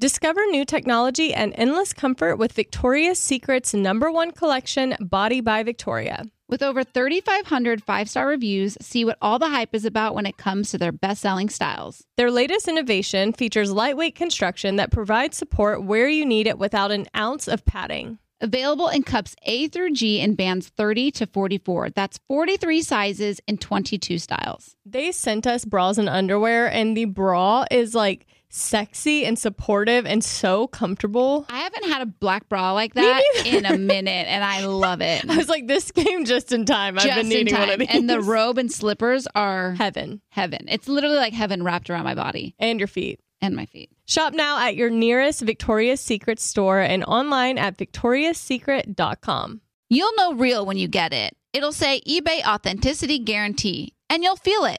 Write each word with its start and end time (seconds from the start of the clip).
Discover 0.00 0.40
new 0.46 0.64
technology 0.64 1.34
and 1.34 1.52
endless 1.56 1.92
comfort 1.92 2.36
with 2.36 2.52
Victoria's 2.52 3.18
Secret's 3.18 3.74
number 3.74 4.10
one 4.10 4.30
collection, 4.30 4.96
Body 4.98 5.42
by 5.42 5.62
Victoria. 5.62 6.24
With 6.48 6.62
over 6.62 6.82
3,500 6.82 7.84
five 7.84 8.08
star 8.08 8.26
reviews, 8.26 8.78
see 8.80 9.04
what 9.04 9.18
all 9.20 9.38
the 9.38 9.50
hype 9.50 9.74
is 9.74 9.84
about 9.84 10.14
when 10.14 10.24
it 10.24 10.38
comes 10.38 10.70
to 10.70 10.78
their 10.78 10.90
best 10.90 11.20
selling 11.20 11.50
styles. 11.50 12.02
Their 12.16 12.30
latest 12.30 12.66
innovation 12.66 13.34
features 13.34 13.72
lightweight 13.72 14.14
construction 14.14 14.76
that 14.76 14.90
provides 14.90 15.36
support 15.36 15.84
where 15.84 16.08
you 16.08 16.24
need 16.24 16.46
it 16.46 16.58
without 16.58 16.90
an 16.90 17.06
ounce 17.14 17.46
of 17.46 17.66
padding. 17.66 18.18
Available 18.40 18.88
in 18.88 19.02
cups 19.02 19.36
A 19.42 19.68
through 19.68 19.92
G 19.92 20.18
in 20.18 20.34
bands 20.34 20.70
30 20.70 21.10
to 21.10 21.26
44. 21.26 21.90
That's 21.90 22.18
43 22.26 22.80
sizes 22.80 23.38
in 23.46 23.58
22 23.58 24.16
styles. 24.16 24.76
They 24.86 25.12
sent 25.12 25.46
us 25.46 25.66
bras 25.66 25.98
and 25.98 26.08
underwear, 26.08 26.72
and 26.72 26.96
the 26.96 27.04
bra 27.04 27.66
is 27.70 27.94
like 27.94 28.26
sexy 28.52 29.24
and 29.24 29.38
supportive 29.38 30.04
and 30.06 30.22
so 30.22 30.66
comfortable. 30.66 31.46
I 31.48 31.60
haven't 31.60 31.84
had 31.88 32.02
a 32.02 32.06
black 32.06 32.48
bra 32.48 32.72
like 32.72 32.94
that 32.94 33.22
in 33.46 33.64
a 33.64 33.78
minute, 33.78 34.26
and 34.28 34.44
I 34.44 34.66
love 34.66 35.00
it. 35.00 35.24
I 35.30 35.36
was 35.36 35.48
like, 35.48 35.66
this 35.68 35.90
came 35.92 36.24
just 36.24 36.52
in 36.52 36.64
time. 36.66 36.98
I've 36.98 37.14
been 37.14 37.28
needing 37.28 37.54
one 37.54 37.70
of 37.70 37.78
these. 37.78 37.88
And 37.90 38.10
the 38.10 38.20
robe 38.20 38.58
and 38.58 38.70
slippers 38.70 39.26
are 39.34 39.72
heaven 39.72 40.20
heaven. 40.30 40.66
It's 40.68 40.88
literally 40.88 41.16
like 41.16 41.32
heaven 41.32 41.62
wrapped 41.62 41.88
around 41.90 42.04
my 42.04 42.14
body 42.14 42.54
and 42.58 42.78
your 42.78 42.88
feet. 42.88 43.20
and 43.40 43.54
my 43.56 43.66
feet. 43.66 43.90
Shop 44.06 44.34
now 44.34 44.58
at 44.60 44.74
your 44.76 44.90
nearest 44.90 45.40
Victoria's 45.42 46.00
Secret 46.00 46.40
store 46.40 46.80
and 46.80 47.04
online 47.04 47.56
at 47.56 47.78
victoriassecret.com. 47.78 49.60
You'll 49.88 50.14
know 50.16 50.34
real 50.34 50.66
when 50.66 50.76
you 50.76 50.88
get 50.88 51.12
it. 51.12 51.36
It'll 51.52 51.72
say 51.72 52.00
eBay 52.06 52.44
Authenticity 52.46 53.18
Guarantee, 53.18 53.94
and 54.08 54.22
you'll 54.22 54.36
feel 54.36 54.64
it. 54.64 54.78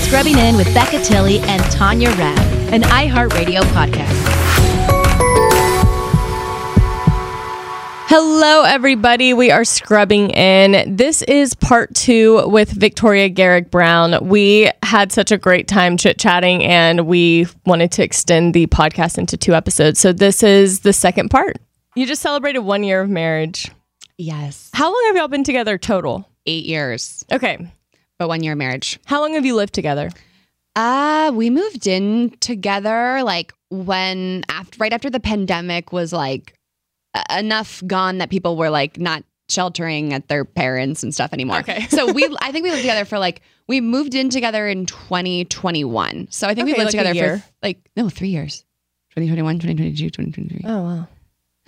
Scrubbing 0.00 0.38
In 0.38 0.56
with 0.56 0.72
Becca 0.74 1.02
Tilley 1.04 1.38
and 1.40 1.62
Tanya 1.70 2.08
Rad, 2.10 2.72
an 2.74 2.82
iHeartRadio 2.82 3.60
podcast. 3.72 4.16
Hello, 8.08 8.64
everybody. 8.64 9.32
We 9.34 9.52
are 9.52 9.64
scrubbing 9.64 10.30
in. 10.30 10.96
This 10.96 11.22
is 11.22 11.54
part 11.54 11.94
two 11.94 12.48
with 12.48 12.70
Victoria 12.70 13.28
Garrick 13.28 13.70
Browne. 13.70 14.18
We 14.26 14.68
had 14.82 15.12
such 15.12 15.30
a 15.30 15.38
great 15.38 15.68
time 15.68 15.96
chit 15.96 16.18
chatting, 16.18 16.64
and 16.64 17.06
we 17.06 17.46
wanted 17.64 17.92
to 17.92 18.02
extend 18.02 18.52
the 18.52 18.66
podcast 18.66 19.16
into 19.16 19.36
two 19.36 19.54
episodes. 19.54 20.00
So, 20.00 20.12
this 20.12 20.42
is 20.42 20.80
the 20.80 20.92
second 20.92 21.28
part. 21.28 21.58
You 21.94 22.04
just 22.06 22.22
celebrated 22.22 22.60
one 22.60 22.82
year 22.82 23.00
of 23.00 23.08
marriage. 23.08 23.70
Yes. 24.18 24.70
How 24.72 24.86
long 24.86 25.04
have 25.06 25.16
y'all 25.16 25.28
been 25.28 25.44
together 25.44 25.78
total? 25.78 26.26
Eight 26.46 26.64
years, 26.64 27.24
Okay. 27.30 27.70
But 28.20 28.28
one 28.28 28.42
year 28.44 28.54
marriage. 28.54 29.00
How 29.06 29.20
long 29.22 29.32
have 29.32 29.46
you 29.46 29.56
lived 29.56 29.72
together? 29.72 30.10
Uh, 30.76 31.32
we 31.34 31.48
moved 31.50 31.86
in 31.86 32.30
together 32.40 33.22
like 33.24 33.52
when 33.70 34.44
after 34.50 34.76
right 34.78 34.92
after 34.92 35.08
the 35.08 35.18
pandemic 35.18 35.90
was 35.90 36.12
like 36.12 36.52
enough 37.34 37.82
gone 37.86 38.18
that 38.18 38.28
people 38.30 38.56
were 38.56 38.68
like 38.70 38.98
not 38.98 39.24
sheltering 39.48 40.12
at 40.12 40.28
their 40.28 40.44
parents 40.44 41.02
and 41.02 41.14
stuff 41.14 41.32
anymore. 41.32 41.60
Okay. 41.60 41.86
so 41.88 42.12
we 42.12 42.24
I 42.42 42.52
think 42.52 42.64
we 42.64 42.70
lived 42.70 42.82
together 42.82 43.06
for 43.06 43.18
like 43.18 43.40
we 43.66 43.80
moved 43.80 44.14
in 44.14 44.28
together 44.28 44.68
in 44.68 44.84
2021. 44.84 46.28
So 46.30 46.46
I 46.46 46.54
think 46.54 46.68
Okay, 46.68 46.74
we 46.74 46.84
lived 46.84 46.94
like 46.94 47.04
together 47.06 47.38
for 47.38 47.44
like 47.62 47.90
no, 47.96 48.10
3 48.10 48.28
years. 48.28 48.64
2021, 49.16 49.56
2022, 49.60 50.10
2023. 50.10 50.70
Oh, 50.70 50.82
wow. 50.82 51.08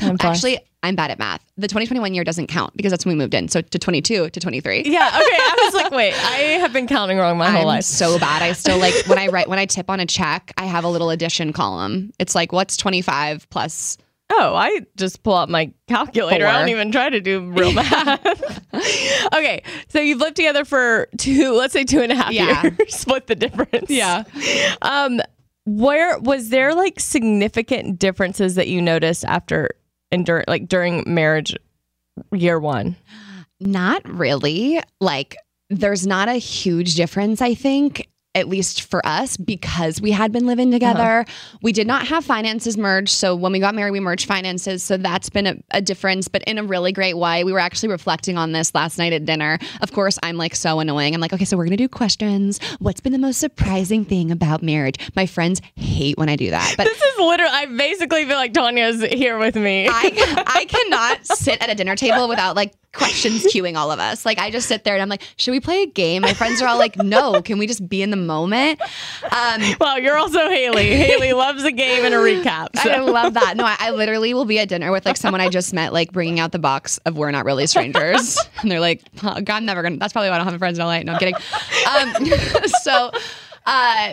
Actually, 0.00 0.58
I'm 0.82 0.96
bad 0.96 1.10
at 1.12 1.18
math. 1.18 1.44
The 1.56 1.68
2021 1.68 2.12
year 2.14 2.24
doesn't 2.24 2.48
count 2.48 2.76
because 2.76 2.90
that's 2.90 3.04
when 3.06 3.16
we 3.16 3.18
moved 3.22 3.34
in. 3.34 3.46
So 3.48 3.60
to 3.60 3.78
22 3.78 4.30
to 4.30 4.40
23. 4.40 4.82
yeah. 4.86 5.08
Okay. 5.08 5.20
I 5.22 5.60
was 5.64 5.74
like, 5.74 5.92
wait, 5.92 6.12
I 6.14 6.58
have 6.58 6.72
been 6.72 6.86
counting 6.88 7.18
wrong 7.18 7.38
my 7.38 7.50
whole 7.50 7.60
I'm 7.62 7.66
life. 7.66 7.84
so 7.84 8.18
bad. 8.18 8.42
I 8.42 8.52
still 8.52 8.78
like 8.78 8.94
when 9.06 9.18
I 9.18 9.28
write 9.28 9.48
when 9.48 9.58
I 9.60 9.66
tip 9.66 9.88
on 9.90 10.00
a 10.00 10.06
check, 10.06 10.52
I 10.56 10.64
have 10.64 10.82
a 10.84 10.88
little 10.88 11.10
addition 11.10 11.52
column. 11.52 12.10
It's 12.18 12.34
like 12.34 12.52
what's 12.52 12.76
25 12.76 13.48
plus 13.50 13.96
Oh, 14.34 14.54
I 14.54 14.80
just 14.96 15.22
pull 15.22 15.34
out 15.34 15.50
my 15.50 15.70
calculator. 15.88 16.46
I 16.46 16.58
don't 16.58 16.70
even 16.70 16.90
try 16.90 17.10
to 17.10 17.20
do 17.20 17.50
real 17.50 17.70
math. 17.74 18.64
okay, 19.34 19.62
so 19.88 20.00
you've 20.00 20.20
lived 20.20 20.36
together 20.36 20.64
for 20.64 21.08
two, 21.18 21.52
let's 21.52 21.74
say 21.74 21.84
two 21.84 22.00
and 22.00 22.10
a 22.10 22.14
half 22.14 22.32
Yeah. 22.32 22.62
years. 22.62 22.76
Split 22.96 23.26
the 23.26 23.34
difference. 23.34 23.90
Yeah. 23.90 24.24
Um, 24.80 25.20
where 25.66 26.18
was 26.20 26.48
there 26.48 26.74
like 26.74 26.98
significant 26.98 27.98
differences 27.98 28.54
that 28.54 28.68
you 28.68 28.80
noticed 28.80 29.24
after 29.26 29.68
and 30.12 30.24
during 30.24 30.44
like 30.46 30.68
during 30.68 31.02
marriage 31.06 31.56
year 32.30 32.60
one? 32.60 32.96
Not 33.58 34.08
really. 34.08 34.80
Like 35.00 35.36
there's 35.70 36.06
not 36.06 36.28
a 36.28 36.34
huge 36.34 36.94
difference, 36.94 37.40
I 37.40 37.54
think. 37.54 38.08
At 38.34 38.48
least 38.48 38.82
for 38.82 39.04
us, 39.06 39.36
because 39.36 40.00
we 40.00 40.10
had 40.10 40.32
been 40.32 40.46
living 40.46 40.68
uh-huh. 40.68 40.78
together. 40.78 41.24
We 41.60 41.72
did 41.72 41.86
not 41.86 42.06
have 42.06 42.24
finances 42.24 42.78
merged. 42.78 43.10
So 43.10 43.36
when 43.36 43.52
we 43.52 43.58
got 43.58 43.74
married, 43.74 43.90
we 43.90 44.00
merged 44.00 44.26
finances. 44.26 44.82
So 44.82 44.96
that's 44.96 45.28
been 45.28 45.46
a, 45.46 45.56
a 45.72 45.82
difference, 45.82 46.28
but 46.28 46.42
in 46.44 46.58
a 46.58 46.64
really 46.64 46.92
great 46.92 47.16
way. 47.16 47.44
We 47.44 47.52
were 47.52 47.58
actually 47.58 47.90
reflecting 47.90 48.38
on 48.38 48.52
this 48.52 48.74
last 48.74 48.96
night 48.98 49.12
at 49.12 49.24
dinner. 49.24 49.58
Of 49.82 49.92
course, 49.92 50.18
I'm 50.22 50.36
like 50.36 50.54
so 50.54 50.80
annoying. 50.80 51.14
I'm 51.14 51.20
like, 51.20 51.32
okay, 51.32 51.44
so 51.44 51.56
we're 51.56 51.64
going 51.64 51.76
to 51.76 51.84
do 51.84 51.88
questions. 51.88 52.58
What's 52.78 53.00
been 53.00 53.12
the 53.12 53.18
most 53.18 53.38
surprising 53.38 54.04
thing 54.04 54.30
about 54.30 54.62
marriage? 54.62 54.96
My 55.14 55.26
friends 55.26 55.60
hate 55.76 56.16
when 56.16 56.28
I 56.28 56.36
do 56.36 56.50
that. 56.50 56.74
But 56.76 56.84
This 56.84 57.02
is 57.02 57.18
literally. 57.18 57.52
I 57.52 57.66
basically 57.66 58.24
feel 58.24 58.36
like 58.36 58.52
Tanya's 58.52 59.02
here 59.02 59.38
with 59.38 59.56
me. 59.56 59.88
I 59.90 60.44
I 60.46 60.64
cannot 60.64 61.26
sit 61.26 61.62
at 61.62 61.70
a 61.70 61.74
dinner 61.74 61.96
table 61.96 62.28
without 62.28 62.56
like 62.56 62.72
questions 62.92 63.44
queuing 63.44 63.76
all 63.76 63.90
of 63.90 63.98
us. 63.98 64.24
Like 64.26 64.38
I 64.38 64.50
just 64.50 64.68
sit 64.68 64.84
there 64.84 64.94
and 64.94 65.02
I'm 65.02 65.08
like, 65.08 65.22
should 65.36 65.50
we 65.52 65.60
play 65.60 65.82
a 65.82 65.86
game? 65.86 66.22
My 66.22 66.34
friends 66.34 66.60
are 66.60 66.68
all 66.68 66.78
like, 66.78 66.96
no, 66.96 67.40
can 67.42 67.58
we 67.58 67.66
just 67.66 67.88
be 67.88 68.02
in 68.02 68.10
the 68.10 68.16
moment? 68.22 68.80
Um, 69.30 69.62
well, 69.80 69.98
you're 69.98 70.16
also 70.16 70.48
Hayley. 70.48 70.94
Hayley 70.94 71.32
loves 71.32 71.64
a 71.64 71.72
game 71.72 72.04
and 72.04 72.14
a 72.14 72.18
recap. 72.18 72.68
I 72.76 73.00
love 73.00 73.34
that. 73.34 73.56
No, 73.56 73.64
I, 73.64 73.76
I 73.78 73.90
literally 73.92 74.34
will 74.34 74.44
be 74.44 74.58
at 74.58 74.68
dinner 74.68 74.90
with 74.92 75.04
like 75.06 75.16
someone 75.16 75.40
I 75.40 75.48
just 75.48 75.72
met, 75.72 75.92
like 75.92 76.12
bringing 76.12 76.40
out 76.40 76.52
the 76.52 76.58
box 76.58 76.98
of 76.98 77.16
"We're 77.16 77.30
Not 77.30 77.44
Really 77.44 77.66
Strangers," 77.66 78.38
and 78.60 78.70
they're 78.70 78.80
like, 78.80 79.02
oh, 79.22 79.40
"God, 79.40 79.50
I'm 79.50 79.64
never 79.64 79.82
gonna." 79.82 79.96
That's 79.96 80.12
probably 80.12 80.30
why 80.30 80.36
I 80.36 80.38
don't 80.38 80.48
have 80.48 80.58
friends 80.58 80.78
in 80.78 80.84
LA. 80.84 81.02
No, 81.02 81.12
I'm 81.14 81.18
kidding. 81.18 81.34
Um, 81.34 82.68
so. 82.82 83.10
Uh, 83.64 84.12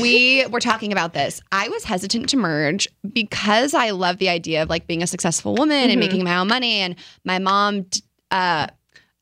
we 0.00 0.46
were 0.46 0.58
talking 0.58 0.90
about 0.90 1.12
this. 1.12 1.42
I 1.52 1.68
was 1.68 1.84
hesitant 1.84 2.30
to 2.30 2.38
merge 2.38 2.88
because 3.12 3.74
I 3.74 3.90
love 3.90 4.16
the 4.16 4.30
idea 4.30 4.62
of 4.62 4.70
like 4.70 4.86
being 4.86 5.02
a 5.02 5.06
successful 5.06 5.54
woman 5.54 5.90
and 5.90 6.00
making 6.00 6.24
my 6.24 6.38
own 6.38 6.48
money. 6.48 6.80
And 6.80 6.96
my 7.22 7.38
mom, 7.38 7.84
uh, 8.30 8.68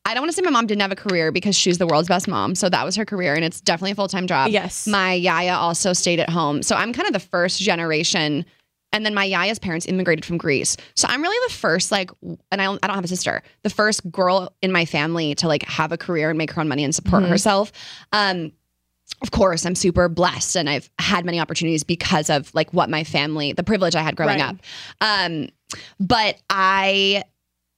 I 0.05 0.13
don't 0.13 0.21
want 0.21 0.31
to 0.31 0.35
say 0.35 0.41
my 0.43 0.51
mom 0.51 0.67
didn't 0.67 0.81
have 0.81 0.91
a 0.91 0.95
career 0.95 1.31
because 1.31 1.55
she's 1.55 1.77
the 1.79 1.87
world's 1.87 2.07
best 2.07 2.27
mom. 2.27 2.53
So 2.55 2.69
that 2.69 2.85
was 2.85 2.95
her 2.95 3.05
career 3.05 3.33
and 3.33 3.43
it's 3.43 3.59
definitely 3.59 3.91
a 3.91 3.95
full 3.95 4.07
time 4.07 4.27
job. 4.27 4.51
Yes. 4.51 4.85
My 4.87 5.13
Yaya 5.13 5.53
also 5.55 5.93
stayed 5.93 6.19
at 6.19 6.29
home. 6.29 6.61
So 6.61 6.75
I'm 6.75 6.93
kind 6.93 7.07
of 7.07 7.13
the 7.13 7.19
first 7.19 7.59
generation. 7.59 8.45
And 8.93 9.05
then 9.05 9.13
my 9.13 9.25
Yaya's 9.25 9.59
parents 9.59 9.87
immigrated 9.87 10.23
from 10.23 10.37
Greece. 10.37 10.77
So 10.95 11.07
I'm 11.09 11.21
really 11.21 11.35
the 11.49 11.53
first, 11.55 11.91
like, 11.91 12.11
and 12.21 12.61
I 12.61 12.65
don't, 12.65 12.79
I 12.81 12.87
don't 12.87 12.95
have 12.95 13.03
a 13.03 13.09
sister, 13.09 13.41
the 13.63 13.69
first 13.69 14.09
girl 14.09 14.53
in 14.61 14.71
my 14.71 14.85
family 14.85 15.35
to 15.35 15.47
like 15.47 15.63
have 15.63 15.91
a 15.91 15.97
career 15.97 16.29
and 16.29 16.37
make 16.37 16.51
her 16.51 16.61
own 16.61 16.69
money 16.69 16.83
and 16.85 16.95
support 16.95 17.23
herself. 17.23 17.71
Um, 18.13 18.53
of 19.21 19.31
course, 19.31 19.65
I'm 19.65 19.75
super 19.75 20.07
blessed 20.07 20.55
and 20.55 20.69
I've 20.69 20.89
had 20.97 21.25
many 21.25 21.39
opportunities 21.39 21.83
because 21.83 22.29
of 22.29 22.53
like 22.55 22.73
what 22.73 22.89
my 22.89 23.03
family, 23.03 23.53
the 23.53 23.63
privilege 23.63 23.95
I 23.95 24.01
had 24.01 24.15
growing 24.15 24.39
Right. 24.39 24.49
up. 24.49 24.55
Um, 25.01 25.49
but 25.99 26.37
I 26.49 27.23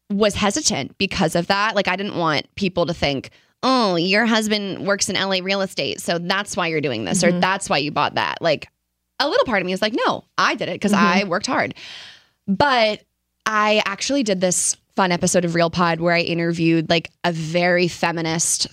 was 0.10 0.36
hesitant 0.36 0.98
because 0.98 1.36
of 1.36 1.48
that. 1.48 1.76
Like, 1.76 1.88
I 1.88 1.96
didn't 1.96 2.16
want 2.16 2.54
people 2.56 2.86
to 2.86 2.94
think, 2.94 3.30
oh, 3.64 3.96
your 3.96 4.26
husband 4.26 4.86
works 4.86 5.10
in 5.10 5.16
LA 5.16 5.40
real 5.42 5.62
estate. 5.62 6.00
So 6.02 6.20
that's 6.20 6.56
why 6.56 6.68
you're 6.68 6.82
doing 6.82 7.06
this, 7.06 7.24
or 7.24 7.30
mm-hmm. 7.30 7.40
that's 7.40 7.70
why 7.70 7.78
you 7.80 7.92
bought 7.92 8.16
that. 8.16 8.42
Like, 8.42 8.70
a 9.20 9.28
little 9.28 9.46
part 9.46 9.62
of 9.62 9.66
me 9.66 9.74
is 9.74 9.82
like, 9.82 9.96
no, 10.06 10.24
I 10.38 10.56
did 10.56 10.70
it 10.70 10.74
because 10.74 10.94
mm-hmm. 10.94 11.04
I 11.04 11.24
worked 11.26 11.48
hard. 11.48 11.74
But 12.48 13.04
I 13.46 13.82
actually 13.86 14.24
did 14.24 14.42
this 14.42 14.78
fun 14.96 15.12
episode 15.12 15.46
of 15.46 15.56
Real 15.56 15.70
Pod 15.70 16.00
where 16.00 16.14
I 16.14 16.22
interviewed 16.22 16.90
like 16.90 17.12
a 17.24 17.32
very 17.32 17.88
feminist 17.88 18.68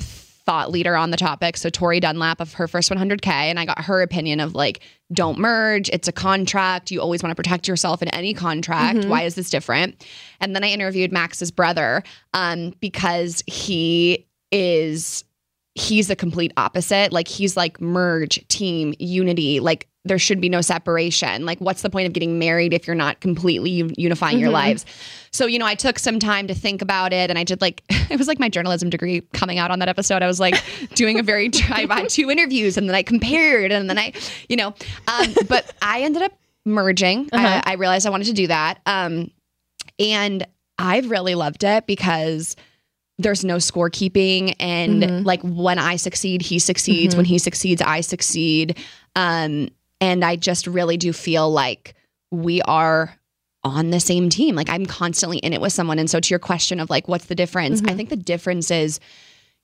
thought 0.46 0.70
leader 0.70 0.96
on 0.96 1.10
the 1.10 1.16
topic. 1.16 1.56
So 1.56 1.70
Tori 1.70 2.00
Dunlap 2.00 2.40
of 2.40 2.54
her 2.54 2.68
first 2.68 2.90
100K. 2.90 3.26
And 3.26 3.58
I 3.58 3.64
got 3.64 3.84
her 3.84 4.02
opinion 4.02 4.40
of 4.40 4.54
like, 4.54 4.80
don't 5.12 5.38
merge. 5.38 5.88
It's 5.90 6.08
a 6.08 6.12
contract. 6.12 6.90
You 6.90 7.00
always 7.00 7.22
want 7.22 7.30
to 7.30 7.34
protect 7.34 7.68
yourself 7.68 8.02
in 8.02 8.08
any 8.08 8.34
contract. 8.34 9.04
Why 9.06 9.22
is 9.22 9.34
this 9.34 9.50
different? 9.50 10.04
And 10.40 10.54
then 10.54 10.64
I 10.64 10.70
interviewed 10.70 11.12
Max's 11.12 11.50
brother 11.50 12.02
um, 12.32 12.74
because 12.80 13.42
he 13.46 14.26
is 14.52 15.24
he's 15.74 16.08
the 16.08 16.16
complete 16.16 16.52
opposite. 16.56 17.12
Like 17.12 17.28
he's 17.28 17.56
like 17.56 17.80
merge, 17.80 18.46
team, 18.48 18.94
unity. 18.98 19.60
Like 19.60 19.88
there 20.04 20.18
should 20.18 20.40
be 20.40 20.48
no 20.48 20.60
separation. 20.60 21.46
Like 21.46 21.60
what's 21.60 21.82
the 21.82 21.90
point 21.90 22.06
of 22.06 22.12
getting 22.12 22.38
married 22.38 22.74
if 22.74 22.86
you're 22.86 22.94
not 22.94 23.20
completely 23.20 23.90
unifying 23.96 24.38
your 24.38 24.50
lives? 24.50 24.84
So, 25.30 25.46
you 25.46 25.58
know, 25.58 25.66
I 25.66 25.74
took 25.74 25.98
some 25.98 26.18
time 26.18 26.46
to 26.46 26.54
think 26.54 26.82
about 26.82 27.12
it 27.12 27.30
and 27.30 27.38
I 27.38 27.44
did 27.44 27.60
like 27.60 27.82
it 27.88 28.18
was 28.18 28.28
like 28.28 28.38
my 28.38 28.48
journalism 28.48 28.90
degree 28.90 29.22
coming 29.32 29.58
out 29.58 29.70
on 29.70 29.78
that 29.78 29.88
episode. 29.88 30.22
I 30.22 30.26
was 30.26 30.40
like 30.40 30.62
doing 30.94 31.18
a 31.18 31.22
very 31.22 31.50
I 31.70 31.86
had 31.88 32.08
two 32.08 32.30
interviews 32.30 32.76
and 32.76 32.88
then 32.88 32.94
I 32.94 33.02
compared 33.02 33.72
and 33.72 33.88
then 33.88 33.98
I, 33.98 34.12
you 34.48 34.56
know, 34.56 34.74
um, 35.08 35.34
but 35.48 35.74
I 35.80 36.02
ended 36.02 36.22
up 36.22 36.32
merging. 36.66 37.28
I, 37.32 37.62
I 37.64 37.74
realized 37.74 38.06
I 38.06 38.10
wanted 38.10 38.26
to 38.26 38.32
do 38.32 38.46
that. 38.48 38.80
Um, 38.86 39.30
and 39.98 40.46
I've 40.78 41.10
really 41.10 41.34
loved 41.34 41.64
it 41.64 41.86
because 41.86 42.56
there's 43.18 43.44
no 43.44 43.56
scorekeeping 43.56 44.56
and 44.58 45.24
like 45.24 45.40
when 45.42 45.78
I 45.78 45.96
succeed, 45.96 46.42
he 46.42 46.58
succeeds. 46.58 47.14
When 47.14 47.24
he 47.24 47.38
succeeds, 47.38 47.80
I 47.80 48.00
succeed. 48.00 48.78
Um, 49.14 49.70
and 50.04 50.22
I 50.22 50.36
just 50.36 50.66
really 50.66 50.98
do 50.98 51.14
feel 51.14 51.50
like 51.50 51.94
we 52.30 52.60
are 52.62 53.18
on 53.62 53.88
the 53.88 54.00
same 54.00 54.28
team. 54.28 54.54
Like 54.54 54.68
I'm 54.68 54.84
constantly 54.84 55.38
in 55.38 55.54
it 55.54 55.62
with 55.62 55.72
someone. 55.72 55.98
And 55.98 56.10
so 56.10 56.20
to 56.20 56.30
your 56.30 56.38
question 56.38 56.78
of 56.78 56.90
like, 56.90 57.08
what's 57.08 57.24
the 57.24 57.34
difference? 57.34 57.80
I 57.80 57.84
mm-hmm. 57.84 57.96
think 57.96 58.08
the 58.10 58.16
difference 58.16 58.70
is 58.70 59.00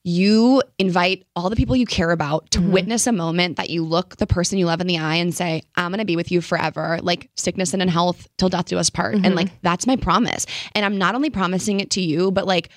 you 0.03 0.63
invite 0.79 1.27
all 1.37 1.51
the 1.51 1.57
people 1.57 1.77
you 1.77 1.85
care 1.85 2.11
about 2.11 2.51
to 2.53 2.59
mm-hmm. 2.59 2.73
witness 2.73 3.07
a 3.07 3.13
moment 3.13 3.59
that 3.59 3.69
you 3.69 3.85
look 3.85 4.17
the 4.17 4.27
person 4.27 4.57
you 4.57 4.65
love 4.65 4.81
in 4.81 4.87
the 4.87 4.97
eye 4.97 5.17
and 5.17 5.35
say, 5.35 5.63
I'm 5.77 5.91
going 5.91 5.99
to 5.99 6.07
be 6.07 6.17
with 6.17 6.33
you 6.33 6.41
forever, 6.41 6.99
like 7.03 7.29
sickness 7.37 7.75
and 7.75 7.83
in 7.83 7.89
health 7.89 8.27
till 8.39 8.49
death 8.49 8.65
do 8.65 8.79
us 8.79 8.89
part. 8.89 9.17
And 9.17 9.25
mm-hmm. 9.27 9.35
like, 9.35 9.61
that's 9.61 9.87
my 9.87 9.97
promise. 9.97 10.47
And 10.75 10.87
I'm 10.87 10.97
not 10.97 11.15
only 11.15 11.29
promising 11.29 11.81
it 11.81 11.91
to 11.91 12.01
you, 12.01 12.31
but 12.31 12.47
like, 12.47 12.71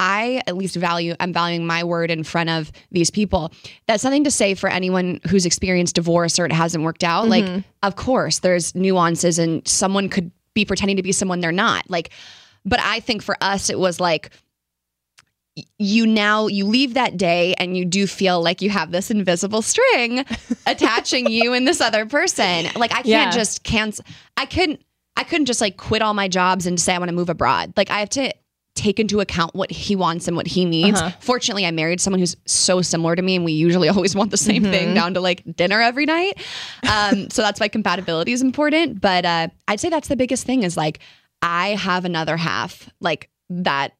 I 0.00 0.40
at 0.46 0.56
least 0.56 0.76
value, 0.76 1.14
I'm 1.20 1.30
valuing 1.30 1.66
my 1.66 1.84
word 1.84 2.10
in 2.10 2.24
front 2.24 2.48
of 2.48 2.72
these 2.90 3.10
people. 3.10 3.52
That's 3.86 4.02
something 4.02 4.24
to 4.24 4.30
say 4.30 4.54
for 4.54 4.70
anyone 4.70 5.20
who's 5.28 5.44
experienced 5.44 5.94
divorce 5.94 6.38
or 6.38 6.46
it 6.46 6.52
hasn't 6.52 6.82
worked 6.82 7.04
out. 7.04 7.28
Like, 7.28 7.44
mm-hmm. 7.44 7.60
of 7.82 7.96
course, 7.96 8.38
there's 8.38 8.74
nuances 8.74 9.38
and 9.38 9.66
someone 9.68 10.08
could 10.08 10.30
be 10.54 10.64
pretending 10.64 10.96
to 10.96 11.02
be 11.02 11.12
someone 11.12 11.40
they're 11.40 11.52
not. 11.52 11.90
Like, 11.90 12.08
but 12.64 12.80
I 12.80 13.00
think 13.00 13.22
for 13.22 13.36
us, 13.42 13.68
it 13.68 13.78
was 13.78 14.00
like, 14.00 14.30
you 15.78 16.06
now 16.06 16.46
you 16.46 16.64
leave 16.64 16.94
that 16.94 17.18
day 17.18 17.54
and 17.58 17.76
you 17.76 17.84
do 17.84 18.06
feel 18.06 18.40
like 18.40 18.62
you 18.62 18.70
have 18.70 18.92
this 18.92 19.10
invisible 19.10 19.60
string 19.60 20.24
attaching 20.66 21.28
you 21.30 21.52
and 21.52 21.68
this 21.68 21.80
other 21.80 22.06
person 22.06 22.66
like 22.76 22.92
i 22.92 23.02
can't 23.02 23.06
Yeah. 23.06 23.30
just 23.30 23.62
cancel 23.64 24.04
i 24.38 24.46
couldn't 24.46 24.80
i 25.16 25.24
couldn't 25.24 25.46
just 25.46 25.60
like 25.60 25.76
quit 25.76 26.00
all 26.02 26.14
my 26.14 26.28
jobs 26.28 26.66
and 26.66 26.80
say 26.80 26.94
i 26.94 26.98
want 26.98 27.10
to 27.10 27.14
move 27.14 27.28
abroad 27.28 27.74
like 27.76 27.90
i 27.90 27.98
have 27.98 28.08
to 28.10 28.32
take 28.80 28.98
into 28.98 29.20
account 29.20 29.54
what 29.54 29.70
he 29.70 29.94
wants 29.94 30.26
and 30.26 30.36
what 30.36 30.46
he 30.46 30.64
needs. 30.64 31.00
Fortunately 31.20 31.66
i 31.66 31.70
married 31.70 32.00
someone 32.00 32.20
who's 32.20 32.36
so 32.46 32.82
similar 32.82 33.14
to 33.14 33.22
me 33.22 33.36
and 33.36 33.44
we 33.44 33.52
usually 33.52 33.88
always 33.94 34.14
want 34.14 34.30
the 34.30 34.36
same 34.36 34.62
thing 34.62 34.94
down 34.94 35.14
to 35.14 35.20
like 35.20 35.42
dinner 35.56 35.80
every 35.80 36.06
night. 36.06 36.38
Um, 36.88 37.30
so 37.34 37.42
that's 37.42 37.60
why 37.60 37.68
compatibility 37.68 38.32
is 38.32 38.42
important. 38.42 39.00
But 39.00 39.24
uh, 39.24 39.48
i'd 39.68 39.80
say 39.80 39.88
that's 39.88 40.08
the 40.08 40.16
biggest 40.16 40.46
thing 40.46 40.62
is 40.62 40.76
like 40.76 41.00
i 41.42 41.68
have 41.70 42.04
another 42.04 42.36
half 42.36 42.88
like 43.00 43.30
that 43.50 43.92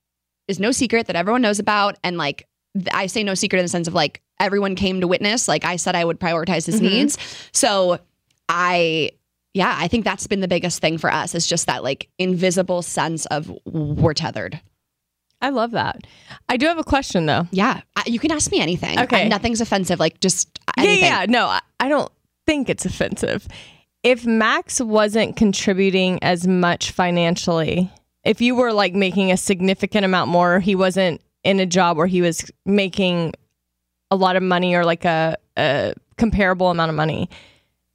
is 0.50 0.58
no 0.58 0.72
secret 0.72 1.06
that 1.06 1.16
everyone 1.16 1.42
knows 1.42 1.58
about. 1.58 1.96
And 2.02 2.18
like 2.18 2.46
I 2.92 3.06
say 3.06 3.22
no 3.22 3.34
secret 3.34 3.58
in 3.58 3.64
the 3.64 3.68
sense 3.68 3.88
of 3.88 3.94
like 3.94 4.20
everyone 4.38 4.74
came 4.74 5.00
to 5.00 5.08
witness. 5.08 5.48
Like 5.48 5.64
I 5.64 5.76
said 5.76 5.94
I 5.94 6.04
would 6.04 6.20
prioritize 6.20 6.66
his 6.66 6.80
needs. 6.80 7.18
So 7.52 7.98
I 8.48 9.12
yeah 9.54 9.74
I 9.78 9.88
think 9.88 10.04
that's 10.04 10.26
been 10.26 10.40
the 10.40 10.48
biggest 10.48 10.80
thing 10.80 10.98
for 10.98 11.10
us 11.10 11.34
is 11.34 11.46
just 11.46 11.66
that 11.66 11.82
like 11.82 12.08
invisible 12.18 12.82
sense 12.82 13.26
of 13.26 13.50
we're 13.64 14.14
tethered 14.14 14.60
I 15.40 15.50
love 15.50 15.70
that. 15.72 16.06
I 16.48 16.56
do 16.56 16.66
have 16.66 16.78
a 16.78 16.84
question 16.84 17.26
though. 17.26 17.46
yeah 17.50 17.80
you 18.06 18.18
can 18.18 18.30
ask 18.30 18.50
me 18.50 18.60
anything 18.60 18.98
Okay. 18.98 19.28
Nothing's 19.28 19.60
offensive 19.60 20.00
like 20.00 20.20
just 20.20 20.58
Yeah, 20.76 20.82
anything 20.84 21.04
yeah, 21.04 21.26
no, 21.28 21.46
I, 21.46 21.60
I 21.78 21.88
don't 21.88 22.10
think 22.46 22.68
it's 22.68 22.84
offensive. 22.84 23.46
If 24.02 24.24
Max 24.24 24.80
wasn't 24.80 25.36
contributing 25.36 26.22
as 26.22 26.46
much 26.46 26.90
financially, 26.92 27.90
if 28.24 28.40
you 28.40 28.54
were 28.54 28.72
like 28.72 28.94
making 28.94 29.30
a 29.30 29.36
significant 29.36 30.04
amount 30.04 30.30
more, 30.30 30.60
he 30.60 30.74
wasn't 30.74 31.20
in 31.44 31.60
a 31.60 31.66
job 31.66 31.96
where 31.96 32.06
he 32.06 32.22
was 32.22 32.50
making 32.64 33.34
a 34.10 34.16
lot 34.16 34.36
of 34.36 34.42
money 34.42 34.74
or 34.74 34.84
like 34.84 35.04
a, 35.04 35.36
a 35.56 35.94
comparable 36.16 36.70
amount 36.70 36.90
of 36.90 36.96
money, 36.96 37.30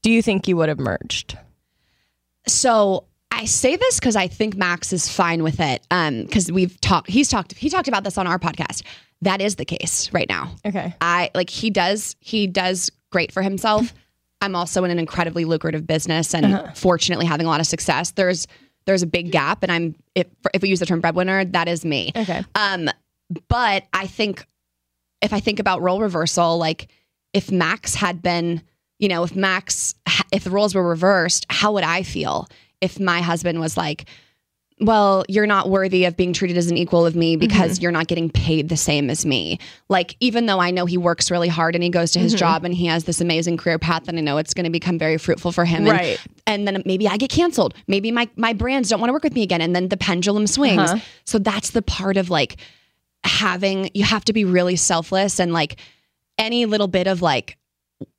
do 0.01 0.11
you 0.11 0.21
think 0.21 0.47
you 0.47 0.57
would 0.57 0.69
have 0.69 0.79
merged? 0.79 1.37
So 2.47 3.05
I 3.35 3.45
say 3.45 3.75
this 3.75 3.99
because 3.99 4.15
I 4.15 4.27
think 4.27 4.55
Max 4.55 4.93
is 4.93 5.09
fine 5.09 5.43
with 5.43 5.59
it. 5.59 5.85
Um, 5.91 6.23
because 6.23 6.49
we've 6.49 6.79
talked, 6.79 7.09
he's 7.09 7.27
talked, 7.27 7.53
he 7.53 7.69
talked 7.69 7.89
about 7.89 8.05
this 8.05 8.17
on 8.17 8.27
our 8.27 8.39
podcast. 8.39 8.83
That 9.21 9.41
is 9.41 9.57
the 9.57 9.65
case 9.65 10.11
right 10.13 10.27
now. 10.29 10.55
Okay. 10.65 10.95
I 11.01 11.31
like 11.35 11.49
he 11.49 11.69
does 11.69 12.15
he 12.19 12.47
does 12.47 12.91
great 13.11 13.31
for 13.31 13.41
himself. 13.41 13.93
I'm 14.41 14.55
also 14.55 14.83
in 14.83 14.91
an 14.91 14.99
incredibly 14.99 15.43
lucrative 15.43 15.85
business 15.85 16.33
and 16.33 16.75
fortunately 16.77 17.25
having 17.25 17.45
a 17.45 17.49
lot 17.49 17.59
of 17.59 17.67
success. 17.67 18.11
There's 18.11 18.47
there's 18.85 19.01
a 19.01 19.07
big 19.07 19.31
gap, 19.31 19.63
and 19.63 19.71
I'm 19.71 19.95
if 20.13 20.27
if 20.53 20.61
we 20.61 20.69
use 20.69 20.79
the 20.79 20.85
term 20.85 21.01
breadwinner, 21.01 21.43
that 21.45 21.67
is 21.67 21.83
me. 21.83 22.11
Okay. 22.15 22.43
Um, 22.53 22.89
but 23.47 23.85
I 23.93 24.07
think 24.07 24.45
if 25.21 25.33
I 25.33 25.39
think 25.39 25.59
about 25.59 25.81
role 25.81 26.01
reversal, 26.01 26.57
like 26.57 26.91
if 27.33 27.51
Max 27.51 27.95
had 27.95 28.21
been, 28.21 28.61
you 28.99 29.07
know, 29.07 29.23
if 29.23 29.35
Max, 29.35 29.95
if 30.31 30.43
the 30.43 30.51
roles 30.51 30.75
were 30.75 30.87
reversed, 30.87 31.45
how 31.49 31.73
would 31.73 31.83
I 31.83 32.03
feel 32.03 32.47
if 32.81 32.99
my 32.99 33.21
husband 33.21 33.59
was 33.59 33.77
like, 33.77 34.05
well, 34.81 35.23
you're 35.29 35.47
not 35.47 35.69
worthy 35.69 36.03
of 36.03 36.17
being 36.17 36.33
treated 36.33 36.57
as 36.57 36.69
an 36.69 36.75
equal 36.75 37.05
of 37.05 37.15
me 37.15 37.37
because 37.37 37.75
mm-hmm. 37.75 37.83
you're 37.83 37.91
not 37.93 38.07
getting 38.07 38.29
paid 38.29 38.67
the 38.67 38.75
same 38.75 39.09
as 39.09 39.25
me. 39.25 39.57
Like, 39.87 40.17
even 40.19 40.47
though 40.47 40.59
I 40.59 40.71
know 40.71 40.85
he 40.85 40.97
works 40.97 41.31
really 41.31 41.47
hard 41.47 41.75
and 41.75 41.83
he 41.83 41.89
goes 41.89 42.11
to 42.11 42.19
his 42.19 42.33
mm-hmm. 42.33 42.39
job 42.39 42.65
and 42.65 42.73
he 42.73 42.85
has 42.87 43.05
this 43.05 43.21
amazing 43.21 43.55
career 43.55 43.79
path 43.79 44.09
and 44.09 44.17
I 44.17 44.21
know 44.21 44.37
it's 44.37 44.53
going 44.53 44.65
to 44.65 44.69
become 44.69 44.99
very 44.99 45.17
fruitful 45.17 45.53
for 45.53 45.63
him. 45.63 45.87
And- 45.87 45.91
Right. 45.91 46.19
And, 46.45 46.67
then 46.67 46.83
maybe 46.85 47.07
I 47.07 47.15
get 47.15 47.29
canceled. 47.29 47.73
Maybe 47.87 48.11
my, 48.11 48.29
my 48.35 48.51
brands 48.51 48.89
don't 48.89 48.99
want 48.99 49.09
to 49.09 49.13
work 49.13 49.23
with 49.23 49.33
me 49.33 49.43
again. 49.43 49.61
And 49.61 49.73
then 49.73 49.87
the 49.87 49.97
pendulum 49.97 50.45
swings. 50.45 50.91
Uh-huh. 50.91 50.99
So 51.23 51.39
that's 51.39 51.69
the 51.69 51.81
part 51.81 52.17
of 52.17 52.29
like 52.29 52.57
having, 53.23 53.89
you 53.93 54.03
have 54.03 54.25
to 54.25 54.33
be 54.33 54.43
really 54.43 54.75
selfless 54.75 55.39
and 55.39 55.53
like 55.53 55.79
any 56.37 56.65
little 56.65 56.87
bit 56.87 57.07
of 57.07 57.21
like, 57.21 57.57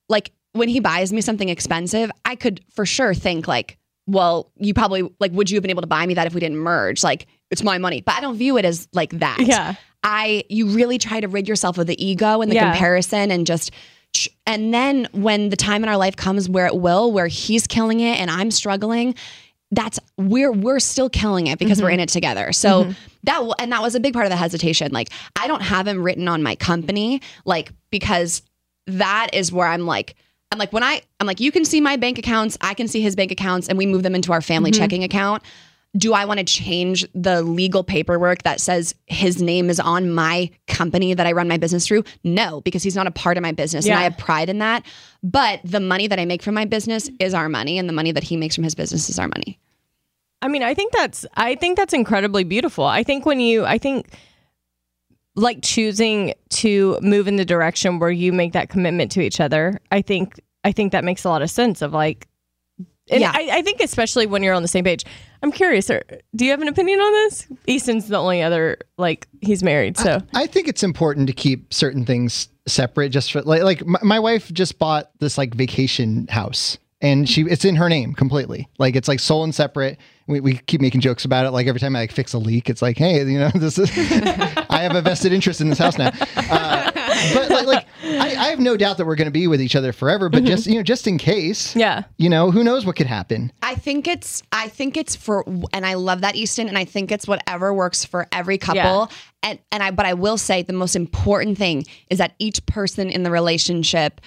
like 0.08 0.32
when 0.52 0.70
he 0.70 0.80
buys 0.80 1.12
me 1.12 1.20
something 1.20 1.50
expensive, 1.50 2.10
I 2.24 2.34
could 2.34 2.64
for 2.70 2.86
sure 2.86 3.12
think 3.12 3.46
like, 3.46 3.76
well, 4.06 4.50
you 4.56 4.74
probably 4.74 5.10
like, 5.18 5.32
would 5.32 5.50
you 5.50 5.56
have 5.56 5.62
been 5.62 5.70
able 5.70 5.82
to 5.82 5.88
buy 5.88 6.06
me 6.06 6.14
that 6.14 6.26
if 6.26 6.34
we 6.34 6.40
didn't 6.40 6.58
merge? 6.58 7.02
Like, 7.02 7.26
it's 7.50 7.62
my 7.62 7.78
money, 7.78 8.00
but 8.00 8.14
I 8.14 8.20
don't 8.20 8.36
view 8.36 8.56
it 8.56 8.64
as 8.64 8.88
like 8.92 9.10
that. 9.18 9.38
Yeah. 9.40 9.74
I, 10.02 10.44
you 10.48 10.68
really 10.68 10.98
try 10.98 11.20
to 11.20 11.28
rid 11.28 11.48
yourself 11.48 11.78
of 11.78 11.86
the 11.86 12.04
ego 12.04 12.40
and 12.40 12.50
the 12.50 12.54
Yeah. 12.54 12.70
comparison 12.70 13.30
and 13.30 13.46
just, 13.46 13.70
and 14.46 14.72
then 14.72 15.08
when 15.12 15.48
the 15.48 15.56
time 15.56 15.82
in 15.82 15.88
our 15.88 15.96
life 15.96 16.16
comes 16.16 16.48
where 16.48 16.66
it 16.66 16.76
will, 16.76 17.10
where 17.12 17.26
he's 17.26 17.66
killing 17.66 18.00
it 18.00 18.20
and 18.20 18.30
I'm 18.30 18.50
struggling, 18.50 19.14
that's 19.72 19.98
we're 20.16 20.52
we're 20.52 20.78
still 20.78 21.10
killing 21.10 21.48
it 21.48 21.58
because 21.58 21.82
we're 21.82 21.88
mm-hmm. 21.88 21.94
in 21.94 22.00
it 22.00 22.08
together. 22.08 22.52
So 22.52 22.84
mm-hmm. 22.84 22.92
that 23.24 23.54
and 23.58 23.72
that 23.72 23.82
was 23.82 23.94
a 23.96 24.00
big 24.00 24.12
part 24.12 24.24
of 24.24 24.30
the 24.30 24.36
hesitation. 24.36 24.92
Like 24.92 25.10
I 25.34 25.48
don't 25.48 25.62
have 25.62 25.88
him 25.88 26.02
written 26.02 26.28
on 26.28 26.42
my 26.42 26.54
company, 26.54 27.20
like 27.44 27.72
because 27.90 28.42
that 28.86 29.30
is 29.32 29.52
where 29.52 29.66
I'm 29.66 29.84
like 29.84 30.14
I'm 30.52 30.58
like 30.58 30.72
when 30.72 30.82
I 30.82 31.02
I'm 31.20 31.26
like 31.26 31.40
you 31.40 31.52
can 31.52 31.64
see 31.64 31.80
my 31.80 31.96
bank 31.96 32.18
accounts, 32.18 32.56
I 32.60 32.74
can 32.74 32.88
see 32.88 33.00
his 33.00 33.16
bank 33.16 33.32
accounts, 33.32 33.68
and 33.68 33.76
we 33.76 33.86
move 33.86 34.02
them 34.02 34.14
into 34.14 34.32
our 34.32 34.40
family 34.40 34.70
mm-hmm. 34.70 34.80
checking 34.80 35.04
account. 35.04 35.42
Do 35.96 36.12
I 36.12 36.26
want 36.26 36.38
to 36.38 36.44
change 36.44 37.06
the 37.14 37.42
legal 37.42 37.82
paperwork 37.82 38.42
that 38.42 38.60
says 38.60 38.94
his 39.06 39.40
name 39.40 39.70
is 39.70 39.80
on 39.80 40.12
my 40.12 40.50
company 40.66 41.14
that 41.14 41.26
I 41.26 41.32
run 41.32 41.48
my 41.48 41.56
business 41.56 41.86
through? 41.86 42.04
No, 42.22 42.60
because 42.60 42.82
he's 42.82 42.94
not 42.94 43.06
a 43.06 43.10
part 43.10 43.38
of 43.38 43.42
my 43.42 43.52
business, 43.52 43.86
and 43.86 43.94
I 43.94 44.02
have 44.02 44.18
pride 44.18 44.50
in 44.50 44.58
that. 44.58 44.84
But 45.22 45.60
the 45.64 45.80
money 45.80 46.06
that 46.06 46.18
I 46.18 46.26
make 46.26 46.42
from 46.42 46.54
my 46.54 46.66
business 46.66 47.08
is 47.18 47.32
our 47.32 47.48
money, 47.48 47.78
and 47.78 47.88
the 47.88 47.94
money 47.94 48.12
that 48.12 48.24
he 48.24 48.36
makes 48.36 48.54
from 48.54 48.64
his 48.64 48.74
business 48.74 49.08
is 49.08 49.18
our 49.18 49.28
money. 49.28 49.58
I 50.42 50.48
mean, 50.48 50.62
I 50.62 50.74
think 50.74 50.92
that's 50.92 51.24
I 51.34 51.54
think 51.54 51.76
that's 51.76 51.94
incredibly 51.94 52.44
beautiful. 52.44 52.84
I 52.84 53.02
think 53.02 53.24
when 53.24 53.40
you 53.40 53.64
I 53.64 53.78
think 53.78 54.06
like 55.36 55.60
choosing 55.62 56.34
to 56.50 56.98
move 57.00 57.28
in 57.28 57.36
the 57.36 57.44
direction 57.44 57.98
where 57.98 58.10
you 58.10 58.32
make 58.32 58.52
that 58.52 58.68
commitment 58.68 59.12
to 59.12 59.20
each 59.20 59.40
other, 59.40 59.80
I 59.92 60.02
think 60.02 60.40
I 60.64 60.72
think 60.72 60.92
that 60.92 61.04
makes 61.04 61.24
a 61.24 61.28
lot 61.28 61.42
of 61.42 61.50
sense 61.50 61.82
of 61.82 61.92
like 61.92 62.26
and 63.08 63.20
Yeah. 63.20 63.32
I, 63.32 63.58
I 63.58 63.62
think 63.62 63.80
especially 63.80 64.26
when 64.26 64.42
you're 64.42 64.54
on 64.54 64.62
the 64.62 64.68
same 64.68 64.84
page. 64.84 65.04
I'm 65.42 65.52
curious, 65.52 65.90
are, 65.90 66.02
do 66.34 66.44
you 66.44 66.50
have 66.50 66.62
an 66.62 66.68
opinion 66.68 66.98
on 66.98 67.12
this? 67.12 67.46
Easton's 67.66 68.08
the 68.08 68.16
only 68.16 68.42
other 68.42 68.78
like 68.98 69.28
he's 69.42 69.62
married, 69.62 69.96
so 69.96 70.20
I 70.34 70.46
think 70.46 70.66
it's 70.66 70.82
important 70.82 71.28
to 71.28 71.32
keep 71.32 71.72
certain 71.72 72.04
things 72.04 72.48
separate. 72.66 73.10
Just 73.10 73.30
for 73.32 73.42
like, 73.42 73.62
like 73.62 73.86
my, 73.86 74.00
my 74.02 74.18
wife 74.18 74.52
just 74.52 74.78
bought 74.78 75.10
this 75.20 75.38
like 75.38 75.54
vacation 75.54 76.26
house, 76.28 76.78
and 77.00 77.28
she 77.28 77.42
it's 77.42 77.64
in 77.64 77.76
her 77.76 77.88
name 77.88 78.14
completely. 78.14 78.66
Like 78.78 78.96
it's 78.96 79.08
like 79.08 79.20
sole 79.20 79.44
and 79.44 79.54
separate. 79.54 79.98
We, 80.26 80.40
we 80.40 80.54
keep 80.56 80.80
making 80.80 81.02
jokes 81.02 81.24
about 81.24 81.46
it. 81.46 81.50
Like 81.50 81.68
every 81.68 81.80
time 81.80 81.94
I 81.94 82.00
like 82.00 82.12
fix 82.12 82.32
a 82.32 82.38
leak, 82.38 82.68
it's 82.68 82.82
like, 82.82 82.96
hey, 82.98 83.22
you 83.24 83.38
know, 83.38 83.50
this 83.54 83.78
is 83.78 83.90
I 84.76 84.82
have 84.82 84.94
a 84.94 85.02
vested 85.02 85.32
interest 85.32 85.60
in 85.60 85.68
this 85.68 85.78
house 85.78 85.98
now. 85.98 86.12
Uh, 86.48 86.90
but 87.34 87.50
like, 87.50 87.66
like 87.66 87.86
I, 88.04 88.26
I 88.36 88.48
have 88.50 88.60
no 88.60 88.76
doubt 88.76 88.98
that 88.98 89.06
we're 89.06 89.16
going 89.16 89.26
to 89.26 89.32
be 89.32 89.46
with 89.46 89.60
each 89.60 89.74
other 89.74 89.92
forever. 89.92 90.28
But 90.28 90.44
just 90.44 90.66
you 90.66 90.74
know, 90.76 90.82
just 90.82 91.06
in 91.06 91.18
case, 91.18 91.74
Yeah. 91.74 92.02
you 92.18 92.28
know, 92.28 92.50
who 92.50 92.62
knows 92.62 92.84
what 92.86 92.94
could 92.94 93.06
happen. 93.06 93.52
I 93.62 93.74
think 93.74 94.06
it's 94.06 94.42
I 94.52 94.68
think 94.68 94.96
it's 94.96 95.16
for 95.16 95.44
and 95.72 95.86
I 95.86 95.94
love 95.94 96.20
that 96.20 96.36
Easton 96.36 96.68
and 96.68 96.76
I 96.78 96.84
think 96.84 97.10
it's 97.10 97.26
whatever 97.26 97.72
works 97.74 98.04
for 98.04 98.26
every 98.32 98.58
couple. 98.58 98.80
Yeah. 98.80 99.06
And 99.42 99.58
and 99.72 99.82
I 99.82 99.90
but 99.90 100.06
I 100.06 100.14
will 100.14 100.36
say 100.38 100.62
the 100.62 100.72
most 100.72 100.94
important 100.94 101.58
thing 101.58 101.84
is 102.10 102.18
that 102.18 102.34
each 102.38 102.64
person 102.66 103.08
in 103.10 103.22
the 103.22 103.30
relationship 103.30 104.20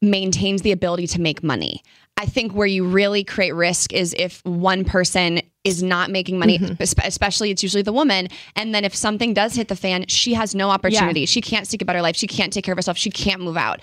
maintains 0.00 0.62
the 0.62 0.72
ability 0.72 1.06
to 1.08 1.20
make 1.20 1.42
money. 1.42 1.82
I 2.22 2.26
think 2.26 2.52
where 2.52 2.68
you 2.68 2.84
really 2.86 3.24
create 3.24 3.52
risk 3.52 3.92
is 3.92 4.14
if 4.16 4.44
one 4.44 4.84
person 4.84 5.40
is 5.64 5.82
not 5.82 6.08
making 6.08 6.38
money, 6.38 6.56
mm-hmm. 6.56 6.74
espe- 6.74 7.04
especially 7.04 7.50
it's 7.50 7.64
usually 7.64 7.82
the 7.82 7.92
woman. 7.92 8.28
And 8.54 8.72
then 8.72 8.84
if 8.84 8.94
something 8.94 9.34
does 9.34 9.56
hit 9.56 9.66
the 9.66 9.74
fan, 9.74 10.06
she 10.06 10.34
has 10.34 10.54
no 10.54 10.70
opportunity. 10.70 11.26
She 11.26 11.40
can't 11.40 11.66
seek 11.66 11.82
a 11.82 11.84
better 11.84 12.00
life. 12.00 12.14
She 12.14 12.28
can't 12.28 12.52
take 12.52 12.64
care 12.64 12.74
of 12.74 12.78
herself. 12.78 12.96
She 12.96 13.10
can't 13.10 13.42
move 13.42 13.56
out. 13.56 13.82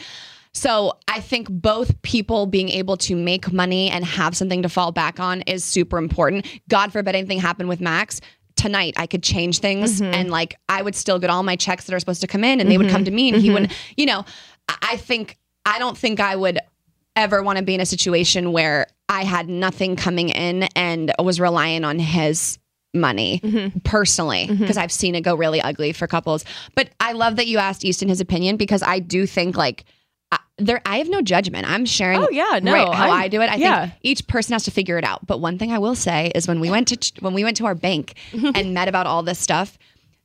So 0.54 0.94
I 1.10 1.20
think 1.20 1.50
both 1.50 2.02
people 2.02 2.46
being 2.46 2.70
able 2.70 2.96
to 2.98 3.16
make 3.18 3.52
money 3.52 3.90
and 3.90 4.06
have 4.06 4.38
something 4.38 4.62
to 4.62 4.70
fall 4.70 4.94
back 4.94 5.20
on 5.20 5.42
is 5.42 5.66
super 5.66 5.98
important. 5.98 6.48
God 6.70 6.94
forbid 6.94 7.16
anything 7.16 7.40
happened 7.40 7.68
with 7.68 7.82
Max. 7.82 8.22
Tonight 8.56 8.94
I 8.96 9.06
could 9.06 9.22
change 9.22 9.60
things 9.60 10.00
mm-hmm. 10.00 10.14
and 10.14 10.32
like 10.32 10.56
I 10.70 10.82
would 10.82 10.96
still 10.96 11.20
get 11.20 11.30
all 11.30 11.44
my 11.44 11.58
checks 11.58 11.88
that 11.88 11.94
are 11.94 12.00
supposed 12.00 12.22
to 12.22 12.28
come 12.28 12.46
in 12.46 12.62
and 12.62 12.72
they 12.72 12.78
would 12.78 12.90
come 12.90 13.02
mm-hmm. 13.02 13.06
to 13.06 13.12
me 13.12 13.34
and 13.34 13.42
he 13.42 13.50
wouldn't, 13.50 13.74
you 13.98 14.06
know, 14.06 14.24
I 14.82 14.96
think 14.96 15.38
I 15.66 15.78
don't 15.78 15.98
think 15.98 16.22
I 16.22 16.38
would 16.38 16.60
ever 17.20 17.42
want 17.44 17.58
to 17.58 17.64
be 17.64 17.74
in 17.76 17.82
a 17.82 17.86
situation 17.86 18.52
where 18.52 18.88
I 19.08 19.24
had 19.24 19.50
nothing 19.50 19.96
coming 19.96 20.30
in 20.30 20.64
and 20.76 21.12
was 21.20 21.40
relying 21.40 21.84
on 21.84 22.00
his 22.00 22.60
money 22.94 23.40
mm-hmm. 23.44 23.80
personally 23.80 24.48
mm-hmm. 24.48 24.60
because 24.60 24.78
I've 24.78 24.92
seen 24.92 25.16
it 25.16 25.22
go 25.22 25.36
really 25.36 25.62
ugly 25.62 25.94
for 25.94 26.08
couples. 26.08 26.44
But 26.76 26.90
I 27.00 27.14
love 27.14 27.36
that 27.36 27.48
you 27.48 27.58
asked 27.58 27.86
Easton 27.86 28.10
his 28.10 28.22
opinion 28.22 28.58
because 28.58 28.82
I 28.82 29.00
do 29.00 29.26
think 29.26 29.56
like 29.56 29.86
I, 30.32 30.40
there 30.58 30.82
I 30.86 30.98
have 30.98 31.10
no 31.10 31.22
judgment. 31.22 31.70
I'm 31.70 31.86
sharing 31.86 32.22
Oh, 32.22 32.30
yeah, 32.32 32.60
no, 32.62 32.74
right, 32.74 32.94
how 32.94 33.10
I'm- 33.10 33.22
I 33.22 33.28
do 33.28 33.42
it. 33.42 33.50
I 33.52 33.56
yeah. 33.56 33.82
think 33.88 33.94
each 34.02 34.28
person 34.28 34.54
has 34.54 34.64
to 34.66 34.72
figure 34.72 34.98
it 34.98 35.04
out. 35.04 35.26
But 35.26 35.40
one 35.40 35.58
thing 35.58 35.72
I 35.72 35.80
will 35.80 35.96
say 35.96 36.32
is 36.36 36.48
when 36.48 36.60
we 36.60 36.70
went 36.70 36.88
to 36.90 37.22
when 37.22 37.34
we 37.34 37.44
went 37.44 37.58
to 37.58 37.66
our 37.66 37.76
bank 37.76 38.16
mm-hmm. 38.32 38.52
and 38.56 38.74
met 38.74 38.88
about 38.88 39.08
all 39.08 39.24
this 39.24 39.40
stuff, 39.40 39.78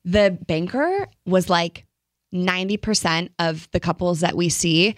the 0.04 0.36
banker 0.46 1.08
was 1.26 1.48
like 1.48 1.86
90% 2.34 3.30
of 3.38 3.68
the 3.70 3.80
couples 3.80 4.20
that 4.20 4.36
we 4.36 4.48
see, 4.48 4.96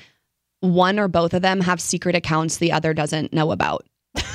one 0.60 0.98
or 0.98 1.08
both 1.08 1.34
of 1.34 1.42
them 1.42 1.60
have 1.60 1.80
secret 1.80 2.14
accounts 2.14 2.58
the 2.58 2.72
other 2.72 2.94
doesn't 2.94 3.32
know 3.32 3.52
about, 3.52 3.86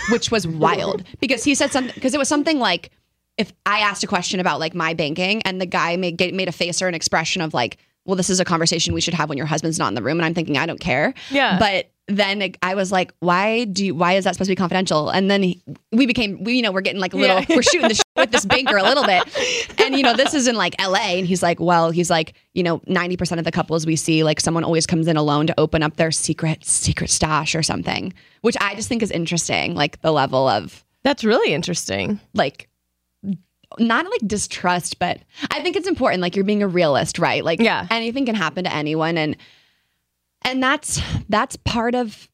which 0.09 0.31
was 0.31 0.47
wild 0.47 1.03
because 1.19 1.43
he 1.43 1.55
said 1.55 1.71
something 1.71 1.93
because 1.95 2.13
it 2.13 2.17
was 2.17 2.27
something 2.27 2.59
like 2.59 2.91
if 3.37 3.53
I 3.65 3.79
asked 3.79 4.03
a 4.03 4.07
question 4.07 4.39
about 4.39 4.59
like 4.59 4.75
my 4.75 4.93
banking 4.93 5.41
and 5.43 5.59
the 5.59 5.65
guy 5.65 5.97
made 5.97 6.19
made 6.33 6.47
a 6.47 6.51
face 6.51 6.81
or 6.81 6.87
an 6.87 6.93
expression 6.93 7.41
of 7.41 7.53
like, 7.53 7.77
well, 8.05 8.15
this 8.15 8.29
is 8.29 8.39
a 8.39 8.45
conversation 8.45 8.93
we 8.93 9.01
should 9.01 9.13
have 9.13 9.29
when 9.29 9.37
your 9.37 9.47
husband's 9.47 9.77
not 9.77 9.89
in 9.89 9.95
the 9.95 10.01
room, 10.01 10.17
and 10.17 10.25
I'm 10.25 10.33
thinking 10.33 10.57
I 10.57 10.65
don't 10.65 10.79
care. 10.79 11.13
Yeah. 11.29 11.59
But 11.59 11.90
then 12.07 12.41
it- 12.41 12.57
I 12.61 12.75
was 12.75 12.91
like, 12.91 13.13
why 13.19 13.65
do 13.65 13.85
you, 13.85 13.95
why 13.95 14.13
is 14.13 14.25
that 14.25 14.33
supposed 14.35 14.47
to 14.49 14.51
be 14.51 14.55
confidential? 14.55 15.09
And 15.09 15.29
then 15.31 15.43
he, 15.43 15.61
we 15.91 16.05
became 16.05 16.43
we 16.43 16.53
you 16.55 16.61
know 16.61 16.71
we're 16.71 16.81
getting 16.81 16.99
like 16.99 17.13
a 17.13 17.17
little 17.17 17.39
Yeah. 17.39 17.45
we're 17.55 17.61
shooting 17.61 17.87
the 17.87 17.93
shit 17.95 18.03
with 18.17 18.31
this 18.31 18.45
banker 18.45 18.75
a 18.77 18.83
little 18.83 19.05
bit, 19.05 19.23
and 19.79 19.95
you 19.95 20.03
know 20.03 20.15
this 20.15 20.33
is 20.33 20.47
in 20.47 20.55
like 20.55 20.75
L.A. 20.79 21.17
and 21.19 21.27
he's 21.27 21.41
like, 21.41 21.59
well, 21.59 21.91
he's 21.91 22.09
like, 22.09 22.33
you 22.53 22.63
know, 22.63 22.81
ninety 22.87 23.15
percent 23.17 23.39
of 23.39 23.45
the 23.45 23.51
couples 23.51 23.85
we 23.85 23.95
see 23.95 24.23
like 24.23 24.39
someone 24.41 24.63
always 24.63 24.85
comes 24.85 25.07
in 25.07 25.15
alone 25.15 25.47
to 25.47 25.53
open 25.59 25.83
up 25.83 25.95
their 25.95 26.11
secret 26.11 26.65
secret 26.65 27.09
stash 27.09 27.55
or 27.55 27.63
something, 27.63 28.13
which 28.41 28.57
I 28.59 28.75
just 28.75 28.89
think 28.89 29.01
is 29.03 29.11
interesting, 29.11 29.75
like 29.75 30.01
the 30.01 30.11
level 30.11 30.47
of 30.47 30.83
That's 31.03 31.23
really 31.23 31.53
interesting. 31.53 32.19
like 32.33 32.67
not 33.79 34.05
like 34.05 34.19
distrust, 34.27 34.99
but 34.99 35.19
I 35.49 35.61
think 35.61 35.77
it's 35.77 35.87
important. 35.87 36.21
Like 36.21 36.35
you're 36.35 36.43
being 36.45 36.61
a 36.61 36.67
realist, 36.67 37.17
right? 37.19 37.43
Like 37.43 37.61
Yeah. 37.61 37.87
anything 37.89 38.25
can 38.25 38.35
happen 38.35 38.65
to 38.65 38.73
anyone, 38.73 39.17
and 39.17 39.37
and 40.43 40.61
that's 40.61 41.01
that's 41.29 41.55
part 41.57 41.95
of. 41.95 42.27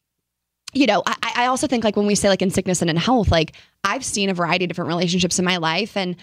You 0.74 0.86
know, 0.86 1.02
I, 1.08 1.32
I 1.36 1.46
also 1.48 1.66
think 1.66 1.84
like 1.84 1.96
when 1.96 2.06
we 2.06 2.14
say 2.14 2.30
like 2.30 2.42
in 2.42 2.52
sickness 2.52 2.82
and 2.82 2.90
in 2.90 2.98
health, 2.98 3.32
like 3.32 3.54
I've 3.84 4.04
seen 4.04 4.30
a 4.30 4.34
variety 4.34 4.66
of 4.66 4.70
different 4.70 4.90
relationships 4.90 5.40
in 5.40 5.46
my 5.46 5.58
life, 5.58 5.96
and 5.96 6.16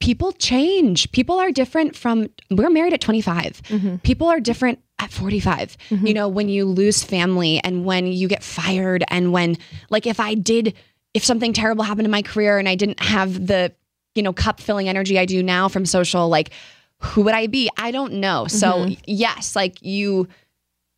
people 0.00 0.32
change. 0.32 1.10
People 1.12 1.38
are 1.38 1.50
different 1.50 1.96
from. 1.96 2.28
We're 2.50 2.70
married 2.70 2.92
at 2.92 3.00
25. 3.00 3.62
Mm-hmm. 3.62 3.96
People 3.96 4.28
are 4.28 4.40
different 4.40 4.80
at 4.98 5.10
45. 5.10 5.76
Mm-hmm. 5.90 6.06
You 6.06 6.14
know, 6.14 6.28
when 6.28 6.48
you 6.48 6.64
lose 6.64 7.02
family 7.02 7.60
and 7.62 7.84
when 7.84 8.06
you 8.06 8.28
get 8.28 8.42
fired, 8.42 9.04
and 9.08 9.32
when 9.32 9.56
like 9.90 10.06
if 10.06 10.20
I 10.20 10.34
did, 10.34 10.74
if 11.12 11.24
something 11.24 11.52
terrible 11.52 11.84
happened 11.84 12.06
in 12.06 12.10
my 12.10 12.22
career 12.22 12.58
and 12.58 12.68
I 12.68 12.76
didn't 12.76 13.00
have 13.00 13.46
the 13.46 13.72
you 14.14 14.22
know 14.22 14.32
cup 14.32 14.60
filling 14.60 14.88
energy 14.88 15.18
I 15.18 15.26
do 15.26 15.42
now 15.42 15.68
from 15.68 15.84
social, 15.84 16.28
like 16.28 16.50
who 16.98 17.22
would 17.22 17.34
I 17.34 17.48
be? 17.48 17.70
I 17.76 17.90
don't 17.90 18.14
know. 18.14 18.46
So 18.46 18.72
mm-hmm. 18.72 19.02
yes, 19.06 19.56
like 19.56 19.82
you 19.82 20.28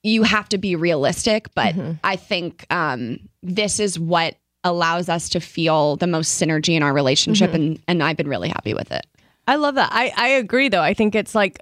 you 0.06 0.22
have 0.22 0.48
to 0.50 0.58
be 0.58 0.76
realistic, 0.76 1.48
but 1.54 1.74
I 2.04 2.16
think 2.16 2.64
um, 2.70 3.18
this 3.42 3.80
is 3.80 3.98
what 3.98 4.36
allows 4.64 5.08
us 5.08 5.28
to 5.30 5.40
feel 5.40 5.96
the 5.96 6.06
most 6.06 6.40
synergy 6.40 6.74
in 6.74 6.82
our 6.82 6.92
relationship, 6.92 7.52
and 7.54 7.78
and 7.88 8.02
I've 8.02 8.16
been 8.16 8.28
really 8.28 8.48
happy 8.48 8.74
with 8.74 8.90
it. 8.92 9.06
I 9.48 9.56
love 9.56 9.74
that. 9.76 9.90
I, 9.92 10.12
I 10.16 10.28
agree 10.28 10.68
though. 10.68 10.82
I 10.82 10.94
think 10.94 11.14
it's 11.14 11.34
like 11.34 11.60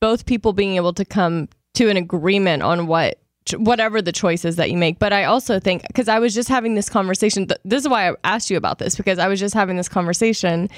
both 0.00 0.26
people 0.26 0.52
being 0.52 0.76
able 0.76 0.92
to 0.94 1.04
come 1.04 1.48
to 1.74 1.88
an 1.88 1.96
agreement 1.96 2.62
on 2.62 2.86
what 2.86 3.18
whatever 3.56 4.02
the 4.02 4.12
choices 4.12 4.56
that 4.56 4.70
you 4.70 4.76
make. 4.76 4.98
But 4.98 5.12
I 5.12 5.24
also 5.24 5.58
think 5.58 5.82
because 5.86 6.08
I 6.08 6.18
was 6.18 6.34
just 6.34 6.48
having 6.48 6.74
this 6.74 6.88
conversation. 6.90 7.46
th- 7.46 7.60
This 7.64 7.82
is 7.82 7.88
why 7.88 8.10
I 8.10 8.14
asked 8.24 8.50
you 8.50 8.56
about 8.56 8.78
this 8.78 8.94
because 8.96 9.18
I 9.18 9.26
was 9.28 9.40
just 9.40 9.54
having 9.54 9.76
this 9.76 9.88
conversation. 9.88 10.68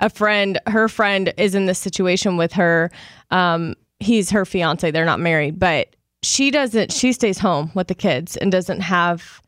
A 0.00 0.10
friend, 0.10 0.60
her 0.66 0.88
friend, 0.88 1.32
is 1.36 1.54
in 1.54 1.66
this 1.66 1.78
situation 1.78 2.36
with 2.36 2.52
her. 2.52 2.90
Um, 3.30 3.74
he's 3.98 4.30
her 4.30 4.44
fiance. 4.44 4.90
They're 4.90 5.04
not 5.04 5.18
married, 5.20 5.58
but 5.58 5.88
she 6.22 6.50
doesn't. 6.50 6.92
She 6.92 7.12
stays 7.12 7.38
home 7.38 7.70
with 7.74 7.88
the 7.88 7.94
kids 7.94 8.36
and 8.36 8.50
doesn't 8.50 8.80
have, 8.80 9.40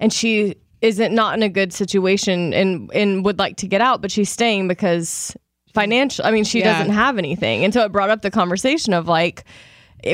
and 0.00 0.12
she 0.12 0.56
isn't 0.82 1.14
not 1.14 1.36
in 1.36 1.42
a 1.42 1.48
good 1.48 1.72
situation 1.72 2.52
and 2.52 2.90
and 2.92 3.24
would 3.24 3.38
like 3.38 3.56
to 3.58 3.66
get 3.68 3.80
out, 3.80 4.02
but 4.02 4.10
she's 4.10 4.30
staying 4.30 4.68
because 4.68 5.36
financial. 5.74 6.24
I 6.26 6.30
mean, 6.30 6.44
she 6.44 6.58
Yeah. 6.60 6.78
doesn't 6.78 6.92
have 6.94 7.18
anything, 7.18 7.64
and 7.64 7.72
so 7.72 7.82
it 7.84 7.92
brought 7.92 8.10
up 8.10 8.22
the 8.22 8.30
conversation 8.30 8.92
of 8.92 9.06
like 9.08 9.44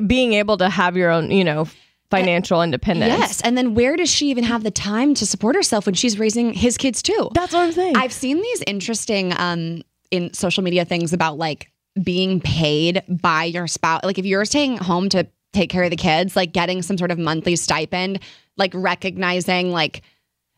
being 0.07 0.35
able 0.35 0.57
to 0.59 0.69
have 0.69 0.97
your 0.97 1.11
own, 1.11 1.31
you 1.31 1.45
know, 1.45 1.67
financial 2.11 2.63
independence. 2.63 3.13
Yes, 3.19 3.41
and 3.41 3.57
then 3.57 3.75
where 3.75 3.97
does 3.97 4.11
she 4.11 4.29
even 4.31 4.45
have 4.45 4.63
the 4.65 4.71
time 4.71 5.15
to 5.15 5.27
support 5.27 5.57
herself 5.57 5.87
when 5.87 5.95
she's 5.95 6.19
raising 6.19 6.53
his 6.53 6.77
kids 6.77 7.03
too? 7.03 7.31
that's 7.35 7.53
what 7.53 7.63
I'm 7.63 7.73
saying. 7.73 7.97
I've 7.97 8.13
seen 8.13 8.41
these 8.41 8.63
interesting 8.67 9.33
um 9.39 9.83
in 10.11 10.33
social 10.35 10.63
media 10.63 10.85
things 10.85 11.13
about 11.15 11.39
like 11.39 11.71
being 12.03 12.41
paid 12.41 13.03
by 13.09 13.45
your 13.45 13.67
spouse. 13.67 14.03
Like 14.05 14.19
if 14.19 14.27
you're 14.27 14.45
staying 14.45 14.77
home 14.77 15.09
to 15.11 15.27
take 15.53 15.71
care 15.71 15.85
of 15.85 15.91
the 15.91 15.97
kids, 15.97 16.37
like 16.37 16.53
getting 16.53 16.83
some 16.83 16.99
sort 16.99 17.11
of 17.11 17.19
monthly 17.19 17.57
stipend, 17.57 18.21
like 18.57 18.73
recognizing 18.75 19.71
like 19.71 20.03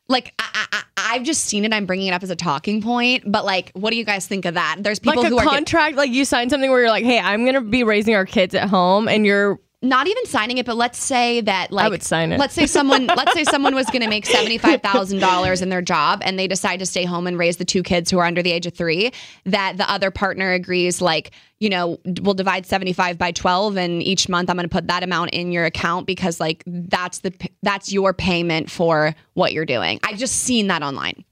like 0.09 0.35
I, 0.39 0.83
I've 0.97 1.23
just 1.23 1.45
seen 1.47 1.65
it. 1.65 1.73
I'm 1.73 1.87
bringing 1.87 2.09
it 2.09 2.13
up 2.13 2.23
as 2.23 2.31
a 2.31 2.37
talking 2.37 2.83
point, 2.83 3.25
but 3.27 3.45
like, 3.45 3.71
what 3.75 3.91
do 3.91 3.97
you 3.97 4.05
guys 4.05 4.27
think 4.27 4.45
of 4.45 4.55
that? 4.55 4.77
There's 4.81 4.99
people 4.99 5.23
like 5.23 5.27
a 5.27 5.35
who 5.35 5.39
are 5.39 5.45
get- 5.45 5.55
contract, 5.55 5.97
like 5.97 6.11
you 6.11 6.25
sign 6.25 6.51
something 6.51 6.71
where 6.71 6.81
you're 6.81 6.91
like, 6.91 7.05
"Hey, 7.05 7.19
I'm 7.19 7.45
gonna 7.45 7.61
be 7.61 7.85
raising 7.85 8.15
our 8.15 8.27
kids 8.27 8.55
at 8.55 8.69
home," 8.69 9.09
and 9.09 9.25
you're 9.25 9.61
not 9.85 10.09
even 10.09 10.27
signing 10.27 10.59
it, 10.59 10.67
but 10.67 10.77
let's 10.77 10.99
say 10.99 11.41
that 11.43 11.71
like 11.71 11.87
I 11.87 11.89
would 11.89 12.03
sign 12.03 12.33
it. 12.33 12.39
Let's 12.41 12.55
say 12.55 12.67
someone 12.67 13.07
let's 13.17 13.33
say 13.35 13.45
someone 13.45 13.75
was 13.75 13.87
going 13.87 14.03
to 14.03 14.09
make 14.09 14.27
seventy 14.27 14.59
five 14.59 14.83
thousand 14.83 15.21
dollars 15.21 15.63
in 15.63 15.69
their 15.69 15.83
job, 15.83 16.23
and 16.25 16.39
they 16.39 16.49
decide 16.49 16.79
to 16.81 16.87
stay 16.87 17.05
home 17.05 17.27
and 17.27 17.39
raise 17.39 17.59
the 17.59 17.65
two 17.65 17.83
kids 17.83 18.11
who 18.11 18.19
are 18.19 18.25
under 18.25 18.43
the 18.43 18.51
age 18.51 18.67
of 18.67 18.75
three. 18.75 19.13
That 19.45 19.77
the 19.77 19.89
other 19.91 20.11
partner 20.11 20.53
agrees, 20.53 21.01
like 21.01 21.31
you 21.61 21.71
know, 21.71 21.99
we'll 22.23 22.35
divide 22.35 22.67
seventy 22.67 22.93
five 22.93 23.19
by 23.19 23.33
twelve, 23.33 23.77
and 23.77 24.03
each 24.03 24.29
month 24.29 24.51
I'm 24.51 24.57
going 24.57 24.69
to 24.69 24.73
put 24.73 24.89
that 24.89 25.03
amount 25.03 25.31
in 25.31 25.53
your 25.53 25.65
account 25.65 26.07
because 26.07 26.41
like 26.41 26.63
that's 26.67 27.21
the 27.21 27.33
that's 27.63 27.93
your 27.93 28.13
payment 28.13 28.71
for 28.71 29.15
what 29.35 29.53
you're 29.53 29.65
doing. 29.67 30.01
I've 30.03 30.19
just 30.19 30.37
seen 30.37 30.67
that 30.69 30.83
online. 30.83 31.25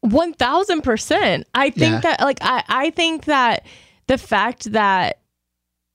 One 0.00 0.32
thousand 0.32 0.82
percent. 0.82 1.46
I 1.54 1.70
think 1.70 1.94
Yeah. 1.94 2.00
that 2.00 2.20
like 2.20 2.38
I, 2.40 2.62
I 2.68 2.90
think 2.90 3.24
that 3.24 3.66
the 4.06 4.16
fact 4.16 4.72
that 4.72 5.18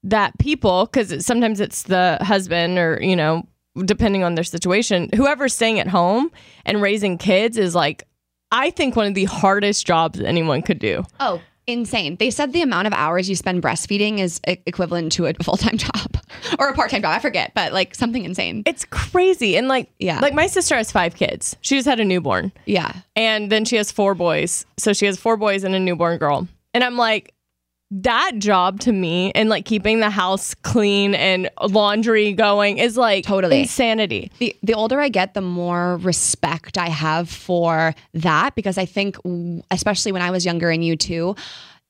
that 0.03 0.37
people 0.39 0.85
because 0.85 1.25
sometimes 1.25 1.59
it's 1.59 1.83
the 1.83 2.17
husband 2.21 2.77
or 2.77 2.99
you 3.01 3.15
know 3.15 3.47
depending 3.85 4.23
on 4.23 4.35
their 4.35 4.43
situation 4.43 5.09
whoever's 5.15 5.53
staying 5.53 5.79
at 5.79 5.87
home 5.87 6.31
and 6.65 6.81
raising 6.81 7.17
kids 7.17 7.57
is 7.57 7.73
like 7.73 8.03
I 8.51 8.69
think 8.69 8.95
one 8.95 9.07
of 9.07 9.15
the 9.15 9.25
hardest 9.25 9.87
jobs 9.87 10.19
anyone 10.19 10.61
could 10.61 10.77
do. 10.77 11.03
Oh, 11.19 11.41
insane. 11.65 12.17
They 12.17 12.29
said 12.29 12.53
the 12.53 12.61
amount 12.61 12.85
of 12.85 12.93
hours 12.93 13.27
you 13.27 13.35
spend 13.35 13.63
breastfeeding 13.63 14.19
is 14.19 14.39
equivalent 14.45 15.11
to 15.13 15.25
a 15.25 15.33
full 15.41 15.57
time 15.57 15.77
job 15.77 16.17
or 16.59 16.67
a 16.69 16.73
part 16.75 16.91
time 16.91 17.01
job. 17.01 17.15
I 17.15 17.19
forget, 17.19 17.53
but 17.55 17.73
like 17.73 17.95
something 17.95 18.23
insane. 18.23 18.61
It's 18.67 18.85
crazy 18.85 19.57
and 19.57 19.67
like 19.67 19.89
Yeah. 19.97 20.19
like 20.19 20.35
my 20.35 20.45
sister 20.45 20.75
has 20.75 20.91
five 20.91 21.15
kids. 21.15 21.55
She 21.61 21.75
just 21.77 21.87
had 21.87 21.99
a 21.99 22.05
newborn. 22.05 22.51
Yeah. 22.67 22.91
and 23.15 23.51
then 23.51 23.65
she 23.65 23.77
has 23.77 23.91
four 23.91 24.13
boys. 24.13 24.65
So 24.77 24.93
she 24.93 25.07
has 25.07 25.17
four 25.17 25.35
boys 25.35 25.63
and 25.63 25.73
a 25.73 25.79
newborn 25.79 26.19
girl. 26.19 26.47
And 26.75 26.83
I'm 26.83 26.95
like, 26.97 27.33
that 28.01 28.31
job 28.37 28.79
to 28.81 28.91
me 28.91 29.31
and 29.35 29.49
like 29.49 29.65
keeping 29.65 29.99
the 29.99 30.09
house 30.09 30.55
clean 30.55 31.13
and 31.13 31.49
laundry 31.61 32.33
going 32.33 32.77
is 32.79 32.97
like 32.97 33.25
Totally. 33.25 33.61
insanity. 33.61 34.31
the 34.39 34.55
the 34.63 34.73
older 34.73 34.99
I 34.99 35.09
get, 35.09 35.33
the 35.33 35.41
more 35.41 35.97
respect 35.97 36.77
I 36.77 36.89
have 36.89 37.29
for 37.29 37.93
that 38.13 38.55
because 38.55 38.77
I 38.77 38.85
think, 38.85 39.17
especially 39.69 40.11
when 40.11 40.21
I 40.21 40.31
was 40.31 40.45
younger 40.45 40.69
and 40.69 40.83
you 40.83 40.95
too, 40.95 41.35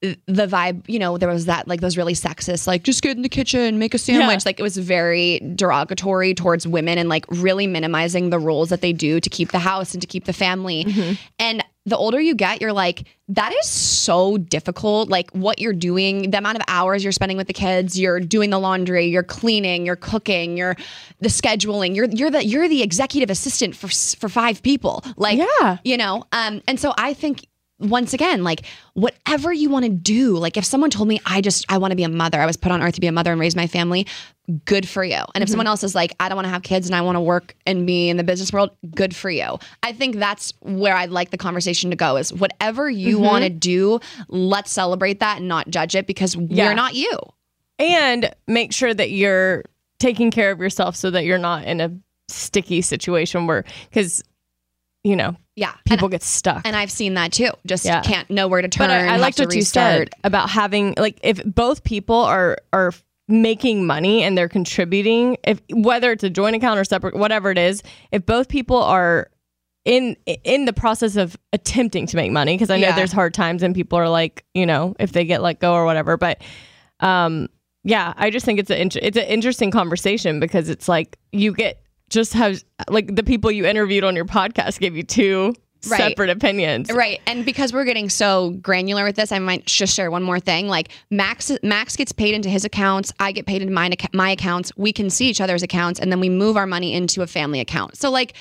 the 0.01 0.47
vibe, 0.47 0.83
you 0.89 0.99
know, 0.99 1.17
there 1.17 1.29
was 1.29 1.45
that 1.45 1.67
like 1.67 1.79
those 1.79 1.95
really 1.95 2.13
sexist, 2.13 2.67
like 2.67 2.83
just 2.83 3.01
get 3.01 3.15
in 3.15 3.23
the 3.23 3.29
kitchen, 3.29 3.79
make 3.79 3.93
a 3.93 3.97
sandwich. 3.97 4.27
Yeah. 4.27 4.39
Like 4.45 4.59
it 4.59 4.63
was 4.63 4.75
very 4.75 5.39
derogatory 5.55 6.33
towards 6.33 6.67
women 6.67 6.97
and 6.97 7.07
like 7.07 7.25
really 7.29 7.67
minimizing 7.67 8.29
the 8.29 8.39
roles 8.39 8.69
that 8.69 8.81
they 8.81 8.91
do 8.91 9.21
to 9.21 9.29
keep 9.29 9.51
the 9.51 9.59
house 9.59 9.93
and 9.93 10.01
to 10.01 10.07
keep 10.07 10.25
the 10.25 10.33
family. 10.33 10.83
Mm-hmm. 10.83 11.13
And 11.39 11.63
the 11.85 11.97
older 11.97 12.19
you 12.19 12.33
get, 12.33 12.61
you're 12.61 12.71
like, 12.73 13.07
that 13.27 13.53
is 13.53 13.67
so 13.69 14.37
difficult. 14.37 15.09
Like 15.09 15.29
what 15.31 15.59
you're 15.59 15.73
doing, 15.73 16.31
the 16.31 16.37
amount 16.37 16.57
of 16.57 16.63
hours 16.67 17.03
you're 17.03 17.11
spending 17.11 17.35
with 17.37 17.47
the 17.47 17.53
kids, 17.53 17.99
you're 17.99 18.19
doing 18.19 18.49
the 18.51 18.59
laundry, 18.59 19.07
you're 19.07 19.23
cleaning, 19.23 19.85
you're 19.85 19.95
cooking, 19.97 20.55
you're 20.55 20.75
the 21.19 21.29
scheduling, 21.29 21.95
you're 21.95 22.05
you're 22.09 22.31
the 22.31 22.45
you're 22.45 22.69
the 22.69 22.81
executive 22.83 23.29
assistant 23.29 23.75
for 23.75 23.89
for 24.17 24.29
five 24.29 24.63
people. 24.63 25.03
Like 25.17 25.39
Yeah. 25.39 25.77
you 25.83 25.97
know, 25.97 26.23
um, 26.31 26.61
and 26.67 26.79
so 26.79 26.93
I 26.97 27.13
think 27.13 27.45
once 27.83 28.13
again, 28.13 28.43
like 28.43 28.65
whatever 28.93 29.51
you 29.51 29.69
want 29.69 29.85
to 29.85 29.91
do, 29.91 30.37
like 30.37 30.57
if 30.57 30.65
someone 30.65 30.89
told 30.89 31.07
me 31.07 31.19
I 31.25 31.41
just 31.41 31.65
I 31.69 31.77
want 31.77 31.91
to 31.91 31.95
be 31.95 32.03
a 32.03 32.09
mother, 32.09 32.39
I 32.39 32.45
was 32.45 32.57
put 32.57 32.71
on 32.71 32.81
earth 32.81 32.95
to 32.95 33.01
be 33.01 33.07
a 33.07 33.11
mother 33.11 33.31
and 33.31 33.39
raise 33.39 33.55
my 33.55 33.67
family, 33.67 34.07
good 34.65 34.87
for 34.87 35.03
you. 35.03 35.15
And 35.15 35.25
if 35.35 35.41
mm-hmm. 35.41 35.51
someone 35.51 35.67
else 35.67 35.83
is 35.83 35.95
like, 35.95 36.13
I 36.19 36.29
don't 36.29 36.35
want 36.35 36.45
to 36.45 36.51
have 36.51 36.63
kids 36.63 36.87
and 36.87 36.95
I 36.95 37.01
want 37.01 37.15
to 37.15 37.21
work 37.21 37.55
and 37.65 37.87
be 37.87 38.09
in 38.09 38.17
the 38.17 38.23
business 38.23 38.51
world, 38.51 38.71
good 38.95 39.15
for 39.15 39.29
you. 39.29 39.57
I 39.83 39.93
think 39.93 40.17
that's 40.17 40.53
where 40.61 40.95
I'd 40.95 41.11
like 41.11 41.31
the 41.31 41.37
conversation 41.37 41.89
to 41.91 41.95
go 41.95 42.17
is 42.17 42.33
whatever 42.33 42.89
you 42.89 43.15
mm-hmm. 43.15 43.25
want 43.25 43.43
to 43.43 43.49
do, 43.49 43.99
let's 44.27 44.71
celebrate 44.71 45.19
that 45.19 45.37
and 45.37 45.47
not 45.47 45.69
judge 45.69 45.95
it 45.95 46.07
because 46.07 46.35
Yeah. 46.35 46.67
we're 46.67 46.75
not 46.75 46.95
you. 46.95 47.17
And 47.79 48.33
make 48.47 48.73
sure 48.73 48.93
that 48.93 49.11
you're 49.11 49.63
taking 49.99 50.31
care 50.31 50.51
of 50.51 50.59
yourself 50.59 50.95
so 50.95 51.09
that 51.11 51.25
you're 51.25 51.37
not 51.37 51.63
in 51.63 51.81
a 51.81 51.91
sticky 52.27 52.81
situation 52.81 53.47
where 53.47 53.63
cuz 53.91 54.23
you 55.03 55.15
know, 55.15 55.35
Yeah. 55.55 55.71
And- 55.73 55.81
people 55.85 56.09
get 56.09 56.23
stuck. 56.23 56.61
and 56.65 56.75
I've 56.75 56.91
seen 56.91 57.13
that 57.15 57.31
too. 57.33 57.51
Just 57.65 57.85
Yeah. 57.85 58.01
can't 58.01 58.29
know 58.29 58.47
where 58.47 58.61
to 58.61 58.67
turn. 58.67 58.87
But 58.87 58.91
I, 58.91 59.15
I 59.15 59.17
liked 59.17 59.37
to 59.37 59.43
what 59.45 59.55
you 59.55 59.61
said 59.61 59.99
restart. 59.99 60.09
about 60.23 60.49
having 60.49 60.93
like 60.97 61.19
if 61.23 61.43
both 61.45 61.83
people 61.83 62.15
are 62.15 62.57
are 62.71 62.93
making 63.29 63.85
money 63.85 64.21
and 64.23 64.37
they're 64.37 64.49
contributing, 64.49 65.37
if 65.43 65.61
whether 65.71 66.11
it's 66.11 66.23
a 66.23 66.29
joint 66.29 66.55
account 66.55 66.79
or 66.79 66.83
separate, 66.83 67.15
whatever 67.15 67.51
it 67.51 67.57
is, 67.57 67.81
if 68.11 68.25
both 68.25 68.47
people 68.49 68.77
are 68.77 69.29
in 69.85 70.15
in 70.45 70.65
the 70.65 70.73
process 70.73 71.17
of 71.17 71.35
attempting 71.51 72.05
to 72.07 72.15
make 72.15 72.31
money, 72.31 72.55
because 72.55 72.69
I 72.69 72.77
know 72.77 72.87
Yeah. 72.87 72.95
there's 72.95 73.11
hard 73.11 73.33
times 73.33 73.61
and 73.63 73.75
people 73.75 73.99
are 73.99 74.07
like, 74.09 74.45
you 74.53 74.65
know, 74.65 74.95
if 74.99 75.11
they 75.11 75.25
get 75.25 75.41
let 75.41 75.59
go 75.59 75.73
or 75.73 75.83
whatever, 75.85 76.15
but 76.17 76.41
um 77.01 77.49
yeah, 77.83 78.13
I 78.15 78.29
just 78.29 78.45
think 78.45 78.59
it's 78.59 78.69
an 78.69 78.77
it's 79.01 79.17
an 79.17 79.25
interesting 79.25 79.69
conversation 79.71 80.39
because 80.39 80.69
it's 80.69 80.87
like 80.87 81.17
you 81.33 81.53
get 81.53 81.82
just 82.13 82.33
have 82.33 82.63
like 82.89 83.15
the 83.15 83.23
people 83.23 83.51
you 83.51 83.65
interviewed 83.65 84.03
on 84.03 84.15
your 84.15 84.25
podcast 84.25 84.79
gave 84.79 84.95
you 84.95 85.03
two 85.03 85.53
Right. 85.85 85.97
separate 85.97 86.29
opinions. 86.29 86.89
Right. 86.89 87.19
And 87.27 87.45
because 87.45 87.73
we're 87.73 87.83
getting 87.83 88.07
so 88.07 88.51
granular 88.61 89.03
with 89.03 89.17
this, 89.17 89.33
I 89.33 89.39
might 89.39 89.65
just 89.65 89.93
share 89.93 90.09
one 90.09 90.23
more 90.23 90.39
thing. 90.39 90.69
Like 90.69 90.89
Max 91.11 91.51
Max 91.61 91.97
gets 91.97 92.13
paid 92.13 92.33
into 92.33 92.47
his 92.47 92.63
accounts, 92.63 93.11
I 93.19 93.33
get 93.33 93.45
paid 93.45 93.61
into 93.61 93.73
my 93.73 93.91
my 94.13 94.29
accounts. 94.29 94.71
We 94.77 94.93
can 94.93 95.09
see 95.09 95.27
each 95.27 95.41
other's 95.41 95.61
accounts 95.61 95.99
and 95.99 96.09
then 96.09 96.21
we 96.21 96.29
move 96.29 96.55
our 96.55 96.65
money 96.65 96.93
into 96.93 97.21
a 97.21 97.27
family 97.27 97.59
account. 97.59 97.97
So 97.97 98.09
like 98.11 98.33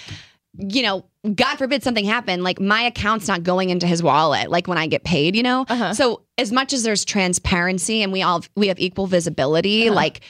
you 0.56 0.82
know, 0.82 1.04
God 1.34 1.56
forbid 1.56 1.82
something 1.82 2.04
happen, 2.04 2.42
like 2.42 2.60
my 2.60 2.82
account's 2.82 3.26
not 3.26 3.42
going 3.42 3.70
into 3.70 3.86
his 3.86 4.02
wallet 4.02 4.50
like 4.50 4.68
when 4.68 4.78
I 4.78 4.86
get 4.86 5.02
paid, 5.02 5.34
you 5.34 5.42
know? 5.42 5.64
Uh-huh. 5.68 5.94
So 5.94 6.22
as 6.36 6.52
much 6.52 6.72
as 6.72 6.82
there's 6.82 7.04
transparency 7.04 8.02
and 8.02 8.12
we 8.12 8.22
all 8.22 8.44
we 8.54 8.68
have 8.68 8.78
equal 8.78 9.06
visibility, 9.06 9.88
uh-huh. 9.88 9.96
like 9.96 10.20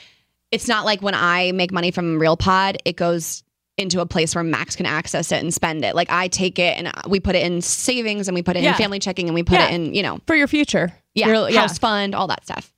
it's 0.53 0.67
not 0.67 0.85
like 0.85 1.01
when 1.01 1.15
I 1.15 1.51
make 1.53 1.71
money 1.71 1.91
from 1.91 2.19
Real 2.19 2.37
Pod, 2.37 2.77
it 2.85 2.95
goes 2.95 3.43
into 3.77 3.99
a 4.01 4.05
place 4.05 4.35
where 4.35 4.43
Max 4.43 4.75
can 4.75 4.85
access 4.85 5.31
it 5.31 5.41
and 5.41 5.51
spend 5.53 5.83
it. 5.83 5.95
Like 5.95 6.09
I 6.11 6.27
take 6.27 6.59
it 6.59 6.77
and 6.77 6.91
we 7.07 7.19
put 7.19 7.35
it 7.35 7.43
in 7.43 7.59
savings 7.61 8.27
and 8.27 8.35
we 8.35 8.43
put 8.43 8.55
it 8.55 8.61
Yeah. 8.63 8.69
in 8.69 8.75
family 8.75 8.99
checking 8.99 9.27
and 9.27 9.33
we 9.33 9.41
put 9.43 9.57
Yeah. 9.57 9.69
it 9.69 9.73
in, 9.73 9.93
you 9.95 10.03
know, 10.03 10.19
For 10.27 10.35
your 10.35 10.47
future. 10.47 10.93
yeah, 11.15 11.27
Your- 11.27 11.49
yeah. 11.49 11.61
house 11.61 11.79
fund, 11.79 12.13
all 12.13 12.27
that 12.27 12.43
stuff. 12.45 12.71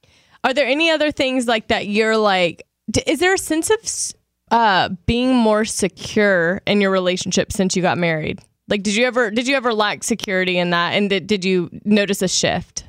Are 0.45 0.53
there 0.53 0.65
any 0.67 0.89
other 0.91 1.11
things 1.11 1.47
like 1.47 1.67
that 1.67 1.88
you're 1.88 2.15
like, 2.17 2.63
d- 2.89 3.03
is 3.05 3.19
there 3.19 3.33
a 3.33 3.38
sense 3.38 3.69
of 3.69 4.15
uh, 4.51 4.89
being 5.05 5.35
more 5.35 5.65
secure 5.65 6.61
in 6.65 6.79
your 6.79 6.91
relationship 6.91 7.51
since 7.51 7.75
you 7.75 7.81
got 7.81 7.97
married? 7.97 8.39
Like, 8.69 8.81
did 8.83 8.95
you 8.95 9.05
ever, 9.05 9.31
did 9.31 9.47
you 9.47 9.55
ever 9.57 9.73
lack 9.73 10.03
security 10.03 10.57
in 10.57 10.69
that? 10.69 10.93
And 10.93 11.09
did, 11.09 11.27
did 11.27 11.43
you 11.43 11.69
notice 11.83 12.21
a 12.21 12.27
shift? 12.27 12.85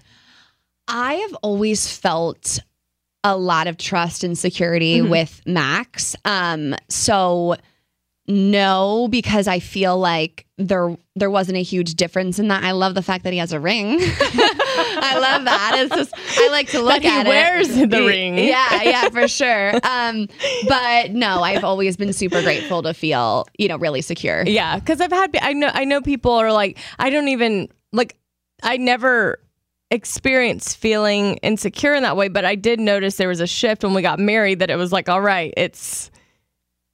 I 0.87 1.15
have 1.15 1.35
always 1.43 1.91
felt 1.97 2.61
a 3.27 3.37
lot 3.37 3.67
of 3.67 3.77
trust 3.77 4.23
and 4.25 4.39
security 4.39 5.03
with 5.03 5.41
Max. 5.47 6.15
Um, 6.25 6.75
so 6.89 7.57
no, 8.29 9.07
because 9.09 9.47
I 9.47 9.61
feel 9.61 9.99
like 9.99 10.47
there 10.59 10.97
there 11.15 11.31
wasn't 11.31 11.59
a 11.59 11.63
huge 11.63 11.95
difference 11.95 12.39
in 12.39 12.49
that. 12.49 12.65
I 12.65 12.73
love 12.73 12.95
the 12.95 13.03
fact 13.03 13.23
that 13.25 13.33
he 13.33 13.39
has 13.39 13.53
a 13.53 13.61
ring. 13.61 13.99
I 14.01 15.19
love 15.21 15.45
that. 15.45 15.73
It's 15.77 15.95
just 15.95 16.15
I 16.39 16.49
like 16.51 16.69
to 16.71 16.81
look 16.81 17.03
That 17.03 17.03
he 17.03 17.09
at 17.09 17.27
wears 17.27 17.69
it. 17.77 17.91
the 17.91 18.05
ring. 18.05 18.37
Yeah, 18.39 18.83
yeah, 18.83 19.09
for 19.11 19.29
sure. 19.41 19.75
Um, 19.85 20.29
but 20.69 21.13
no, 21.13 21.43
I've 21.43 21.63
always 21.65 21.97
been 21.97 22.13
super 22.13 22.43
grateful 22.43 22.83
to 22.83 22.95
feel, 22.95 23.47
you 23.59 23.69
know, 23.69 23.77
really 23.79 24.03
secure. 24.03 24.45
Yeah. 24.47 24.79
Cause 24.81 25.01
I've 25.01 25.13
had, 25.13 25.37
I 25.41 25.53
know, 25.53 25.71
I 25.73 25.85
know 25.85 26.01
people 26.01 26.33
are 26.33 26.53
like, 26.53 26.79
I 26.99 27.11
don't 27.11 27.29
even, 27.29 27.69
like, 27.93 28.17
I 28.63 28.77
never 28.77 29.39
experienced 29.91 30.77
feeling 30.77 31.37
insecure 31.39 31.95
in 31.95 32.03
that 32.03 32.17
way, 32.17 32.29
but 32.29 32.45
I 32.45 32.55
did 32.55 32.81
notice 32.81 33.17
there 33.17 33.29
was 33.29 33.41
a 33.41 33.47
shift 33.47 33.85
when 33.85 33.95
we 33.95 34.03
got 34.03 34.19
married 34.19 34.59
that 34.59 34.71
it 34.71 34.77
was 34.77 34.93
like, 34.93 35.09
all 35.09 35.21
right, 35.21 35.53
it's, 35.57 36.11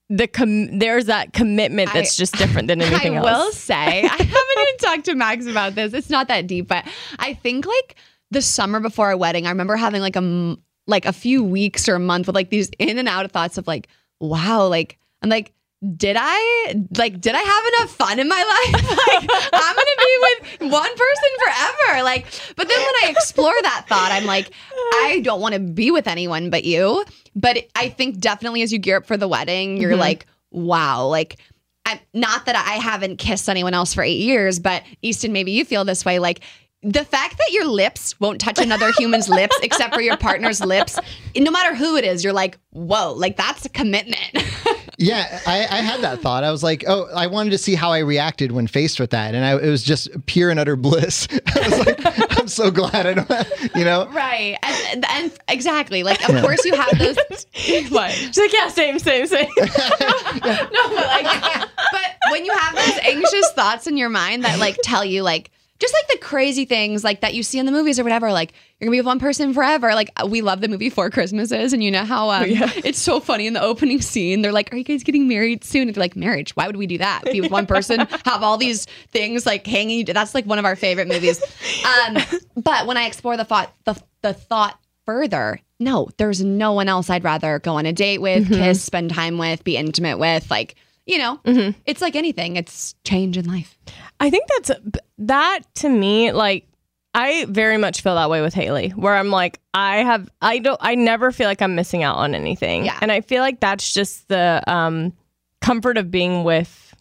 the 0.09 0.27
com- 0.27 0.79
there's 0.79 1.07
that 1.07 1.33
commitment 1.33 1.91
that's 1.95 2.19
I- 2.19 2.21
just 2.23 2.35
different 2.37 2.69
than 2.69 2.83
anything 2.83 3.15
I 3.15 3.17
else. 3.19 3.27
I 3.27 3.33
will 3.45 3.53
say, 3.53 3.75
I 3.75 4.07
haven't 4.09 4.59
even 4.61 4.77
talked 4.79 5.05
to 5.07 5.15
Max 5.15 5.47
about 5.47 5.75
this. 5.75 5.95
It's 5.95 6.11
not 6.11 6.29
that 6.29 6.47
deep, 6.47 6.69
but 6.69 6.87
I 7.19 7.33
think 7.35 7.65
like 7.65 7.97
the 8.31 8.43
summer 8.43 8.79
before 8.79 9.07
our 9.07 9.17
wedding, 9.17 9.47
I 9.47 9.51
remember 9.51 9.77
having 9.77 10.03
like 10.03 10.17
a 10.17 10.57
like 10.87 11.07
a 11.07 11.13
few 11.13 11.43
weeks 11.45 11.89
or 11.89 11.95
a 11.95 11.99
month 12.01 12.27
with 12.27 12.35
like 12.35 12.51
these 12.51 12.69
in 12.79 12.99
and 12.99 13.09
out 13.09 13.25
of 13.25 13.31
thoughts 13.33 13.57
of 13.57 13.67
like, 13.67 13.89
wow, 14.21 14.67
like 14.67 14.99
I'm 15.23 15.31
like. 15.31 15.53
Did 15.97 16.17
I 16.19 16.75
like? 16.97 17.21
Did 17.21 17.35
I 17.35 17.41
have 17.41 17.65
enough 17.75 17.97
fun 17.97 18.19
in 18.21 18.29
my 18.29 18.71
life? 18.73 18.83
Like, 18.89 19.31
I'm 19.53 19.75
gonna 19.75 19.91
be 19.99 20.19
with 20.21 20.73
one 20.73 20.91
person 20.91 21.31
forever. 21.45 22.05
Like, 22.05 22.27
but 22.57 22.69
then 22.69 22.79
when 22.79 22.95
I 23.05 23.09
explore 23.09 23.55
that 23.63 23.87
thought, 23.89 24.13
I'm 24.13 24.25
like, 24.25 24.51
I 24.73 25.21
don't 25.25 25.41
want 25.41 25.55
to 25.55 25.61
be 25.61 25.91
with 25.91 26.07
anyone 26.07 26.51
but 26.51 26.65
you. 26.65 27.05
But 27.35 27.69
I 27.75 27.89
think 27.89 28.21
definitely 28.21 28.63
as 28.63 28.73
you 28.73 28.79
gear 28.79 28.99
up 28.99 29.07
for 29.07 29.17
the 29.17 29.27
wedding, 29.27 29.77
you're 29.79 29.93
mm-hmm. 29.93 30.01
like, 30.01 30.27
wow, 30.53 31.07
like 31.07 31.39
I'm, 31.85 31.99
not 32.15 32.47
that 32.47 32.55
I 32.55 32.75
haven't 32.75 33.17
kissed 33.17 33.49
anyone 33.49 33.75
else 33.75 33.95
for 33.95 34.03
eight 34.03 34.21
years, 34.21 34.59
but 34.59 34.83
Easton, 35.03 35.33
maybe 35.33 35.53
you 35.53 35.65
feel 35.65 35.85
this 35.85 36.05
way. 36.05 36.19
Like 36.19 36.41
the 36.83 37.05
fact 37.05 37.39
that 37.39 37.53
your 37.53 37.67
lips 37.67 38.19
won't 38.21 38.41
touch 38.41 38.59
another 38.59 38.93
human's 38.99 39.29
lips 39.29 39.57
except 39.63 39.95
for 39.95 40.01
your 40.01 40.17
partner's 40.17 40.61
lips, 40.61 40.99
no 41.37 41.51
matter 41.51 41.75
who 41.75 41.97
it 41.97 42.05
is, 42.05 42.25
you're 42.25 42.33
like, 42.33 42.59
whoa, 42.71 43.15
like 43.15 43.37
that's 43.37 43.65
a 43.65 43.69
commitment. 43.69 44.45
Yeah, 44.99 45.41
I, 45.47 45.61
I 45.61 45.81
had 45.81 46.01
that 46.03 46.21
thought. 46.21 46.45
I 46.45 46.51
was 46.51 46.63
like, 46.63 46.85
oh, 46.87 47.09
I 47.15 47.27
wanted 47.27 47.51
to 47.51 47.59
see 47.59 47.75
how 47.75 47.91
I 47.93 47.99
reacted 47.99 48.53
when 48.53 48.67
faced 48.67 49.01
with 49.01 49.11
that, 49.11 49.35
and 49.35 49.45
I, 49.45 49.59
it 49.59 49.69
was 49.71 49.83
just 49.83 50.09
pure 50.27 50.51
and 50.51 50.61
utter 50.61 50.77
bliss. 50.77 51.27
I 51.55 51.69
was 51.69 51.87
like, 51.87 52.39
I'm 52.39 52.49
so 52.49 52.71
glad 52.71 53.07
I 53.07 53.15
don't, 53.15 53.29
have, 53.29 53.71
you 53.75 53.85
know. 53.85 54.09
right. 54.09 54.57
And, 54.63 55.05
and 55.09 55.33
exactly. 55.49 56.03
Like, 56.03 56.29
of 56.29 56.43
course, 56.43 56.65
you 56.65 56.75
have 56.75 56.99
those. 56.99 57.17
what? 57.91 58.11
She's 58.11 58.39
like, 58.39 58.53
yeah, 58.53 58.69
same, 58.69 58.99
same, 58.99 59.27
same. 59.27 59.49
No, 59.57 60.89
but 60.89 61.07
like, 61.07 61.69
but 61.93 62.17
when 62.31 62.45
you 62.45 62.53
have 62.53 62.75
those 62.75 62.99
anxious 63.03 63.53
thoughts 63.53 63.87
in 63.87 63.97
your 63.97 64.09
mind 64.09 64.45
that 64.45 64.59
like 64.59 64.77
tell 64.83 65.05
you 65.05 65.23
like 65.23 65.51
just 65.83 65.95
like 65.95 66.21
the 66.21 66.25
crazy 66.25 66.65
things 66.65 67.03
like 67.03 67.23
that 67.23 67.35
you 67.35 67.43
see 67.43 67.59
in 67.59 67.67
the 67.67 67.73
movies 67.73 67.99
or 67.99 68.05
whatever, 68.05 68.31
like 68.31 68.53
you're 68.79 68.87
gonna 68.87 68.93
be 68.93 69.01
with 69.01 69.07
one 69.07 69.19
person 69.19 69.53
forever. 69.53 69.95
Like 69.97 70.11
we 70.29 70.41
love 70.41 70.61
the 70.61 70.69
movie 70.69 70.91
Four 70.91 71.11
Christmases, 71.11 71.73
and 71.73 71.83
you 71.83 71.91
know 71.91 72.05
how 72.05 72.31
um, 72.31 72.45
it's 72.49 73.01
so 73.01 73.19
funny 73.19 73.49
in 73.49 73.53
the 73.53 73.61
opening 73.61 74.01
scene. 74.01 74.43
They're 74.43 74.53
like, 74.53 74.73
"Are 74.73 74.77
you 74.77 74.85
guys 74.85 75.03
getting 75.03 75.27
married 75.27 75.65
soon?" 75.65 75.89
And 75.89 75.95
they're 75.97 76.01
like, 76.01 76.15
"Marriage? 76.15 76.55
Why 76.55 76.69
would 76.69 76.77
we 76.77 76.87
do 76.87 76.99
that? 76.99 77.25
Be 77.25 77.41
with 77.41 77.51
one 77.51 77.67
person, 77.67 77.99
have 78.25 78.45
all 78.45 78.59
these 78.59 78.87
things 79.09 79.45
like 79.45 79.67
hanging." 79.67 80.05
That's 80.05 80.37
like 80.37 80.47
one 80.47 80.61
of 80.61 80.65
our 80.65 80.77
favorite 80.77 81.09
movies. 81.09 81.43
Um, 81.83 82.19
but 82.57 82.87
when 82.87 82.97
I 82.97 83.07
explore 83.07 83.37
the 83.37 83.45
thought, 83.45 83.73
the 83.85 84.01
the 84.23 84.33
thought 84.33 84.79
further, 85.05 85.61
no, 85.81 86.09
there's 86.17 86.43
no 86.45 86.73
one 86.73 86.89
else 86.89 87.11
I'd 87.11 87.25
rather 87.25 87.59
go 87.59 87.75
on 87.75 87.87
a 87.87 87.93
date 87.93 88.21
with, 88.21 88.49
kiss, 88.49 88.83
spend 88.83 89.11
time 89.11 89.37
with, 89.37 89.65
be 89.65 89.77
intimate 89.77 90.19
with. 90.19 90.49
Like, 90.51 90.77
you 91.07 91.19
know, 91.19 91.41
it's 91.87 92.01
like 92.01 92.15
anything. 92.15 92.57
It's 92.57 92.95
change 93.05 93.37
in 93.37 93.47
life. 93.47 93.77
I 94.23 94.31
think 94.31 94.47
that's 94.49 94.71
that 95.19 95.61
to 95.77 95.89
me, 95.89 96.33
like, 96.33 96.67
I 97.15 97.45
very 97.47 97.77
much 97.77 98.01
feel 98.01 98.15
that 98.15 98.31
way 98.31 98.41
with 98.41 98.55
Hayley, 98.55 98.91
where 98.91 99.15
I'm 99.15 99.29
like, 99.31 99.61
I 99.75 99.99
have, 99.99 100.31
I 100.41 100.61
don't, 100.61 100.79
I 100.81 100.95
never 100.95 101.31
feel 101.31 101.47
like 101.47 101.61
I'm 101.61 101.75
missing 101.75 102.03
out 102.03 102.17
on 102.17 102.35
anything. 102.35 102.87
Yeah. 102.87 102.99
And 103.03 103.13
I 103.13 103.21
feel 103.21 103.43
like 103.43 103.61
that's 103.61 103.93
just 103.93 104.29
the 104.29 104.63
um, 104.67 105.13
comfort 105.61 105.99
of 105.99 106.11
being 106.11 106.45
with 106.45 106.95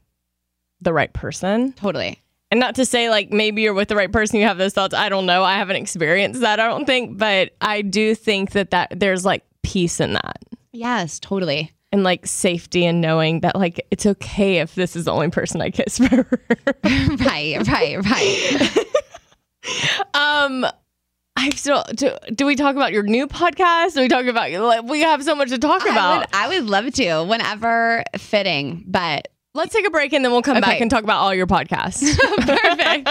the 0.82 0.92
right 0.92 1.14
person. 1.14 1.72
Totally. 1.74 2.20
and 2.50 2.60
not 2.60 2.76
to 2.76 2.86
say 2.86 3.10
like 3.10 3.32
maybe 3.32 3.62
you're 3.62 3.74
with 3.74 3.88
the 3.88 3.96
right 3.96 4.12
person, 4.12 4.40
you 4.40 4.46
have 4.46 4.58
those 4.58 4.74
thoughts. 4.74 4.94
I 4.94 5.08
don't 5.08 5.26
know. 5.26 5.44
I 5.44 5.56
haven't 5.56 5.78
experienced 5.78 6.42
that. 6.42 6.60
I 6.60 6.68
don't 6.68 6.86
think, 6.86 7.18
but 7.18 7.52
I 7.62 7.82
do 7.82 8.16
think 8.16 8.52
that 8.52 8.72
that 8.72 8.92
there's 9.00 9.24
like 9.24 9.46
peace 9.64 10.02
in 10.02 10.14
that 10.14 10.42
Yes, 10.74 11.20
totally. 11.20 11.72
And 11.92 12.04
like 12.04 12.26
safety 12.26 12.86
and 12.86 13.02
knowing 13.02 13.42
that 13.42 13.56
like 13.56 13.86
it's 13.92 14.06
okay 14.06 14.58
if 14.60 14.76
this 14.76 14.96
is 14.96 15.06
the 15.06 15.12
only 15.12 15.30
person 15.30 15.62
I 15.62 15.70
kiss 15.70 15.98
forever. 16.00 16.40
right, 16.84 17.68
right, 17.68 17.98
right. 17.98 18.78
um. 20.14 20.66
I 21.38 21.50
still 21.52 21.86
do, 21.96 22.12
do. 22.36 22.46
we 22.46 22.56
talk 22.58 22.76
about 22.76 22.92
your 22.92 23.04
new 23.04 23.26
podcast? 23.26 23.94
Do 23.94 24.02
we 24.02 24.10
talk 24.10 24.26
about 24.26 24.52
like 24.52 24.84
we 24.84 25.00
have 25.00 25.24
so 25.24 25.34
much 25.34 25.50
to 25.50 25.58
talk 25.58 25.82
I 25.88 25.90
about? 25.90 26.20
would, 26.20 26.28
I 26.34 26.48
would 26.50 26.66
love 26.66 26.94
to 26.94 27.24
whenever 27.24 28.04
fitting, 28.18 28.84
but 28.86 29.30
Let's 29.54 29.74
take 29.74 29.86
a 29.86 29.90
break 29.90 30.14
and 30.14 30.24
then 30.24 30.32
we'll 30.32 30.42
come 30.42 30.62
back 30.62 30.80
and 30.80 30.90
talk 30.90 31.04
about 31.04 31.18
all 31.18 31.34
your 31.36 31.48
podcasts. 31.48 32.18
Perfect. 32.38 33.10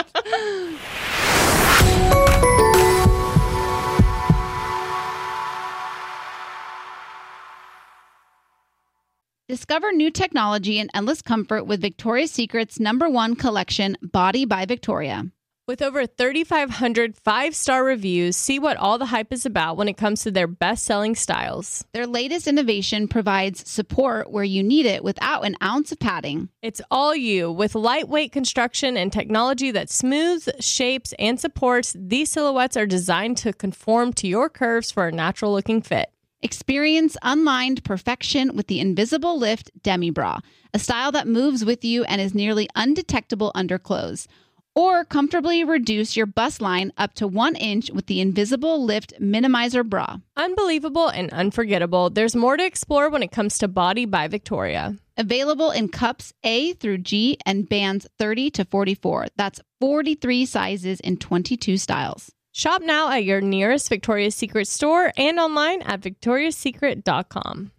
Discover 9.51 9.91
new 9.91 10.13
technology 10.13 10.79
and 10.79 10.89
endless 10.95 11.23
comfort 11.23 11.65
with 11.65 11.81
Victoria's 11.81 12.31
Secret's 12.31 12.79
number 12.79 13.11
one 13.11 13.35
collection, 13.35 13.97
Body 14.01 14.45
by 14.45 14.65
Victoria. 14.65 15.25
With 15.67 15.83
over 15.83 16.07
3,500 16.07 17.17
five 17.17 17.57
star 17.57 17.83
reviews, 17.83 18.37
see 18.37 18.61
what 18.61 18.77
all 18.77 18.97
the 18.97 19.07
hype 19.07 19.33
is 19.33 19.45
about 19.45 19.77
when 19.77 19.89
it 19.89 19.97
comes 19.97 20.23
to 20.23 20.31
their 20.31 20.47
best 20.47 20.85
selling 20.85 21.17
styles. 21.17 21.85
Their 21.93 22.07
latest 22.07 22.47
innovation 22.47 23.09
provides 23.09 23.69
support 23.69 24.31
where 24.31 24.45
you 24.45 24.63
need 24.63 24.87
it 24.87 25.03
without 25.03 25.45
an 25.45 25.57
ounce 25.61 25.91
of 25.91 25.99
padding. 25.99 26.49
It's 26.63 26.81
all 26.89 27.17
you 27.17 27.51
with 27.51 27.75
lightweight 27.75 28.31
construction 28.31 28.97
and 28.97 29.13
technology 29.13 29.73
that 29.73 29.91
smooths, 29.91 30.49
shapes, 30.61 31.13
and 31.19 31.41
supports. 31.41 31.97
These 31.99 32.31
silhouettes 32.31 32.77
are 32.77 32.87
designed 32.87 33.37
to 33.39 33.53
conform 33.53 34.13
to 34.13 34.29
your 34.29 34.49
curves 34.49 34.93
for 34.93 35.09
a 35.09 35.13
natural 35.13 35.53
looking 35.53 35.83
fit. 35.83 36.13
Experience 36.43 37.19
unlined 37.21 37.85
perfection 37.85 38.57
with 38.57 38.67
the 38.67 38.81
Invisible 38.81 39.39
Lift 39.39 39.71
Demi 39.83 40.11
Bra, 40.11 40.39
a 40.73 40.79
style 40.79 41.13
that 41.13 41.29
moves 41.29 41.67
with 41.67 41.85
you 41.85 42.05
and 42.05 42.19
is 42.19 42.35
nearly 42.35 42.67
undetectable 42.75 43.53
under 43.55 43.79
clothes. 43.79 44.27
Or 44.75 45.05
comfortably 45.05 45.65
reduce 45.65 46.17
your 46.17 46.25
bust 46.25 46.63
line 46.63 46.93
up 46.97 47.13
to 47.15 47.27
one 47.27 47.57
inch 47.57 47.91
with 47.91 48.07
the 48.07 48.23
Invisible 48.23 48.83
Lift 48.83 49.13
Minimizer 49.21 49.87
Bra. 49.87 50.17
Unbelievable 50.35 51.09
and 51.09 51.31
unforgettable. 51.31 52.09
There's 52.09 52.37
more 52.37 52.57
to 52.57 52.65
explore 52.65 53.11
when 53.11 53.23
it 53.23 53.33
comes 53.33 53.59
to 53.59 53.69
Body 53.69 54.07
by 54.07 54.27
Victoria. 54.27 54.97
Available 55.19 55.71
in 55.71 55.89
cups 55.89 56.33
A 56.43 56.73
through 56.73 56.99
G 56.99 57.37
and 57.45 57.69
bands 57.69 58.07
30 58.19 58.51
to 58.53 58.65
44. 58.65 59.27
That's 59.37 59.61
43 59.81 60.47
sizes 60.47 61.01
in 61.01 61.19
22 61.19 61.77
styles. 61.77 62.33
Shop 62.53 62.83
now 62.83 63.11
at 63.11 63.25
your 63.25 63.41
nearest 63.41 63.89
Victoria's 63.89 64.35
Secret 64.35 64.67
store 64.67 65.13
and 65.17 65.39
online 65.39 65.83
at 65.83 66.01
victoriassecret.com. 66.01 67.71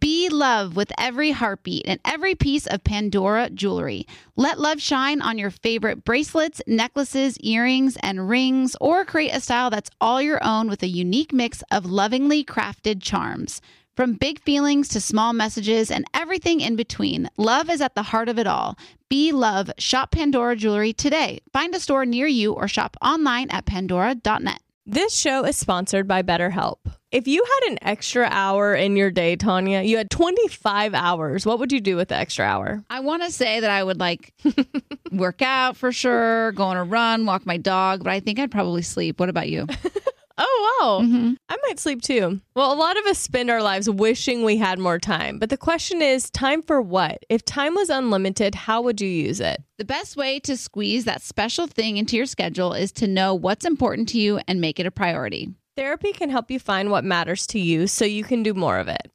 Be 0.00 0.28
love 0.28 0.74
with 0.74 0.90
every 0.98 1.30
heartbeat 1.30 1.84
and 1.86 2.00
every 2.04 2.34
piece 2.34 2.66
of 2.66 2.82
Pandora 2.82 3.50
jewelry. 3.50 4.04
Let 4.34 4.58
love 4.58 4.80
shine 4.80 5.22
on 5.22 5.38
your 5.38 5.50
favorite 5.50 6.04
bracelets, 6.04 6.60
necklaces, 6.66 7.38
earrings, 7.38 7.96
and 8.02 8.28
rings, 8.28 8.74
or 8.80 9.04
create 9.04 9.30
a 9.30 9.40
style 9.40 9.70
that's 9.70 9.90
all 10.00 10.20
your 10.20 10.42
own 10.42 10.68
with 10.68 10.82
a 10.82 10.88
unique 10.88 11.32
mix 11.32 11.62
of 11.70 11.86
lovingly 11.86 12.44
crafted 12.44 13.00
charms. 13.00 13.60
From 13.96 14.12
big 14.12 14.40
feelings 14.42 14.88
to 14.88 15.00
small 15.00 15.32
messages 15.32 15.90
and 15.90 16.04
everything 16.12 16.60
in 16.60 16.76
between, 16.76 17.30
love 17.38 17.70
is 17.70 17.80
at 17.80 17.94
the 17.94 18.02
heart 18.02 18.28
of 18.28 18.38
it 18.38 18.46
all. 18.46 18.76
Be 19.08 19.32
love. 19.32 19.70
Shop 19.78 20.10
Pandora 20.10 20.54
jewelry 20.54 20.92
today. 20.92 21.40
Find 21.50 21.74
a 21.74 21.80
store 21.80 22.04
near 22.04 22.26
you 22.26 22.52
or 22.52 22.68
shop 22.68 22.98
online 23.00 23.48
at 23.48 23.64
pandora.net. 23.64 24.60
This 24.84 25.16
show 25.16 25.46
is 25.46 25.56
sponsored 25.56 26.06
by 26.06 26.22
BetterHelp. 26.22 26.76
If 27.10 27.26
you 27.26 27.42
had 27.42 27.72
an 27.72 27.78
extra 27.80 28.28
hour 28.30 28.74
in 28.74 28.96
your 28.96 29.10
day, 29.10 29.34
Tanya, 29.34 29.80
you 29.80 29.96
had 29.96 30.10
25 30.10 30.92
hours, 30.92 31.46
what 31.46 31.58
would 31.58 31.72
you 31.72 31.80
do 31.80 31.96
with 31.96 32.08
the 32.08 32.16
extra 32.16 32.44
hour? 32.44 32.84
I 32.90 33.00
want 33.00 33.22
to 33.22 33.30
say 33.30 33.60
that 33.60 33.70
I 33.70 33.82
would 33.82 33.98
like 33.98 34.34
work 35.10 35.40
out 35.40 35.78
for 35.78 35.90
sure, 35.90 36.52
go 36.52 36.64
on 36.64 36.76
a 36.76 36.84
run, 36.84 37.24
walk 37.24 37.46
my 37.46 37.56
dog, 37.56 38.04
but 38.04 38.12
I 38.12 38.20
think 38.20 38.38
I'd 38.38 38.50
probably 38.50 38.82
sleep. 38.82 39.18
What 39.18 39.30
about 39.30 39.48
you? 39.48 39.66
Oh, 40.38 40.78
wow. 40.80 41.00
Mm-hmm. 41.02 41.32
I 41.48 41.56
might 41.66 41.78
sleep 41.78 42.02
too. 42.02 42.40
Well, 42.54 42.72
a 42.72 42.76
lot 42.76 42.98
of 42.98 43.06
us 43.06 43.18
spend 43.18 43.50
our 43.50 43.62
lives 43.62 43.88
wishing 43.88 44.44
we 44.44 44.58
had 44.58 44.78
more 44.78 44.98
time. 44.98 45.38
But 45.38 45.50
the 45.50 45.56
question 45.56 46.02
is 46.02 46.30
time 46.30 46.62
for 46.62 46.80
what? 46.82 47.24
If 47.30 47.44
time 47.44 47.74
was 47.74 47.88
unlimited, 47.88 48.54
how 48.54 48.82
would 48.82 49.00
you 49.00 49.08
use 49.08 49.40
it? 49.40 49.62
The 49.78 49.84
best 49.84 50.16
way 50.16 50.38
to 50.40 50.56
squeeze 50.56 51.06
that 51.06 51.22
special 51.22 51.66
thing 51.66 51.96
into 51.96 52.16
your 52.16 52.26
schedule 52.26 52.74
is 52.74 52.92
to 52.92 53.06
know 53.06 53.34
what's 53.34 53.64
important 53.64 54.08
to 54.10 54.18
you 54.18 54.40
and 54.46 54.60
make 54.60 54.78
it 54.78 54.86
a 54.86 54.90
priority. 54.90 55.54
Therapy 55.76 56.12
can 56.12 56.30
help 56.30 56.50
you 56.50 56.58
find 56.58 56.90
what 56.90 57.04
matters 57.04 57.46
to 57.48 57.58
you 57.58 57.86
so 57.86 58.04
you 58.04 58.24
can 58.24 58.42
do 58.42 58.54
more 58.54 58.78
of 58.78 58.88
it. 58.88 59.10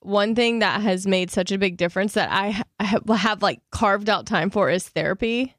One 0.00 0.34
thing 0.34 0.58
that 0.58 0.80
has 0.82 1.06
made 1.06 1.30
such 1.30 1.50
a 1.50 1.58
big 1.58 1.76
difference 1.76 2.14
that 2.14 2.30
I 2.30 2.62
have 2.84 3.42
like 3.42 3.60
carved 3.70 4.10
out 4.10 4.26
time 4.26 4.50
for 4.50 4.70
is 4.70 4.88
therapy. 4.88 5.54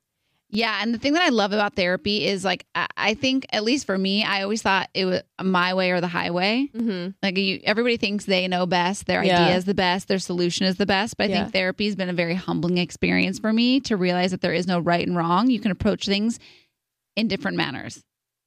Yeah, 0.56 0.80
and 0.82 0.94
the 0.94 0.98
thing 0.98 1.14
that 1.14 1.22
I 1.24 1.30
love 1.30 1.52
about 1.54 1.76
therapy 1.76 2.26
is 2.26 2.44
like 2.46 2.66
I, 2.74 2.88
I 2.98 3.14
think 3.14 3.46
at 3.52 3.64
least 3.64 3.86
for 3.86 3.98
me, 3.98 4.24
I 4.24 4.42
always 4.44 4.62
thought 4.62 4.90
it 4.94 5.06
was 5.06 5.22
my 5.42 5.74
way 5.74 5.92
or 5.92 6.02
the 6.02 6.08
highway. 6.08 6.70
Mm-hmm. 6.74 7.10
Like 7.22 7.38
you, 7.38 7.60
everybody 7.64 7.98
thinks 7.98 8.26
they 8.26 8.48
know 8.48 8.66
best, 8.66 9.06
their 9.06 9.24
Yeah. 9.24 9.44
idea 9.44 9.56
is 9.58 9.66
the 9.66 9.74
best, 9.74 10.08
their 10.08 10.20
solution 10.20 10.66
is 10.66 10.78
the 10.78 10.86
best. 10.86 11.18
But 11.18 11.26
I 11.26 11.28
Yeah. 11.30 11.42
think 11.44 11.54
therapy 11.54 11.86
has 11.86 11.96
been 11.96 12.10
a 12.10 12.14
very 12.14 12.36
humbling 12.36 12.78
experience 12.78 13.38
for 13.40 13.52
me 13.54 13.80
to 13.82 13.98
realize 13.98 14.32
that 14.32 14.42
there 14.42 14.54
is 14.54 14.66
no 14.68 14.80
right 14.80 15.06
and 15.06 15.16
wrong. 15.16 15.50
You 15.50 15.60
can 15.60 15.72
approach 15.72 16.06
things 16.06 16.40
in 17.16 17.28
different 17.28 17.58
manners. 17.58 18.02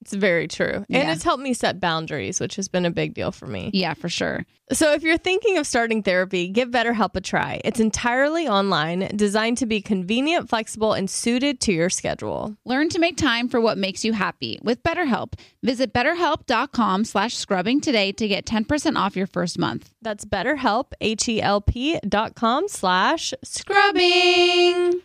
It's 0.09 0.17
very 0.17 0.49
true. 0.49 0.73
And 0.77 0.87
Yeah. 0.89 1.13
it's 1.13 1.23
helped 1.23 1.43
me 1.43 1.53
set 1.53 1.81
boundaries, 1.81 2.41
which 2.41 2.57
has 2.57 2.67
been 2.67 2.87
a 2.87 2.91
big 2.91 3.13
deal 3.13 3.31
for 3.31 3.47
me. 3.47 3.69
Yeah, 3.75 3.93
for 3.93 4.09
sure. 4.09 4.47
So, 4.73 4.95
if 4.95 5.03
you're 5.03 5.19
thinking 5.19 5.59
of 5.59 5.67
starting 5.67 6.03
therapy, 6.03 6.49
give 6.49 6.71
BetterHelp 6.71 7.15
a 7.15 7.21
try. 7.21 7.61
It's 7.65 7.79
entirely 7.79 8.49
online, 8.49 9.11
designed 9.15 9.59
to 9.59 9.67
be 9.67 9.83
convenient, 9.83 10.49
flexible, 10.49 10.95
and 10.95 11.11
suited 11.11 11.61
to 11.61 11.73
your 11.75 11.91
schedule. 11.91 12.57
Learn 12.65 12.89
to 12.89 12.99
make 12.99 13.19
time 13.19 13.51
for 13.51 13.61
what 13.61 13.77
makes 13.77 14.03
you 14.03 14.15
happy 14.15 14.59
with 14.63 14.83
BetterHelp. 14.83 15.35
Visit 15.63 15.93
betterhelp.com 15.93 17.05
slash 17.05 17.37
scrubbing 17.37 17.83
today 17.83 18.11
to 18.13 18.27
get 18.29 18.47
10% 18.47 18.97
off 18.97 19.15
your 19.15 19.27
first 19.27 19.59
month. 19.59 19.93
That's 20.01 20.25
BetterHelp, 20.25 20.93
H-E-L-P 21.03 22.01
dot 22.09 22.35
com 22.35 22.67
slash 22.69 23.35
scrubbing. 23.45 25.03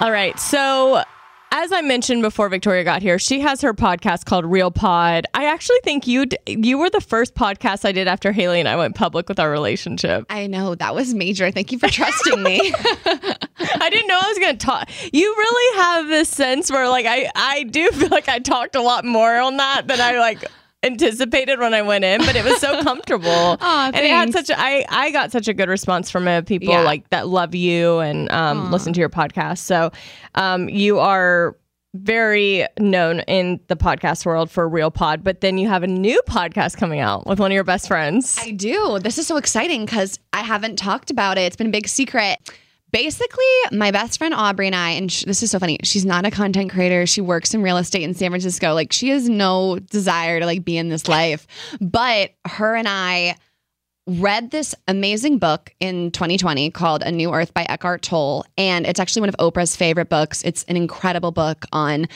All 0.00 0.12
right, 0.12 0.38
so 0.38 1.02
as 1.50 1.72
I 1.72 1.80
mentioned 1.80 2.22
before 2.22 2.48
Victoria 2.48 2.84
got 2.84 3.02
here, 3.02 3.18
she 3.18 3.40
has 3.40 3.60
her 3.62 3.74
podcast 3.74 4.26
called 4.26 4.44
Real 4.44 4.70
Pod. 4.70 5.26
I 5.34 5.46
actually 5.46 5.80
think 5.82 6.06
you 6.06 6.26
you 6.46 6.78
were 6.78 6.88
the 6.88 7.00
first 7.00 7.34
podcast 7.34 7.84
I 7.84 7.90
did 7.90 8.06
after 8.06 8.30
Hayley 8.30 8.60
and 8.60 8.68
I 8.68 8.76
went 8.76 8.94
public 8.94 9.28
with 9.28 9.40
our 9.40 9.50
relationship. 9.50 10.24
I 10.30 10.46
know 10.46 10.76
that 10.76 10.94
was 10.94 11.14
major. 11.14 11.50
Thank 11.50 11.72
you 11.72 11.80
for 11.80 11.88
trusting 11.88 12.40
me. 12.40 12.60
I 13.58 13.90
didn't 13.90 14.06
know 14.06 14.20
I 14.22 14.28
was 14.28 14.38
going 14.38 14.56
to 14.56 14.66
talk. 14.66 14.88
You 15.12 15.34
really 15.36 15.78
have 15.82 16.06
this 16.06 16.28
sense 16.28 16.70
where 16.70 16.88
like 16.88 17.06
I 17.06 17.28
I 17.34 17.64
do 17.64 17.90
feel 17.90 18.10
like 18.10 18.28
I 18.28 18.38
talked 18.38 18.76
a 18.76 18.82
lot 18.82 19.04
more 19.04 19.34
on 19.34 19.56
that 19.56 19.88
than 19.88 20.00
I 20.00 20.18
like 20.20 20.44
anticipated 20.82 21.58
when 21.58 21.74
I 21.74 21.82
went 21.82 22.04
in, 22.04 22.20
but 22.20 22.36
it 22.36 22.44
was 22.44 22.58
so 22.60 22.80
comfortable. 22.82 23.28
Aw, 23.60 23.86
and 23.92 23.96
it 23.96 24.10
had 24.10 24.32
such 24.32 24.50
a, 24.50 24.58
I 24.58 24.84
I 24.88 25.10
got 25.10 25.32
such 25.32 25.48
a 25.48 25.54
good 25.54 25.68
response 25.68 26.10
from 26.10 26.28
it. 26.28 26.46
People 26.46 26.68
Yeah. 26.68 26.82
like 26.82 27.08
that 27.10 27.28
love 27.28 27.54
you 27.54 27.98
and 27.98 28.30
um 28.32 28.70
listen 28.70 28.92
to 28.92 29.00
your 29.00 29.08
podcast. 29.08 29.58
So 29.58 29.90
um 30.34 30.68
you 30.68 30.98
are 30.98 31.56
very 31.94 32.66
known 32.78 33.20
in 33.20 33.58
the 33.68 33.76
podcast 33.76 34.26
world 34.26 34.50
for 34.50 34.68
Real 34.68 34.90
Pod, 34.90 35.24
but 35.24 35.40
then 35.40 35.56
you 35.58 35.68
have 35.68 35.82
a 35.82 35.86
new 35.86 36.20
podcast 36.28 36.76
coming 36.76 37.00
out 37.00 37.26
with 37.26 37.40
one 37.40 37.50
of 37.50 37.54
your 37.54 37.64
best 37.64 37.88
friends. 37.88 38.36
I 38.40 38.50
do. 38.50 38.98
This 39.00 39.16
is 39.18 39.26
so 39.26 39.36
exciting 39.38 39.84
because 39.86 40.18
I 40.32 40.42
haven't 40.42 40.76
talked 40.76 41.10
about 41.10 41.38
it. 41.38 41.42
It's 41.42 41.56
been 41.56 41.68
a 41.68 41.70
big 41.70 41.88
secret. 41.88 42.38
Basically, 42.90 43.44
my 43.72 43.90
best 43.90 44.18
friend 44.18 44.32
Aubrey 44.32 44.66
and 44.66 44.76
I, 44.76 44.90
and 44.90 45.12
sh- 45.12 45.24
this 45.24 45.42
is 45.42 45.50
so 45.50 45.58
funny. 45.58 45.78
She's 45.82 46.06
not 46.06 46.24
a 46.24 46.30
content 46.30 46.70
creator. 46.70 47.06
She 47.06 47.20
works 47.20 47.52
in 47.52 47.62
real 47.62 47.76
estate 47.76 48.02
in 48.02 48.14
San 48.14 48.30
Francisco. 48.30 48.72
Like 48.72 48.92
she 48.92 49.10
has 49.10 49.28
no 49.28 49.78
desire 49.78 50.40
to 50.40 50.46
like 50.46 50.64
be 50.64 50.78
in 50.78 50.88
this 50.88 51.08
life. 51.08 51.46
But 51.80 52.30
her 52.46 52.74
and 52.74 52.88
I 52.88 53.36
read 54.06 54.50
this 54.50 54.74
amazing 54.86 55.38
book 55.38 55.70
in 55.80 56.10
2020 56.12 56.70
called 56.70 57.02
A 57.02 57.12
New 57.12 57.32
Earth 57.32 57.52
by 57.52 57.64
Eckhart 57.64 58.00
Tolle, 58.00 58.46
and 58.56 58.86
it's 58.86 58.98
actually 58.98 59.20
one 59.20 59.28
of 59.28 59.36
Oprah's 59.36 59.76
favorite 59.76 60.08
books. 60.08 60.42
It's 60.44 60.64
an 60.64 60.76
incredible 60.76 61.30
book 61.30 61.66
on 61.72 62.06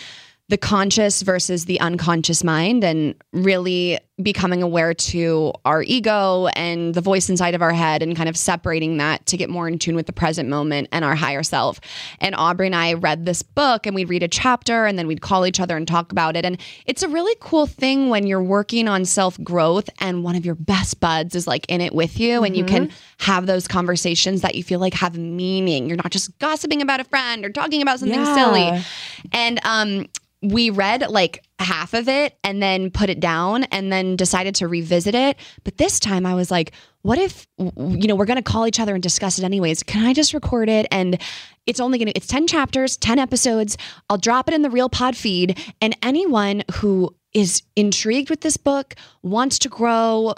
the 0.49 0.57
conscious 0.57 1.23
versus 1.23 1.67
the 1.67 1.81
unconscious 1.81 2.43
mind 2.43 2.83
and 2.83 3.15
really 3.33 3.99
becoming 4.23 4.63
aware 4.63 4.95
to 4.95 5.53
our 5.65 5.83
ego 5.83 6.47
and 6.55 6.95
the 6.95 7.01
voice 7.01 7.29
inside 7.29 7.55
of 7.55 7.63
our 7.63 7.73
head 7.73 8.03
and 8.03 8.17
kind 8.17 8.29
of 8.29 8.37
separating 8.37 8.97
that 8.99 9.25
to 9.27 9.37
get 9.37 9.51
more 9.51 9.69
in 9.69 9.79
tune 9.79 9.95
with 9.97 10.07
the 10.07 10.13
present 10.13 10.49
moment 10.49 10.89
and 10.93 11.05
our 11.05 11.15
higher 11.15 11.43
self. 11.43 11.81
And 12.21 12.35
Aubrey 12.35 12.67
and 12.67 12.77
I 12.77 12.95
read 12.95 13.27
this 13.27 13.43
book 13.43 13.87
and 13.87 13.95
we'd 13.95 14.09
read 14.09 14.23
a 14.23 14.29
chapter 14.29 14.87
and 14.87 14.99
then 14.99 15.07
we'd 15.07 15.21
call 15.21 15.47
each 15.47 15.61
other 15.61 15.77
and 15.77 15.87
talk 15.87 16.13
about 16.13 16.37
it. 16.37 16.45
And 16.45 16.61
it's 16.87 17.03
a 17.03 17.09
really 17.09 17.35
cool 17.41 17.67
thing 17.67 18.09
when 18.09 18.27
you're 18.27 18.43
working 18.43 18.89
on 18.89 19.05
self 19.05 19.43
growth 19.43 19.89
and 19.99 20.25
one 20.25 20.37
of 20.37 20.45
your 20.45 20.55
best 20.55 21.01
buds 21.01 21.35
is 21.35 21.47
like 21.47 21.67
in 21.69 21.81
it 21.81 21.95
with 21.95 22.19
you 22.21 22.45
and 22.45 22.57
you 22.57 22.65
can 22.65 22.91
have 23.19 23.47
those 23.47 23.67
conversations 23.69 24.41
that 24.43 24.55
you 24.55 24.63
feel 24.63 24.81
like 24.81 24.95
have 24.95 25.17
meaning. 25.19 25.89
You're 25.89 25.97
not 25.97 26.11
just 26.11 26.39
gossiping 26.39 26.83
about 26.83 27.01
a 27.01 27.05
friend 27.05 27.45
or 27.45 27.51
talking 27.51 27.83
about 27.83 27.99
something 28.01 28.21
Yeah. 28.21 28.35
silly. 28.35 28.85
And 29.33 29.61
um 29.65 30.07
we 30.43 30.71
read 30.71 31.09
like 31.09 31.45
half 31.59 31.95
of 31.95 32.09
it 32.09 32.37
and 32.43 32.63
then 32.63 32.91
put 32.91 33.11
it 33.11 33.21
down 33.21 33.65
and 33.65 33.93
then 33.93 34.17
decided 34.17 34.55
to 34.57 34.69
revisit 34.69 35.15
it. 35.15 35.37
But 35.65 35.79
this 35.79 36.01
time 36.01 36.27
I 36.27 36.35
was 36.35 36.51
like, 36.51 36.73
what 37.03 37.19
if, 37.19 37.47
you 37.59 38.07
know, 38.07 38.15
we're 38.15 38.27
going 38.27 38.37
to 38.37 38.43
call 38.43 38.67
each 38.67 38.81
other 38.81 38.95
and 38.95 39.03
discuss 39.03 39.39
it 39.39 39.45
anyways? 39.45 39.83
Can 39.83 40.05
I 40.05 40.13
just 40.13 40.35
record 40.35 40.69
it? 40.69 40.87
And 40.91 41.21
it's 41.67 41.81
only 41.81 41.99
going 41.99 42.09
to, 42.09 42.17
it's 42.17 42.27
10 42.27 42.47
chapters, 42.47 42.97
10 42.97 43.19
episodes. 43.19 43.77
I'll 44.09 44.19
drop 44.19 44.49
it 44.49 44.55
in 44.55 44.63
the 44.63 44.71
real 44.71 44.89
pod 44.89 45.17
feed. 45.17 45.59
And 45.81 45.97
anyone 46.03 46.63
who 46.75 47.15
is 47.33 47.63
intrigued 47.77 48.31
with 48.31 48.41
this 48.43 48.57
book, 48.57 48.95
wants 49.23 49.59
to 49.61 49.69
grow, 49.69 50.35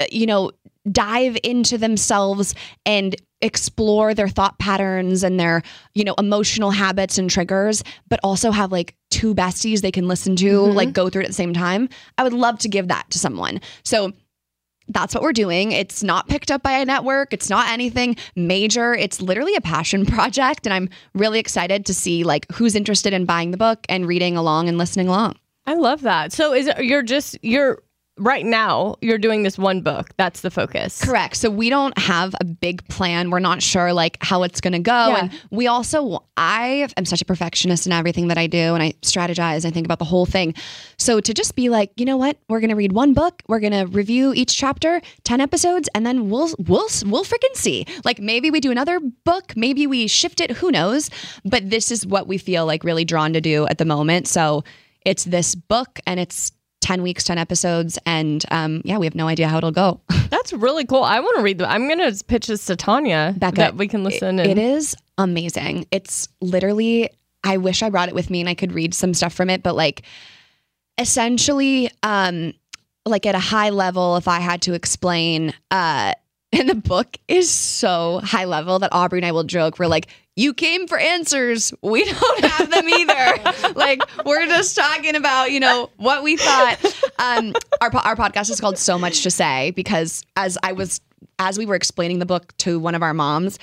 uh, 0.00 0.06
you 0.10 0.26
know, 0.26 0.50
dive 0.90 1.36
into 1.42 1.76
themselves 1.76 2.54
and 2.86 3.14
explore 3.40 4.14
their 4.14 4.28
thought 4.28 4.58
patterns 4.58 5.22
and 5.22 5.38
their, 5.38 5.62
you 5.94 6.04
know, 6.04 6.14
emotional 6.18 6.70
habits 6.70 7.18
and 7.18 7.30
triggers, 7.30 7.84
but 8.08 8.18
also 8.22 8.50
have 8.50 8.72
like 8.72 8.94
two 9.10 9.34
besties 9.34 9.80
they 9.80 9.90
can 9.90 10.08
listen 10.08 10.36
to, 10.36 10.60
mm-hmm. 10.62 10.76
like 10.76 10.92
go 10.92 11.08
through 11.08 11.22
it 11.22 11.24
at 11.26 11.30
the 11.30 11.34
same 11.34 11.54
time. 11.54 11.88
I 12.16 12.24
would 12.24 12.32
love 12.32 12.58
to 12.60 12.68
give 12.68 12.88
that 12.88 13.08
to 13.10 13.18
someone. 13.18 13.60
So 13.84 14.12
that's 14.88 15.14
what 15.14 15.22
we're 15.22 15.32
doing. 15.32 15.72
It's 15.72 16.02
not 16.02 16.28
picked 16.28 16.50
up 16.50 16.62
by 16.62 16.72
a 16.72 16.84
network. 16.84 17.32
It's 17.32 17.50
not 17.50 17.68
anything 17.68 18.16
major. 18.36 18.94
It's 18.94 19.20
literally 19.20 19.54
a 19.54 19.60
passion 19.60 20.06
project 20.06 20.66
and 20.66 20.72
I'm 20.72 20.88
really 21.14 21.38
excited 21.38 21.86
to 21.86 21.94
see 21.94 22.24
like 22.24 22.50
who's 22.52 22.74
interested 22.74 23.12
in 23.12 23.24
buying 23.24 23.50
the 23.50 23.56
book 23.56 23.84
and 23.88 24.06
reading 24.06 24.36
along 24.36 24.68
and 24.68 24.78
listening 24.78 25.08
along. 25.08 25.36
I 25.66 25.74
love 25.74 26.00
that. 26.02 26.32
So 26.32 26.54
is 26.54 26.66
it 26.66 26.84
you're 26.84 27.02
just 27.02 27.38
you're 27.42 27.82
right 28.18 28.44
now 28.44 28.96
you're 29.00 29.18
doing 29.18 29.42
this 29.42 29.58
one 29.58 29.80
book. 29.80 30.10
That's 30.16 30.40
the 30.40 30.50
focus. 30.50 31.02
Correct. 31.02 31.36
So 31.36 31.50
we 31.50 31.70
don't 31.70 31.96
have 31.98 32.34
a 32.40 32.44
big 32.44 32.86
plan. 32.88 33.30
We're 33.30 33.38
not 33.38 33.62
sure 33.62 33.92
like 33.92 34.18
how 34.20 34.42
it's 34.42 34.60
going 34.60 34.72
to 34.72 34.78
go. 34.78 35.08
Yeah. 35.08 35.16
And 35.16 35.42
we 35.50 35.66
also, 35.66 36.24
I 36.36 36.88
am 36.96 37.04
such 37.04 37.22
a 37.22 37.24
perfectionist 37.24 37.86
in 37.86 37.92
everything 37.92 38.28
that 38.28 38.38
I 38.38 38.46
do 38.46 38.74
and 38.74 38.82
I 38.82 38.92
strategize. 39.02 39.64
I 39.64 39.70
think 39.70 39.86
about 39.86 39.98
the 39.98 40.04
whole 40.04 40.26
thing. 40.26 40.54
So 40.98 41.20
to 41.20 41.34
just 41.34 41.54
be 41.54 41.68
like, 41.68 41.92
you 41.96 42.04
know 42.04 42.16
what? 42.16 42.38
We're 42.48 42.60
going 42.60 42.70
to 42.70 42.76
read 42.76 42.92
one 42.92 43.14
book. 43.14 43.42
We're 43.48 43.60
going 43.60 43.72
to 43.72 43.86
review 43.86 44.32
each 44.34 44.56
chapter, 44.56 45.00
10 45.24 45.40
episodes, 45.40 45.88
and 45.94 46.04
then 46.04 46.28
we'll, 46.28 46.52
we'll, 46.66 46.88
we'll 47.06 47.24
freaking 47.24 47.54
see. 47.54 47.86
Like 48.04 48.18
maybe 48.18 48.50
we 48.50 48.60
do 48.60 48.70
another 48.70 49.00
book. 49.00 49.54
Maybe 49.56 49.86
we 49.86 50.06
shift 50.06 50.40
it. 50.40 50.50
Who 50.52 50.70
knows? 50.70 51.10
But 51.44 51.70
this 51.70 51.90
is 51.90 52.06
what 52.06 52.26
we 52.26 52.38
feel 52.38 52.66
like 52.66 52.84
really 52.84 53.04
drawn 53.04 53.32
to 53.32 53.40
do 53.40 53.66
at 53.66 53.78
the 53.78 53.84
moment. 53.84 54.28
So 54.28 54.64
it's 55.04 55.24
this 55.24 55.54
book 55.54 56.00
and 56.06 56.20
it's 56.20 56.52
10 56.88 57.02
weeks, 57.02 57.22
10 57.24 57.36
episodes. 57.36 57.98
And 58.06 58.42
um, 58.50 58.80
yeah, 58.82 58.96
we 58.96 59.04
have 59.04 59.14
no 59.14 59.28
idea 59.28 59.46
how 59.46 59.58
it'll 59.58 59.70
go. 59.72 60.00
That's 60.30 60.54
really 60.54 60.86
cool. 60.86 61.02
I 61.02 61.20
want 61.20 61.36
to 61.36 61.42
read 61.42 61.58
the 61.58 61.70
I'm 61.70 61.86
gonna 61.86 62.10
pitch 62.26 62.46
this 62.46 62.64
to 62.64 62.76
Tanya 62.76 63.34
Becca, 63.36 63.56
that 63.56 63.76
we 63.76 63.88
can 63.88 64.04
listen 64.04 64.38
It- 64.38 64.46
and 64.48 64.58
it 64.58 64.62
is 64.62 64.96
amazing. 65.18 65.84
It's 65.90 66.30
literally, 66.40 67.10
I 67.44 67.58
wish 67.58 67.82
I 67.82 67.90
brought 67.90 68.08
it 68.08 68.14
with 68.14 68.30
me 68.30 68.40
and 68.40 68.48
I 68.48 68.54
could 68.54 68.72
read 68.72 68.94
some 68.94 69.12
stuff 69.12 69.34
from 69.34 69.50
it, 69.50 69.62
but 69.62 69.76
like 69.76 70.00
essentially, 70.96 71.90
um, 72.02 72.54
like 73.04 73.26
at 73.26 73.34
a 73.34 73.38
high 73.38 73.68
level, 73.68 74.16
if 74.16 74.26
I 74.26 74.40
had 74.40 74.62
to 74.62 74.72
explain, 74.72 75.52
uh, 75.70 76.14
and 76.52 76.68
the 76.68 76.74
book 76.74 77.16
is 77.28 77.50
so 77.50 78.20
high 78.24 78.44
level 78.44 78.78
that 78.78 78.92
Aubrey 78.92 79.18
and 79.18 79.26
I 79.26 79.32
will 79.32 79.44
joke. 79.44 79.78
We're 79.78 79.86
like, 79.86 80.08
you 80.36 80.54
came 80.54 80.86
for 80.86 80.96
answers. 80.98 81.74
We 81.82 82.04
don't 82.12 82.44
have 82.44 82.70
them 82.70 82.88
either. 82.88 83.74
like, 83.74 84.00
we're 84.24 84.46
just 84.46 84.76
talking 84.76 85.16
about, 85.16 85.50
you 85.50 85.60
know, 85.60 85.90
what 85.96 86.22
we 86.22 86.36
thought. 86.36 86.78
Um, 87.18 87.54
our, 87.80 87.94
our 87.96 88.16
podcast 88.16 88.50
is 88.50 88.60
called 88.60 88.78
So 88.78 88.98
Much 88.98 89.22
to 89.24 89.30
Say 89.30 89.72
because 89.72 90.24
as 90.36 90.56
I 90.62 90.72
was, 90.72 91.00
as 91.38 91.58
we 91.58 91.66
were 91.66 91.74
explaining 91.74 92.18
the 92.18 92.26
book 92.26 92.56
to 92.58 92.78
one 92.78 92.94
of 92.94 93.02
our 93.02 93.12
moms, 93.12 93.58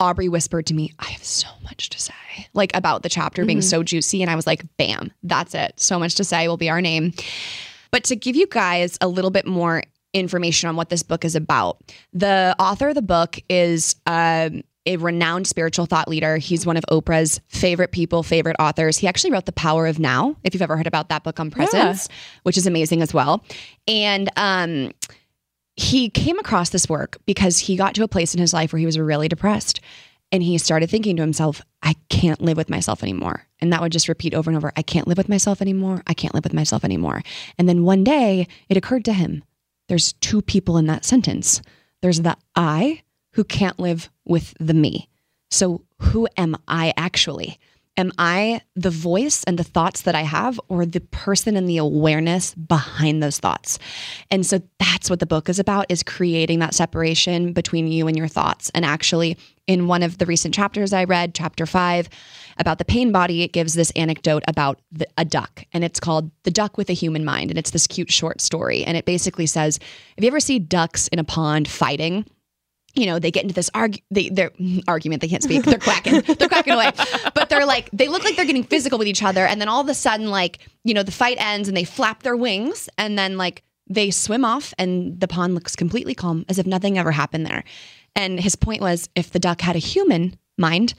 Aubrey 0.00 0.28
whispered 0.28 0.66
to 0.66 0.74
me, 0.74 0.92
I 1.00 1.06
have 1.06 1.24
so 1.24 1.48
much 1.64 1.88
to 1.88 1.98
say, 1.98 2.12
like 2.54 2.70
about 2.76 3.02
the 3.02 3.08
chapter 3.08 3.44
being 3.44 3.62
so 3.62 3.82
juicy. 3.82 4.22
And 4.22 4.30
I 4.30 4.36
was 4.36 4.46
like, 4.46 4.64
bam, 4.76 5.10
that's 5.24 5.54
it. 5.54 5.80
So 5.80 5.98
much 5.98 6.14
to 6.16 6.24
say 6.24 6.46
will 6.46 6.56
be 6.56 6.70
our 6.70 6.80
name. 6.80 7.14
But 7.90 8.04
to 8.04 8.16
give 8.16 8.36
you 8.36 8.46
guys 8.46 8.96
a 9.00 9.08
little 9.08 9.30
bit 9.30 9.46
more 9.46 9.82
information 10.14 10.68
on 10.68 10.76
what 10.76 10.88
this 10.88 11.02
book 11.02 11.24
is 11.24 11.34
about, 11.34 11.80
the 12.12 12.54
author 12.58 12.88
of 12.88 12.94
the 12.94 13.02
book 13.02 13.38
is 13.48 13.96
um, 14.06 14.62
a 14.86 14.96
renowned 14.96 15.46
spiritual 15.46 15.86
thought 15.86 16.08
leader. 16.08 16.38
He's 16.38 16.64
one 16.64 16.78
of 16.78 16.84
Oprah's 16.90 17.40
favorite 17.48 17.92
people, 17.92 18.22
favorite 18.22 18.56
authors. 18.58 18.96
He 18.96 19.06
actually 19.06 19.32
wrote 19.32 19.44
The 19.44 19.52
Power 19.52 19.86
of 19.86 19.98
Now, 19.98 20.36
if 20.44 20.54
you've 20.54 20.62
ever 20.62 20.76
heard 20.76 20.86
about 20.86 21.10
that 21.10 21.24
book 21.24 21.38
on 21.38 21.50
presence, 21.50 22.08
which 22.42 22.56
is 22.56 22.66
amazing 22.66 23.02
as 23.02 23.12
well. 23.12 23.44
And 23.86 24.30
um, 24.36 24.92
he 25.76 26.08
came 26.08 26.38
across 26.38 26.70
this 26.70 26.88
work 26.88 27.18
because 27.26 27.58
he 27.58 27.76
got 27.76 27.94
to 27.96 28.02
a 28.02 28.08
place 28.08 28.34
in 28.34 28.40
his 28.40 28.54
life 28.54 28.72
where 28.72 28.80
he 28.80 28.86
was 28.86 28.98
really 28.98 29.28
depressed. 29.28 29.80
And 30.32 30.42
he 30.42 30.58
started 30.58 30.90
thinking 30.90 31.16
to 31.16 31.22
himself, 31.22 31.62
I 31.82 31.94
can't 32.08 32.40
live 32.40 32.56
with 32.56 32.68
myself 32.68 33.02
anymore. 33.02 33.46
And 33.60 33.72
that 33.72 33.80
would 33.80 33.92
just 33.92 34.08
repeat 34.08 34.34
over 34.34 34.50
and 34.50 34.56
over 34.56 34.72
I 34.76 34.82
can't 34.82 35.06
live 35.06 35.18
with 35.18 35.28
myself 35.28 35.62
anymore. 35.62 36.02
I 36.06 36.14
can't 36.14 36.34
live 36.34 36.44
with 36.44 36.52
myself 36.54 36.84
anymore. 36.84 37.22
And 37.58 37.68
then 37.68 37.84
one 37.84 38.04
day 38.04 38.46
it 38.68 38.76
occurred 38.76 39.04
to 39.06 39.12
him 39.12 39.42
there's 39.88 40.12
two 40.14 40.42
people 40.42 40.76
in 40.76 40.86
that 40.86 41.04
sentence 41.04 41.60
there's 42.00 42.20
the 42.20 42.36
I 42.54 43.02
who 43.32 43.44
can't 43.44 43.78
live 43.78 44.10
with 44.24 44.54
the 44.60 44.74
me. 44.74 45.08
So 45.50 45.84
who 46.00 46.28
am 46.36 46.56
I 46.68 46.92
actually? 46.96 47.58
Am 47.96 48.12
I 48.16 48.60
the 48.76 48.90
voice 48.90 49.42
and 49.44 49.58
the 49.58 49.64
thoughts 49.64 50.02
that 50.02 50.14
I 50.14 50.22
have, 50.22 50.60
or 50.68 50.86
the 50.86 51.00
person 51.00 51.56
and 51.56 51.68
the 51.68 51.78
awareness 51.78 52.54
behind 52.54 53.20
those 53.20 53.38
thoughts? 53.38 53.80
And 54.30 54.46
so 54.46 54.62
that's 54.78 55.10
what 55.10 55.18
the 55.18 55.26
book 55.26 55.48
is 55.48 55.58
about: 55.58 55.86
is 55.88 56.04
creating 56.04 56.60
that 56.60 56.74
separation 56.74 57.52
between 57.52 57.88
you 57.88 58.06
and 58.06 58.16
your 58.16 58.28
thoughts. 58.28 58.70
And 58.72 58.84
actually, 58.84 59.36
in 59.66 59.88
one 59.88 60.04
of 60.04 60.18
the 60.18 60.26
recent 60.26 60.54
chapters 60.54 60.92
I 60.92 61.04
read, 61.04 61.34
chapter 61.34 61.66
five, 61.66 62.08
about 62.58 62.78
the 62.78 62.84
pain 62.84 63.12
body, 63.12 63.42
it 63.42 63.52
gives 63.52 63.74
this 63.74 63.90
anecdote 63.92 64.42
about 64.48 64.80
the, 64.90 65.06
a 65.16 65.24
duck, 65.24 65.64
and 65.72 65.84
it's 65.84 66.00
called 66.00 66.30
"The 66.44 66.50
Duck 66.50 66.76
with 66.76 66.90
a 66.90 66.94
Human 66.94 67.24
Mind," 67.24 67.50
and 67.50 67.58
it's 67.58 67.70
this 67.70 67.86
cute 67.86 68.10
short 68.10 68.40
story. 68.40 68.84
And 68.84 68.96
it 68.96 69.04
basically 69.04 69.46
says, 69.46 69.78
"Have 70.16 70.24
you 70.24 70.28
ever 70.28 70.40
seen 70.40 70.66
ducks 70.66 71.08
in 71.08 71.18
a 71.18 71.24
pond 71.24 71.68
fighting?" 71.68 72.24
you 72.94 73.06
know, 73.06 73.18
they 73.18 73.30
get 73.30 73.44
into 73.44 73.54
this 73.54 73.70
argu- 73.70 74.02
they, 74.10 74.28
their 74.28 74.50
argument. 74.88 75.22
They 75.22 75.28
can't 75.28 75.42
speak. 75.42 75.62
They're 75.62 75.78
quacking. 75.78 76.20
They're 76.38 76.48
quacking 76.48 76.72
away. 76.72 76.90
But 77.34 77.48
they're 77.48 77.66
like, 77.66 77.88
they 77.92 78.08
look 78.08 78.24
like 78.24 78.34
they're 78.34 78.46
getting 78.46 78.64
physical 78.64 78.98
with 78.98 79.06
each 79.06 79.22
other. 79.22 79.46
And 79.46 79.60
then 79.60 79.68
all 79.68 79.80
of 79.80 79.88
a 79.88 79.94
sudden, 79.94 80.30
like, 80.30 80.58
you 80.84 80.94
know, 80.94 81.02
the 81.02 81.12
fight 81.12 81.36
ends 81.38 81.68
and 81.68 81.76
they 81.76 81.84
flap 81.84 82.22
their 82.22 82.36
wings 82.36 82.88
and 82.98 83.18
then 83.18 83.36
like 83.36 83.62
they 83.88 84.10
swim 84.10 84.44
off 84.44 84.74
and 84.78 85.18
the 85.20 85.28
pond 85.28 85.54
looks 85.54 85.76
completely 85.76 86.14
calm 86.14 86.44
as 86.48 86.58
if 86.58 86.66
nothing 86.66 86.98
ever 86.98 87.12
happened 87.12 87.46
there. 87.46 87.64
And 88.16 88.40
his 88.40 88.56
point 88.56 88.80
was 88.80 89.08
if 89.14 89.30
the 89.30 89.38
duck 89.38 89.60
had 89.60 89.76
a 89.76 89.80
human 89.80 90.36
mind, 90.56 90.94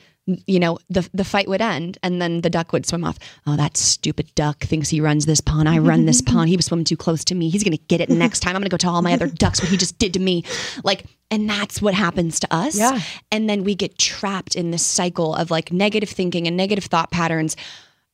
you 0.48 0.60
know, 0.60 0.80
the 0.90 1.08
the 1.14 1.24
fight 1.24 1.48
would 1.48 1.62
end 1.62 1.98
and 2.04 2.22
then 2.22 2.42
the 2.42 2.50
duck 2.50 2.74
would 2.74 2.86
swim 2.86 3.04
off. 3.04 3.18
Oh, 3.48 3.56
that 3.56 3.78
stupid 3.78 4.34
duck 4.36 4.60
thinks 4.60 4.90
he 4.90 5.02
runs 5.02 5.26
this 5.26 5.42
pond. 5.42 5.70
I 5.70 5.78
run 5.78 6.06
this 6.06 6.22
pond. 6.26 6.50
He 6.50 6.56
was 6.56 6.66
swimming 6.66 6.86
too 6.86 6.98
close 6.98 7.24
to 7.26 7.36
me. 7.36 7.50
He's 7.50 7.64
gonna 7.64 7.78
get 7.78 8.02
it 8.02 8.10
next 8.10 8.42
time. 8.42 8.56
I'm 8.56 8.62
gonna 8.62 8.70
go 8.70 8.78
tell 8.78 8.96
all 8.96 9.02
my 9.02 9.14
other 9.14 9.28
ducks 9.46 9.62
what 9.62 9.70
he 9.70 9.78
just 9.78 9.98
did 9.98 10.14
to 10.14 10.20
me. 10.20 10.44
Like, 10.84 11.06
and 11.32 11.50
that's 11.50 11.82
what 11.82 11.94
happens 11.94 12.40
to 12.42 12.54
us. 12.54 12.78
Yeah. 12.78 13.00
And 13.32 13.50
then 13.50 13.64
we 13.64 13.76
get 13.76 13.98
trapped 13.98 14.56
in 14.56 14.72
this 14.72 14.86
cycle 14.86 15.36
of 15.36 15.52
like 15.52 15.72
negative 15.72 16.10
thinking 16.10 16.48
and 16.48 16.58
negative 16.58 16.86
thought 16.86 17.12
patterns. 17.12 17.56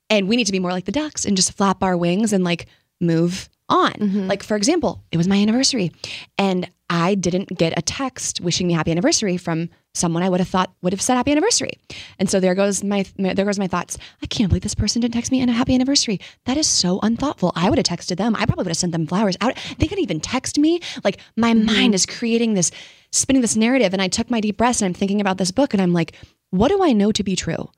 And 0.10 0.28
we 0.28 0.36
need 0.36 0.45
to 0.45 0.51
be 0.51 0.60
more 0.60 0.71
like 0.71 0.86
the 0.86 0.91
ducks 0.91 1.25
and 1.25 1.36
just 1.36 1.54
flap 1.54 1.82
our 1.82 1.97
wings 1.97 2.32
and 2.32 2.43
like 2.43 2.67
move 3.01 3.49
on. 3.69 3.93
Mm-hmm. 3.93 4.28
Like, 4.28 4.43
for 4.43 4.56
example, 4.56 5.04
it 5.12 5.17
was 5.17 5.28
my 5.28 5.38
anniversary 5.38 5.91
and 6.38 6.69
I 6.89 7.15
didn't 7.15 7.49
get 7.58 7.78
a 7.78 7.82
text 7.82 8.41
wishing 8.41 8.67
me 8.67 8.73
happy 8.73 8.91
anniversary 8.91 9.38
from 9.38 9.69
someone 9.95 10.21
I 10.21 10.30
would 10.30 10.39
have 10.39 10.49
thought 10.49 10.71
would 10.82 10.93
have 10.93 11.01
said 11.01 11.15
happy 11.15 11.32
anniversary. 11.32 11.71
And 12.19 12.30
so 12.30 12.39
there 12.39 12.54
goes 12.54 12.84
my, 12.84 13.06
my 13.17 13.34
there 13.34 13.45
goes 13.45 13.58
my 13.58 13.67
thoughts. 13.67 13.97
I 14.21 14.28
can't 14.28 14.49
believe 14.49 14.62
this 14.62 14.75
person 14.75 15.01
didn't 15.01 15.15
text 15.15 15.32
me 15.32 15.41
and 15.41 15.49
a 15.49 15.54
happy 15.54 15.73
anniversary. 15.73 16.19
That 16.45 16.58
is 16.58 16.67
so 16.67 16.99
unthoughtful. 17.01 17.54
I 17.56 17.69
would 17.69 17.80
have 17.80 17.88
texted 17.88 18.17
them. 18.17 18.36
I 18.36 18.45
probably 18.45 18.63
would 18.63 18.71
have 18.71 18.78
sent 18.78 18.91
them 18.91 19.08
flowers. 19.08 19.36
Would, 19.41 19.58
they 19.80 19.88
couldn't 19.88 20.04
even 20.04 20.19
text 20.19 20.60
me. 20.60 20.80
Like 21.04 21.19
my 21.36 21.54
mm-hmm. 21.54 21.65
mind 21.65 21.95
is 21.95 22.06
creating 22.06 22.54
this 22.54 22.71
spinning 23.12 23.41
this 23.41 23.56
narrative 23.56 23.93
and 23.93 24.01
I 24.01 24.08
took 24.08 24.30
my 24.30 24.41
deep 24.41 24.58
breaths 24.58 24.82
and 24.82 24.88
I'm 24.88 24.93
thinking 24.93 25.21
about 25.21 25.38
this 25.38 25.51
book 25.51 25.73
and 25.73 25.82
I'm 25.82 25.93
like, 25.93 26.15
what 26.51 26.67
do 26.67 26.84
I 26.84 26.91
know 26.91 27.12
to 27.13 27.23
be 27.23 27.36
true? 27.36 27.69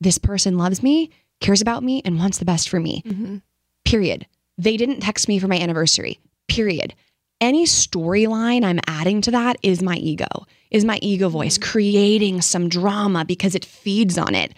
This 0.00 0.18
person 0.18 0.56
loves 0.56 0.82
me, 0.82 1.10
cares 1.40 1.60
about 1.60 1.82
me 1.82 2.00
and 2.04 2.18
wants 2.18 2.38
the 2.38 2.44
best 2.44 2.68
for 2.68 2.80
me. 2.80 3.02
Mm-hmm. 3.04 3.36
Period. 3.84 4.26
They 4.58 4.76
didn't 4.76 5.00
text 5.00 5.28
me 5.28 5.38
for 5.38 5.48
my 5.48 5.58
anniversary. 5.58 6.20
Period. 6.48 6.94
Any 7.40 7.64
storyline 7.64 8.64
I'm 8.64 8.80
adding 8.86 9.20
to 9.22 9.30
that 9.32 9.56
is 9.62 9.82
my 9.82 9.96
ego, 9.96 10.46
is 10.70 10.84
my 10.84 10.98
ego 11.02 11.28
voice 11.28 11.58
mm. 11.58 11.62
creating 11.62 12.42
some 12.42 12.68
drama 12.68 13.24
because 13.24 13.54
it 13.54 13.64
feeds 13.64 14.16
on 14.16 14.34
it. 14.34 14.54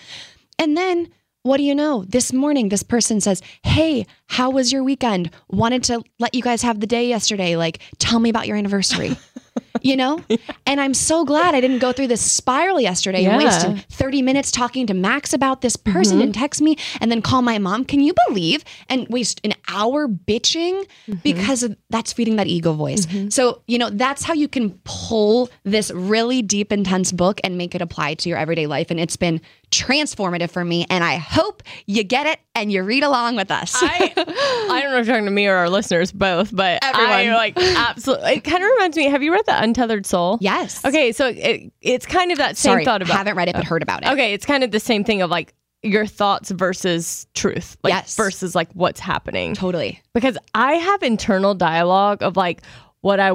And 0.59 0.77
then 0.77 1.09
what 1.43 1.59
do 1.59 1.63
you 1.63 1.75
know? 1.75 2.05
This 2.09 2.33
morning, 2.33 2.69
this 2.69 2.83
person 2.83 3.21
says, 3.21 3.41
Hey, 3.63 4.05
how 4.27 4.51
was 4.51 4.73
your 4.73 4.83
weekend? 4.83 5.31
Wanted 5.49 5.85
to 5.85 6.03
let 6.19 6.35
you 6.35 6.43
guys 6.43 6.63
have 6.63 6.81
the 6.81 6.89
day 6.89 7.09
yesterday. 7.09 7.57
Like, 7.57 7.81
tell 7.99 8.19
me 8.19 8.31
about 8.31 8.49
your 8.49 8.57
anniversary. 8.57 9.17
you 9.87 9.97
know? 9.97 10.21
And 10.69 10.81
I'm 10.81 10.95
so 10.95 11.25
glad 11.25 11.55
I 11.55 11.61
didn't 11.61 11.79
go 11.79 11.93
through 11.93 12.09
this 12.09 12.21
spiral 12.21 12.81
yesterday 12.81 13.25
and 13.25 13.41
Yeah. 13.41 13.49
Mm-hmm. 13.51 13.73
wasted 13.75 13.93
30 13.93 14.23
minutes 14.23 14.51
talking 14.51 14.85
to 14.89 14.95
Max 14.95 15.33
about 15.33 15.61
this 15.61 15.77
person 15.77 16.21
and 16.21 16.35
text 16.35 16.61
me 16.61 16.77
and 17.01 17.11
then 17.11 17.23
call 17.23 17.41
my 17.41 17.59
mom. 17.59 17.85
Can 17.85 18.01
you 18.01 18.13
believe? 18.27 18.65
And 18.89 19.07
waste 19.09 19.41
an 19.45 19.53
hour 19.69 20.09
bitching 20.09 20.85
Mm-hmm. 21.09 21.21
because 21.23 21.63
of, 21.63 21.77
that's 21.91 22.13
feeding 22.13 22.37
that 22.37 22.47
ego 22.49 22.73
voice. 22.73 23.07
So, 23.29 23.63
you 23.69 23.79
know, 23.79 23.91
that's 23.91 24.25
how 24.25 24.35
you 24.35 24.49
can 24.49 24.71
pull 24.85 25.49
this 25.65 25.91
really 25.93 26.43
deep, 26.43 26.73
intense 26.73 27.13
book 27.13 27.41
and 27.45 27.57
make 27.57 27.75
it 27.77 27.81
apply 27.83 28.15
to 28.15 28.29
your 28.29 28.39
everyday 28.39 28.67
life. 28.67 28.91
And 28.91 28.99
it's 28.99 29.17
been 29.17 29.41
transformative 29.71 30.51
for 30.51 30.65
me. 30.65 30.87
And 30.89 31.03
I 31.03 31.17
hope 31.17 31.63
you 31.87 32.05
get 32.05 32.27
it 32.27 32.39
and 32.55 32.71
you 32.71 32.83
read 32.83 33.03
along 33.03 33.37
with 33.37 33.51
us. 33.51 33.75
I, 33.77 34.13
I 34.17 34.23
don't 34.83 34.93
know 34.93 34.99
if 34.99 35.07
you're 35.07 35.15
talking 35.17 35.25
to 35.27 35.31
me 35.31 35.47
or 35.47 35.55
our 35.57 35.69
listeners 35.69 36.13
both, 36.13 36.55
but 36.55 36.83
I 36.85 37.19
Everyone. 37.19 37.35
like 37.35 37.57
absolutely. 37.59 38.33
It 38.33 38.45
kind 38.45 38.63
of 38.63 38.71
reminds 38.71 38.97
me. 38.97 39.09
Have 39.09 39.23
you 39.23 39.33
read 39.33 39.45
the 39.47 39.61
Untethered 39.61 40.07
Soul? 40.07 40.39
yes. 40.41 40.85
Okay, 40.85 41.13
so 41.13 41.29
it, 41.29 41.73
it's 41.83 42.07
kind 42.07 42.33
of 42.33 42.39
that 42.39 42.57
same 42.57 42.73
Sorry, 42.73 42.85
thought 42.85 43.03
about. 43.03 43.17
haven't 43.17 43.37
read 43.37 43.49
it, 43.49 43.55
but 43.55 43.65
oh. 43.65 43.69
heard 43.69 43.83
about 43.83 44.05
it. 44.05 44.09
Okay, 44.11 44.33
it's 44.35 44.47
kind 44.47 44.63
of 44.65 44.71
the 44.71 44.81
same 44.81 45.05
thing 45.05 45.21
of 45.23 45.31
like 45.31 45.53
your 45.83 46.07
thoughts 46.07 46.51
versus 46.51 47.27
truth, 47.35 47.77
like 47.83 47.93
Yes. 47.93 48.17
versus 48.17 48.55
like 48.55 48.69
what's 48.73 49.01
happening. 49.01 49.55
Totally. 49.55 50.01
Because 50.15 50.39
I 50.55 50.75
have 50.75 51.03
internal 51.03 51.55
dialogue 51.55 52.23
of 52.23 52.37
like 52.37 52.63
what 53.03 53.21
I 53.21 53.33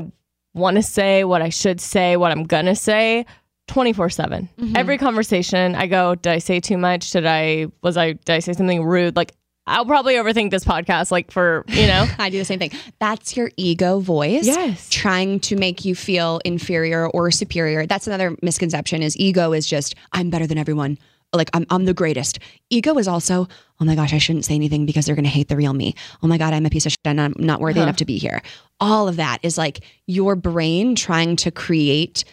want 0.54 0.76
to 0.76 0.84
say, 0.84 1.24
what 1.24 1.42
I 1.42 1.50
should 1.50 1.80
say, 1.80 2.18
what 2.18 2.32
I'm 2.32 2.44
gonna 2.44 2.76
say. 2.76 3.26
24 3.72 4.10
7 4.10 4.50
Mm-hmm. 4.60 4.76
every 4.76 4.98
conversation 4.98 5.76
i 5.76 5.88
go 5.88 6.16
did 6.16 6.32
i 6.32 6.38
say 6.40 6.60
too 6.60 6.78
much 6.78 7.12
did 7.12 7.26
i 7.26 7.68
was 7.82 7.98
i 7.98 8.14
did 8.14 8.30
i 8.30 8.40
say 8.40 8.54
something 8.54 8.84
rude 8.84 9.16
like 9.16 9.32
i'll 9.68 9.86
probably 9.86 10.16
overthink 10.16 10.52
this 10.52 10.66
podcast 10.66 11.10
like 11.12 11.32
for 11.32 11.64
you 11.70 11.88
know 11.88 12.06
I 12.20 12.30
do 12.30 12.38
the 12.38 12.46
same 12.46 12.60
thing. 12.60 12.72
That's 13.00 13.38
your 13.38 13.52
ego 13.58 14.00
voice. 14.00 14.46
Yes. 14.46 14.90
Trying 14.90 15.40
to 15.42 15.56
make 15.56 15.86
you 15.86 15.96
feel 15.96 16.42
inferior 16.44 17.08
or 17.08 17.32
superior. 17.32 17.86
That's 17.86 18.08
another 18.08 18.36
misconception 18.42 19.02
is 19.04 19.16
ego 19.18 19.54
is 19.54 19.66
just, 19.68 19.96
I'm 20.12 20.30
better 20.30 20.46
than 20.48 20.58
everyone. 20.58 20.98
Like 21.34 21.50
I'm, 21.54 21.66
I'm 21.70 21.86
the 21.86 21.94
greatest. 21.94 22.40
Ego 22.70 22.98
is 22.98 23.08
also, 23.08 23.48
oh 23.80 23.86
my 23.86 23.96
gosh, 23.96 24.14
I 24.14 24.18
shouldn't 24.18 24.46
say 24.46 24.56
anything 24.56 24.86
because 24.86 25.06
they're 25.06 25.16
going 25.16 25.24
to 25.26 25.30
hate 25.32 25.48
the 25.48 25.56
real 25.56 25.74
me. 25.74 25.96
Oh 26.22 26.28
my 26.28 26.38
God, 26.38 26.54
I'm 26.54 26.66
a 26.66 26.70
piece 26.70 26.86
of 26.86 26.92
shit 26.92 27.00
and 27.06 27.22
I'm 27.22 27.34
not 27.38 27.62
worthy 27.62 27.80
enough 27.80 27.98
to 27.98 28.06
be 28.06 28.18
here. 28.18 28.42
All 28.80 29.08
of 29.08 29.16
that 29.18 29.38
is 29.44 29.58
like 29.58 29.80
your 30.08 30.36
brain 30.36 30.96
trying 30.96 31.36
to 31.38 31.52
create 31.52 32.24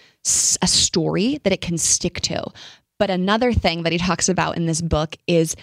a 0.62 0.66
story 0.66 1.38
that 1.44 1.52
it 1.52 1.60
can 1.60 1.78
stick 1.78 2.20
to. 2.22 2.44
But 2.98 3.10
another 3.10 3.52
thing 3.52 3.84
that 3.84 3.92
he 3.92 3.98
talks 3.98 4.28
about 4.28 4.56
in 4.56 4.66
this 4.66 4.80
book 4.80 5.16
is 5.26 5.56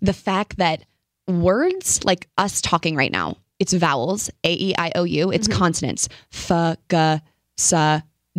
the 0.00 0.12
fact 0.12 0.56
that 0.58 0.84
words 1.26 2.04
like 2.04 2.28
us 2.38 2.60
talking 2.60 2.94
right 2.96 3.10
now, 3.10 3.36
it's 3.58 3.72
vowels, 3.72 4.30
A 4.44 4.52
E 4.52 4.74
I 4.76 4.92
O 4.94 5.04
U, 5.04 5.30
it's 5.30 5.48
consonants, 5.48 6.08
f, 6.32 6.76
g, 6.88 7.16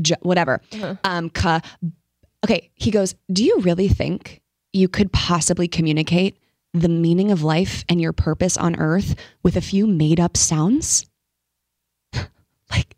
j, 0.01 0.15
whatever. 0.21 0.61
Um, 1.03 1.29
k. 1.29 1.59
Okay, 2.45 2.69
he 2.75 2.91
goes, 2.91 3.15
Do 3.31 3.43
you 3.43 3.59
really 3.61 3.87
think 3.87 4.41
you 4.71 4.87
could 4.87 5.11
possibly 5.11 5.67
communicate 5.67 6.37
the 6.73 6.89
meaning 6.89 7.31
of 7.31 7.43
life 7.43 7.83
and 7.89 7.99
your 7.99 8.13
purpose 8.13 8.57
on 8.57 8.75
earth 8.75 9.15
with 9.43 9.55
a 9.57 9.61
few 9.61 9.87
made 9.87 10.19
up 10.19 10.37
sounds? 10.37 11.05
like, 12.69 12.95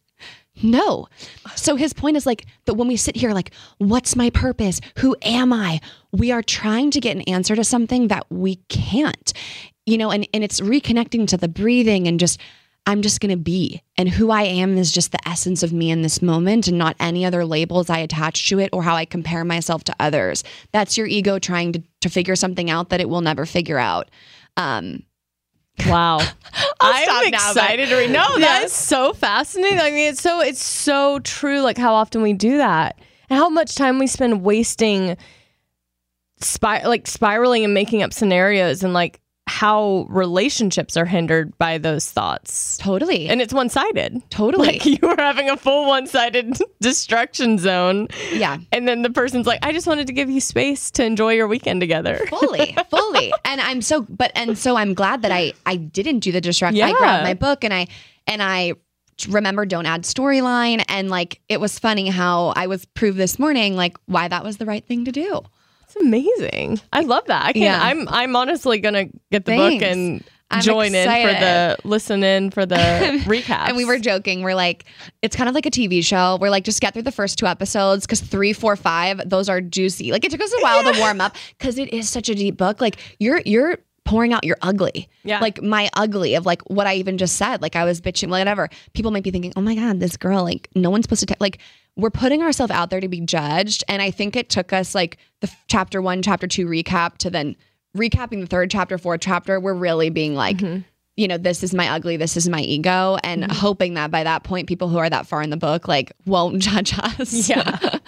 no. 0.61 1.07
So 1.55 1.75
his 1.75 1.93
point 1.93 2.17
is 2.17 2.25
like 2.25 2.45
that 2.65 2.75
when 2.75 2.87
we 2.87 2.97
sit 2.97 3.15
here, 3.15 3.33
like, 3.33 3.51
what's 3.77 4.15
my 4.15 4.29
purpose? 4.29 4.79
Who 4.97 5.15
am 5.21 5.53
I? 5.53 5.79
We 6.11 6.31
are 6.31 6.43
trying 6.43 6.91
to 6.91 6.99
get 6.99 7.15
an 7.15 7.21
answer 7.23 7.55
to 7.55 7.63
something 7.63 8.07
that 8.07 8.25
we 8.29 8.55
can't, 8.67 9.33
you 9.85 9.97
know, 9.97 10.11
and, 10.11 10.27
and 10.33 10.43
it's 10.43 10.59
reconnecting 10.59 11.27
to 11.27 11.37
the 11.37 11.47
breathing 11.47 12.07
and 12.07 12.19
just, 12.19 12.39
I'm 12.85 13.01
just 13.01 13.21
going 13.21 13.31
to 13.31 13.37
be. 13.37 13.81
And 13.97 14.09
who 14.09 14.31
I 14.31 14.43
am 14.43 14.77
is 14.77 14.91
just 14.91 15.11
the 15.11 15.27
essence 15.27 15.63
of 15.63 15.73
me 15.73 15.91
in 15.91 16.01
this 16.01 16.21
moment 16.21 16.67
and 16.67 16.77
not 16.77 16.95
any 16.99 17.25
other 17.25 17.45
labels 17.45 17.89
I 17.89 17.99
attach 17.99 18.49
to 18.49 18.59
it 18.59 18.69
or 18.73 18.83
how 18.83 18.95
I 18.95 19.05
compare 19.05 19.45
myself 19.45 19.83
to 19.85 19.95
others. 19.99 20.43
That's 20.71 20.97
your 20.97 21.07
ego 21.07 21.39
trying 21.39 21.73
to, 21.73 21.83
to 22.01 22.09
figure 22.09 22.35
something 22.35 22.69
out 22.69 22.89
that 22.89 23.01
it 23.01 23.09
will 23.09 23.21
never 23.21 23.45
figure 23.45 23.77
out. 23.77 24.09
Um, 24.57 25.03
Wow. 25.87 26.19
I'm 26.79 27.31
now, 27.31 27.37
excited 27.37 27.89
to 27.89 27.95
read. 27.95 28.11
No, 28.11 28.39
that 28.39 28.63
is 28.63 28.73
so 28.73 29.13
fascinating. 29.13 29.79
I 29.79 29.91
mean, 29.91 30.09
it's 30.09 30.21
so 30.21 30.41
it's 30.41 30.63
so 30.63 31.19
true. 31.19 31.61
Like 31.61 31.77
how 31.77 31.93
often 31.93 32.21
we 32.21 32.33
do 32.33 32.57
that, 32.57 32.99
and 33.29 33.37
how 33.37 33.49
much 33.49 33.75
time 33.75 33.99
we 33.99 34.07
spend 34.07 34.43
wasting, 34.43 35.17
spir- 36.39 36.83
like 36.85 37.07
spiraling 37.07 37.63
and 37.63 37.73
making 37.73 38.01
up 38.03 38.13
scenarios, 38.13 38.83
and 38.83 38.93
like 38.93 39.19
how 39.59 40.05
relationships 40.09 40.95
are 40.95 41.03
hindered 41.03 41.57
by 41.57 41.77
those 41.77 42.09
thoughts. 42.09 42.77
totally. 42.77 43.27
And 43.27 43.41
it's 43.41 43.53
one 43.53 43.67
sided. 43.67 44.21
totally. 44.29 44.67
Like 44.67 44.85
you 44.85 44.99
are 45.03 45.17
having 45.17 45.49
a 45.49 45.57
full 45.57 45.85
one 45.85 46.07
sided 46.07 46.57
destruction 46.81 47.57
zone, 47.57 48.07
yeah. 48.31 48.59
and 48.71 48.87
then 48.87 49.01
the 49.01 49.09
person's 49.09 49.45
like, 49.45 49.59
"I 49.61 49.73
just 49.73 49.85
wanted 49.85 50.07
to 50.07 50.13
give 50.13 50.29
you 50.29 50.39
space 50.39 50.89
to 50.91 51.03
enjoy 51.03 51.33
your 51.33 51.47
weekend 51.49 51.81
together." 51.81 52.19
fully 52.29 52.75
fully 52.89 53.33
and 53.45 53.59
i'm 53.61 53.81
so 53.81 54.01
but 54.09 54.31
and 54.35 54.57
so 54.57 54.75
i'm 54.75 54.93
glad 54.93 55.21
that 55.21 55.31
i 55.31 55.51
i 55.65 55.75
didn't 55.75 56.19
do 56.19 56.31
the 56.31 56.41
distract 56.41 56.77
i 56.77 56.91
grabbed 56.91 57.23
my 57.23 57.33
book 57.33 57.63
and 57.63 57.73
i 57.73 57.87
and 58.27 58.41
i 58.41 58.73
remember 59.27 59.65
don't 59.65 59.85
add 59.85 60.03
storyline 60.03 60.83
and 60.87 61.09
like 61.09 61.41
it 61.49 61.59
was 61.59 61.77
funny 61.77 62.07
how 62.07 62.53
i 62.55 62.67
was 62.67 62.85
proved 62.85 63.17
this 63.17 63.37
morning 63.37 63.75
like 63.75 63.97
why 64.05 64.27
that 64.27 64.43
was 64.43 64.57
the 64.57 64.65
right 64.65 64.85
thing 64.85 65.05
to 65.05 65.11
do 65.11 65.41
It's 65.89 65.95
amazing. 65.95 66.79
I 66.93 67.01
love 67.01 67.25
that. 67.25 67.45
I 67.45 67.53
can 67.53 67.63
Yeah. 67.63 67.79
I'm 67.81 68.07
I'm 68.09 68.35
honestly 68.35 68.79
gonna 68.79 69.05
get 69.31 69.45
the 69.45 69.55
book 69.55 69.81
and 69.81 70.23
I'm 70.51 70.61
join 70.61 70.93
in 70.93 71.05
for 71.05 71.33
the 71.33 71.77
listen 71.83 72.23
in 72.23 72.51
for 72.51 72.65
the 72.65 72.75
recap. 73.25 73.67
and 73.67 73.77
we 73.77 73.85
were 73.85 73.99
joking 73.99 74.41
we're 74.41 74.55
like 74.55 74.85
it's 75.21 75.35
kind 75.35 75.47
of 75.47 75.53
like 75.53 75.67
a 75.67 75.69
tv 75.71 76.03
show 76.03 76.39
we're 76.41 76.49
like 76.49 76.63
just 76.63 76.81
get 76.81 76.93
through 76.93 77.03
the 77.03 77.11
first 77.11 77.37
two 77.37 77.45
episodes 77.45 78.07
because 78.07 78.19
three 78.19 78.51
four 78.51 78.75
five 78.75 79.21
those 79.29 79.47
are 79.47 79.61
juicy 79.61 80.11
like 80.11 80.25
it 80.25 80.31
took 80.31 80.41
us 80.41 80.51
a 80.51 80.61
while 80.61 80.91
to 80.91 80.99
warm 80.99 81.21
up 81.21 81.35
because 81.57 81.77
it 81.77 81.93
is 81.93 82.09
such 82.09 82.29
a 82.29 82.35
deep 82.35 82.57
book 82.57 82.81
like 82.81 82.97
you're 83.19 83.41
you're 83.45 83.77
pouring 84.09 84.33
out 84.33 84.43
your 84.43 84.57
ugly. 84.63 85.07
Yeah. 85.23 85.39
like 85.39 85.61
my 85.61 85.89
ugly 85.93 86.33
of 86.33 86.45
like 86.45 86.61
what 86.63 86.87
i 86.87 86.95
even 86.95 87.17
just 87.19 87.35
said. 87.35 87.61
Like 87.61 87.75
i 87.75 87.85
was 87.85 88.01
bitching 88.01 88.29
whatever. 88.29 88.67
People 88.93 89.11
might 89.11 89.23
be 89.23 89.29
thinking 89.29 89.53
oh 89.55 89.61
my 89.61 89.75
god 89.75 89.99
this 89.99 90.17
girl 90.17 90.43
like 90.43 90.67
no 90.75 90.89
one's 90.89 91.05
supposed 91.05 91.27
to 91.27 91.35
like 91.39 91.59
we're 91.95 92.09
putting 92.09 92.41
ourselves 92.41 92.71
out 92.71 92.89
there 92.89 93.01
to 93.01 93.07
be 93.07 93.21
judged. 93.21 93.83
And 93.87 94.01
i 94.01 94.09
think 94.09 94.35
it 94.35 94.49
took 94.49 94.73
us 94.73 94.95
like 94.95 95.17
the 95.41 95.47
f- 95.47 95.63
chapter 95.67 96.01
one 96.01 96.23
chapter 96.23 96.47
two 96.47 96.65
recap 96.65 97.17
to 97.19 97.29
then 97.29 97.55
recapping 97.95 98.41
the 98.41 98.47
third 98.47 98.71
chapter 98.71 98.97
fourth 98.97 99.21
chapter 99.21 99.59
we're 99.59 99.73
really 99.73 100.09
being 100.09 100.33
like 100.33 100.57
mm-hmm. 100.57 100.81
you 101.15 101.27
know, 101.27 101.37
this 101.37 101.63
is 101.63 101.73
my 101.73 101.89
ugly, 101.89 102.15
this 102.17 102.37
is 102.37 102.47
my 102.47 102.61
ego, 102.61 103.17
and 103.23 103.43
mm-hmm. 103.43 103.51
hoping 103.51 103.95
that 103.95 104.09
by 104.09 104.23
that 104.23 104.43
point, 104.43 104.67
people 104.67 104.87
who 104.87 104.97
are 104.97 105.09
that 105.09 105.27
far 105.27 105.41
in 105.43 105.49
the 105.51 105.57
book 105.57 105.87
like 105.87 106.13
won't 106.25 106.61
judge 106.69 106.97
us. 106.97 107.47
Yeah. 107.47 107.98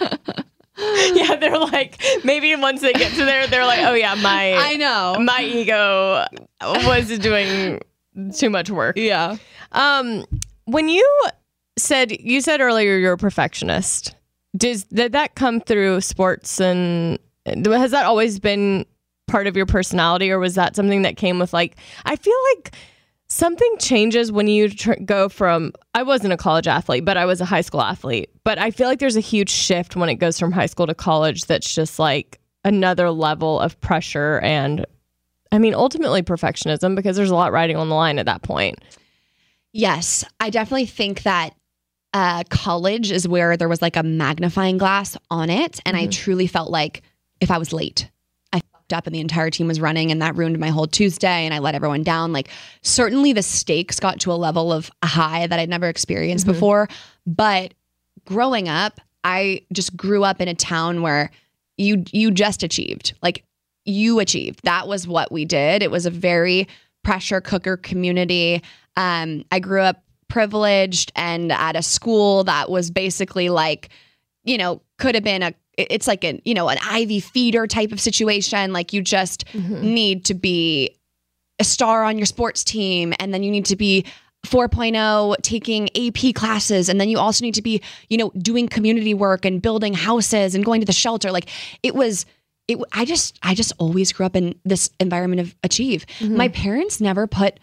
yeah, 1.14 1.36
they're 1.36 1.58
like 1.58 2.02
maybe 2.24 2.54
once 2.56 2.80
they 2.80 2.92
get 2.92 3.12
to 3.12 3.24
there, 3.24 3.46
they're 3.46 3.66
like, 3.66 3.80
oh 3.80 3.94
yeah, 3.94 4.14
my 4.14 4.54
I 4.54 4.76
know. 4.76 5.16
my 5.20 5.42
ego 5.42 6.24
was 6.60 7.18
doing 7.18 7.80
too 8.36 8.50
much 8.50 8.70
work. 8.70 8.96
Yeah. 8.96 9.36
Um, 9.72 10.24
when 10.64 10.88
you 10.88 11.08
said 11.76 12.12
you 12.20 12.40
said 12.40 12.60
earlier 12.60 12.96
you're 12.96 13.14
a 13.14 13.18
perfectionist, 13.18 14.14
does 14.56 14.84
did 14.84 15.12
that 15.12 15.34
come 15.34 15.60
through 15.60 16.00
sports 16.00 16.60
and 16.60 17.18
has 17.46 17.90
that 17.90 18.04
always 18.04 18.38
been 18.38 18.86
part 19.26 19.46
of 19.46 19.56
your 19.56 19.66
personality, 19.66 20.30
or 20.30 20.38
was 20.38 20.54
that 20.54 20.76
something 20.76 21.02
that 21.02 21.16
came 21.16 21.38
with 21.38 21.52
like? 21.52 21.76
I 22.04 22.16
feel 22.16 22.36
like 22.54 22.74
something 23.32 23.76
changes 23.78 24.30
when 24.30 24.46
you 24.46 24.68
tr- 24.68 24.94
go 25.04 25.28
from 25.28 25.72
I 25.94 26.02
wasn't 26.02 26.32
a 26.32 26.36
college 26.36 26.68
athlete, 26.68 27.04
but 27.04 27.16
I 27.16 27.24
was 27.24 27.40
a 27.40 27.44
high 27.44 27.62
school 27.62 27.80
athlete. 27.80 28.30
But 28.44 28.58
I 28.58 28.70
feel 28.70 28.86
like 28.86 28.98
there's 28.98 29.16
a 29.16 29.20
huge 29.20 29.50
shift 29.50 29.96
when 29.96 30.08
it 30.08 30.16
goes 30.16 30.38
from 30.38 30.52
high 30.52 30.66
school 30.66 30.86
to 30.86 30.94
college. 30.94 31.46
That's 31.46 31.74
just 31.74 31.98
like 31.98 32.40
another 32.64 33.10
level 33.10 33.58
of 33.60 33.80
pressure 33.80 34.40
and. 34.40 34.86
I 35.50 35.58
mean, 35.58 35.74
ultimately 35.74 36.22
perfectionism 36.22 36.96
because 36.96 37.14
there's 37.14 37.28
a 37.28 37.34
lot 37.34 37.52
riding 37.52 37.76
on 37.76 37.90
the 37.90 37.94
line 37.94 38.18
at 38.18 38.24
that 38.24 38.40
point. 38.40 38.78
Yes, 39.74 40.24
I 40.40 40.48
definitely 40.48 40.86
think 40.86 41.24
that 41.24 41.54
uh, 42.14 42.44
college 42.48 43.12
is 43.12 43.28
where 43.28 43.58
there 43.58 43.68
was 43.68 43.82
like 43.82 43.96
a 43.96 44.02
magnifying 44.02 44.78
glass 44.78 45.14
on 45.30 45.50
it, 45.50 45.78
and 45.84 45.94
I 45.94 46.06
truly 46.06 46.46
felt 46.46 46.70
like 46.70 47.02
if 47.42 47.50
I 47.50 47.58
was 47.58 47.70
late, 47.70 48.10
fucked 48.92 48.98
up, 48.98 49.06
and 49.06 49.14
the 49.14 49.20
entire 49.20 49.50
team 49.50 49.68
was 49.68 49.80
running, 49.80 50.10
and 50.10 50.20
that 50.22 50.36
ruined 50.36 50.58
my 50.58 50.68
whole 50.68 50.86
Tuesday, 50.86 51.44
and 51.44 51.54
I 51.54 51.58
let 51.58 51.74
everyone 51.74 52.02
down. 52.02 52.32
Like 52.32 52.48
certainly 52.82 53.32
the 53.32 53.42
stakes 53.42 53.98
got 53.98 54.20
to 54.20 54.32
a 54.32 54.34
level 54.34 54.72
of 54.72 54.90
high 55.02 55.46
that 55.46 55.58
I'd 55.58 55.68
never 55.68 55.88
experienced 55.88 56.46
before, 56.46 56.88
but 57.26 57.74
growing 58.24 58.68
up, 58.68 59.00
I 59.24 59.62
just 59.72 59.96
grew 59.96 60.24
up 60.24 60.40
in 60.40 60.48
a 60.48 60.54
town 60.54 61.02
where 61.02 61.30
you 61.76 62.04
you 62.12 62.30
just 62.30 62.62
achieved 62.62 63.14
like 63.22 63.44
you 63.84 64.20
achieved. 64.20 64.60
That 64.64 64.86
was 64.86 65.08
what 65.08 65.32
we 65.32 65.44
did. 65.44 65.82
It 65.82 65.90
was 65.90 66.06
a 66.06 66.10
very 66.10 66.68
pressure 67.02 67.40
cooker 67.40 67.76
community. 67.76 68.62
Um, 68.96 69.44
I 69.50 69.58
grew 69.58 69.80
up 69.80 70.04
privileged 70.28 71.12
and 71.16 71.50
at 71.50 71.76
a 71.76 71.82
school 71.82 72.44
that 72.44 72.70
was 72.70 72.90
basically 72.90 73.48
like, 73.48 73.88
you 74.44 74.56
know, 74.56 74.80
could 74.98 75.14
have 75.14 75.24
been 75.24 75.42
a 75.42 75.54
it's 75.78 76.06
like 76.06 76.24
an 76.24 76.40
you 76.44 76.54
know 76.54 76.68
an 76.68 76.78
Ivy 76.82 77.20
feeder 77.20 77.66
type 77.66 77.92
of 77.92 78.00
situation. 78.00 78.72
Like 78.72 78.92
you 78.92 79.02
just 79.02 79.46
mm-hmm. 79.48 79.80
need 79.80 80.24
to 80.26 80.34
be 80.34 80.96
a 81.58 81.64
star 81.64 82.04
on 82.04 82.18
your 82.18 82.26
sports 82.26 82.64
team, 82.64 83.14
and 83.18 83.32
then 83.32 83.42
you 83.42 83.50
need 83.50 83.66
to 83.66 83.76
be 83.76 84.04
4.0 84.46 85.36
taking 85.42 85.88
AP 85.96 86.34
classes, 86.34 86.88
and 86.88 87.00
then 87.00 87.08
you 87.08 87.18
also 87.18 87.44
need 87.44 87.54
to 87.54 87.62
be 87.62 87.80
you 88.08 88.18
know 88.18 88.30
doing 88.30 88.68
community 88.68 89.14
work 89.14 89.44
and 89.44 89.62
building 89.62 89.94
houses 89.94 90.54
and 90.54 90.64
going 90.64 90.80
to 90.80 90.86
the 90.86 90.92
shelter. 90.92 91.30
Like 91.30 91.48
it 91.82 91.94
was. 91.94 92.26
It, 92.68 92.78
I 92.92 93.04
just 93.04 93.40
I 93.42 93.56
just 93.56 93.72
always 93.78 94.12
grew 94.12 94.24
up 94.24 94.36
in 94.36 94.54
this 94.64 94.88
environment 95.00 95.40
of 95.40 95.54
achieve. 95.64 96.06
Mm-hmm. 96.20 96.36
My 96.36 96.46
parents 96.46 97.00
never 97.00 97.26
put 97.26 97.58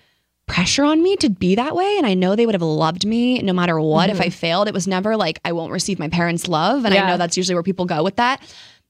pressure 0.50 0.84
on 0.84 1.02
me 1.02 1.16
to 1.18 1.30
be 1.30 1.56
that 1.56 1.76
way 1.76 1.96
and 1.98 2.06
I 2.06 2.16
know 2.16 2.36
they 2.36 2.46
would 2.46 2.56
have 2.56 2.62
loved 2.62 3.06
me 3.06 3.40
no 3.42 3.54
matter 3.54 3.80
what 3.80 4.10
if 4.10 4.20
I 4.20 4.26
mm-hmm. 4.26 4.32
failed. 4.32 4.68
It 4.68 4.74
was 4.74 4.88
never 4.88 5.16
like 5.16 5.40
I 5.46 5.52
won't 5.52 5.72
receive 5.72 6.00
my 6.00 6.10
parents' 6.10 6.48
love 6.48 6.84
and 6.86 6.94
I 6.94 7.08
know 7.08 7.18
that's 7.18 7.38
usually 7.38 7.54
where 7.54 7.64
people 7.64 7.86
go 7.86 8.04
with 8.04 8.16
that. 8.18 8.42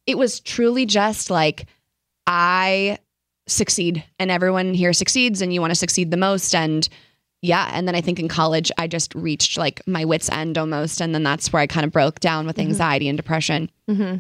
It 0.08 0.18
was 0.18 0.40
truly 0.40 0.86
just 0.86 1.30
like 1.30 1.68
I 2.26 2.98
succeed 3.48 4.04
and 4.18 4.32
everyone 4.32 4.74
here 4.74 4.94
succeeds 4.94 5.42
and 5.42 5.54
you 5.54 5.60
want 5.60 5.72
to 5.72 5.76
succeed 5.76 6.12
the 6.12 6.18
most 6.18 6.56
and 6.56 6.88
yeah, 7.42 7.70
and 7.74 7.88
then 7.88 7.96
I 7.96 8.02
think 8.02 8.20
in 8.20 8.28
college 8.28 8.72
I 8.78 8.88
just 8.88 9.14
reached 9.14 9.58
like 9.58 9.86
my 9.86 10.06
wits 10.06 10.30
end 10.30 10.58
almost 10.58 11.02
and 11.02 11.14
then 11.14 11.24
that's 11.24 11.52
where 11.52 11.62
I 11.62 11.68
kind 11.68 11.86
of 11.86 11.92
broke 11.92 12.22
down 12.22 12.48
with 12.48 12.56
mm-hmm. 12.56 12.70
anxiety 12.70 13.10
and 13.10 13.18
depression. 13.18 13.70
Mm-hmm. 13.90 14.20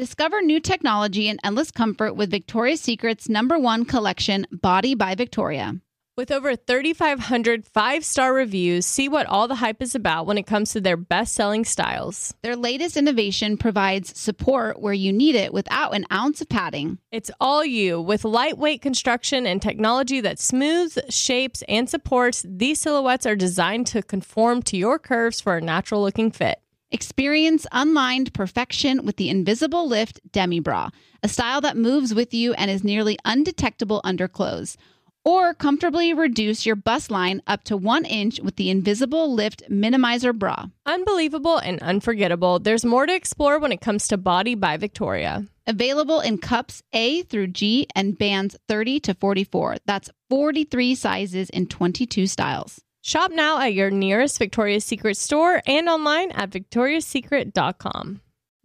Discover 0.00 0.40
new 0.40 0.60
technology 0.60 1.28
and 1.28 1.38
endless 1.44 1.70
comfort 1.70 2.14
with 2.14 2.30
Victoria's 2.30 2.80
Secret's 2.80 3.28
number 3.28 3.58
one 3.58 3.84
collection, 3.84 4.46
Body 4.50 4.94
by 4.94 5.14
Victoria. 5.14 5.78
With 6.16 6.30
over 6.30 6.56
3,500 6.56 7.66
five 7.66 8.02
star 8.02 8.32
reviews, 8.32 8.86
see 8.86 9.10
what 9.10 9.26
all 9.26 9.46
the 9.46 9.56
hype 9.56 9.82
is 9.82 9.94
about 9.94 10.24
when 10.24 10.38
it 10.38 10.46
comes 10.46 10.72
to 10.72 10.80
their 10.80 10.96
best 10.96 11.34
selling 11.34 11.66
styles. 11.66 12.32
Their 12.42 12.56
latest 12.56 12.96
innovation 12.96 13.58
provides 13.58 14.18
support 14.18 14.80
where 14.80 14.94
you 14.94 15.12
need 15.12 15.34
it 15.34 15.52
without 15.52 15.94
an 15.94 16.06
ounce 16.10 16.40
of 16.40 16.48
padding. 16.48 16.96
It's 17.12 17.30
all 17.38 17.62
you 17.62 18.00
with 18.00 18.24
lightweight 18.24 18.80
construction 18.80 19.46
and 19.46 19.60
technology 19.60 20.22
that 20.22 20.38
smooths, 20.38 20.98
shapes, 21.10 21.62
and 21.68 21.90
supports. 21.90 22.42
These 22.48 22.80
silhouettes 22.80 23.26
are 23.26 23.36
designed 23.36 23.86
to 23.88 24.02
conform 24.02 24.62
to 24.62 24.78
your 24.78 24.98
curves 24.98 25.42
for 25.42 25.58
a 25.58 25.60
natural 25.60 26.00
looking 26.00 26.30
fit. 26.30 26.58
Experience 26.92 27.68
unlined 27.70 28.34
perfection 28.34 29.06
with 29.06 29.16
the 29.16 29.30
Invisible 29.30 29.86
Lift 29.86 30.20
Demi 30.32 30.58
Bra, 30.58 30.90
a 31.22 31.28
style 31.28 31.60
that 31.60 31.76
moves 31.76 32.12
with 32.12 32.34
you 32.34 32.52
and 32.54 32.68
is 32.68 32.82
nearly 32.82 33.16
undetectable 33.24 34.00
under 34.02 34.26
clothes. 34.26 34.76
Or 35.24 35.54
comfortably 35.54 36.12
reduce 36.12 36.66
your 36.66 36.74
bust 36.74 37.08
line 37.10 37.42
up 37.46 37.62
to 37.64 37.76
one 37.76 38.04
inch 38.04 38.40
with 38.40 38.56
the 38.56 38.70
Invisible 38.70 39.32
Lift 39.32 39.62
Minimizer 39.70 40.36
Bra. 40.36 40.66
Unbelievable 40.84 41.58
and 41.58 41.80
unforgettable. 41.80 42.58
There's 42.58 42.84
more 42.84 43.06
to 43.06 43.14
explore 43.14 43.60
when 43.60 43.70
it 43.70 43.80
comes 43.80 44.08
to 44.08 44.16
Body 44.16 44.56
by 44.56 44.76
Victoria. 44.76 45.46
Available 45.68 46.18
in 46.18 46.38
cups 46.38 46.82
A 46.92 47.22
through 47.22 47.48
G 47.48 47.86
and 47.94 48.18
bands 48.18 48.56
30 48.66 48.98
to 49.00 49.14
44. 49.14 49.76
That's 49.86 50.10
43 50.28 50.96
sizes 50.96 51.50
in 51.50 51.66
22 51.66 52.26
styles. 52.26 52.80
Shop 53.02 53.30
now 53.30 53.58
at 53.60 53.72
your 53.72 53.90
nearest 53.90 54.38
Victoria's 54.38 54.84
Secret 54.84 55.16
store 55.16 55.62
and 55.66 55.88
online 55.88 56.30
at 56.32 56.50
victoriassecret.com. 56.50 58.20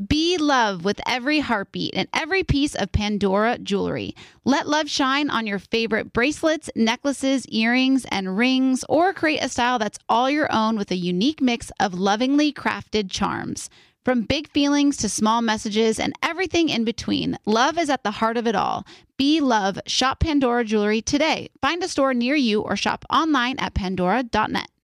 Be 0.06 0.38
love 0.38 0.84
with 0.84 1.00
every 1.08 1.40
heartbeat 1.40 1.96
and 1.96 2.10
every 2.14 2.44
piece 2.44 2.76
of 2.76 2.92
Pandora 2.92 3.58
jewelry. 3.60 4.14
Let 4.44 4.68
love 4.68 4.90
shine 4.90 5.30
on 5.30 5.48
your 5.48 5.60
favorite 5.60 6.12
bracelets, 6.12 6.70
necklaces, 6.76 7.48
earrings, 7.48 8.06
and 8.12 8.38
rings, 8.38 8.84
or 8.90 9.14
create 9.14 9.42
a 9.42 9.48
style 9.48 9.80
that's 9.80 10.00
all 10.10 10.30
your 10.30 10.52
own 10.52 10.78
with 10.78 10.92
a 10.92 10.98
unique 10.98 11.42
mix 11.42 11.72
of 11.80 11.94
lovingly 11.94 12.52
crafted 12.52 13.10
charms. 13.10 13.70
From 14.06 14.22
big 14.22 14.48
feelings 14.52 14.98
to 14.98 15.10
small 15.10 15.42
messages 15.42 16.00
and 16.00 16.14
everything 16.22 16.70
in 16.70 16.86
between, 16.86 17.40
love 17.48 17.80
is 17.80 17.90
at 17.90 18.04
the 18.04 18.12
heart 18.12 18.38
of 18.38 18.46
it 18.46 18.54
all. 18.54 18.86
Be 19.18 19.42
love. 19.42 19.80
Shop 19.88 20.20
Pandora 20.20 20.64
jewelry 20.64 21.02
today. 21.02 21.50
Find 21.60 21.84
a 21.84 21.88
store 21.88 22.14
near 22.14 22.36
you 22.36 22.62
or 22.62 22.78
shop 22.78 23.04
online 23.10 23.58
at 23.58 23.74
pandora.net. 23.74 24.70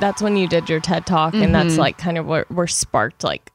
That's 0.00 0.20
when 0.22 0.36
you 0.36 0.48
did 0.48 0.68
your 0.68 0.80
TED 0.80 1.06
talk, 1.06 1.34
and 1.34 1.54
that's 1.54 1.72
mm-hmm. 1.72 1.80
like 1.80 1.98
kind 1.98 2.18
of 2.18 2.26
what 2.26 2.50
where 2.50 2.66
sparked 2.66 3.24
like 3.24 3.50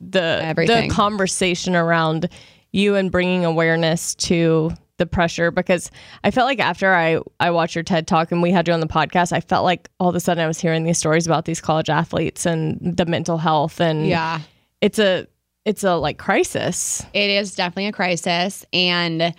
the 0.00 0.40
Everything. 0.42 0.88
the 0.88 0.94
conversation 0.94 1.76
around 1.76 2.28
you 2.72 2.96
and 2.96 3.10
bringing 3.10 3.44
awareness 3.44 4.14
to 4.16 4.72
the 4.98 5.06
pressure 5.06 5.50
because 5.50 5.90
I 6.22 6.30
felt 6.30 6.46
like 6.46 6.60
after 6.60 6.92
I 6.92 7.20
I 7.40 7.50
watched 7.50 7.74
your 7.74 7.84
TED 7.84 8.06
talk 8.06 8.32
and 8.32 8.42
we 8.42 8.50
had 8.50 8.68
you 8.68 8.74
on 8.74 8.80
the 8.80 8.86
podcast, 8.86 9.32
I 9.32 9.40
felt 9.40 9.64
like 9.64 9.88
all 9.98 10.08
of 10.08 10.14
a 10.14 10.20
sudden 10.20 10.42
I 10.42 10.46
was 10.46 10.60
hearing 10.60 10.84
these 10.84 10.98
stories 10.98 11.26
about 11.26 11.44
these 11.44 11.60
college 11.60 11.90
athletes 11.90 12.46
and 12.46 12.78
the 12.96 13.06
mental 13.06 13.38
health 13.38 13.80
and 13.80 14.06
Yeah. 14.06 14.40
it's 14.80 14.98
a 14.98 15.26
it's 15.64 15.84
a 15.84 15.94
like 15.94 16.18
crisis. 16.18 17.04
It 17.14 17.30
is 17.30 17.54
definitely 17.54 17.86
a 17.86 17.92
crisis. 17.92 18.64
And 18.72 19.34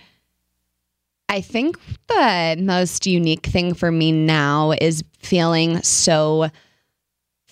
I 1.34 1.40
think 1.40 1.76
the 2.06 2.56
most 2.60 3.06
unique 3.06 3.44
thing 3.44 3.74
for 3.74 3.90
me 3.90 4.12
now 4.12 4.70
is 4.70 5.02
feeling 5.18 5.82
so 5.82 6.48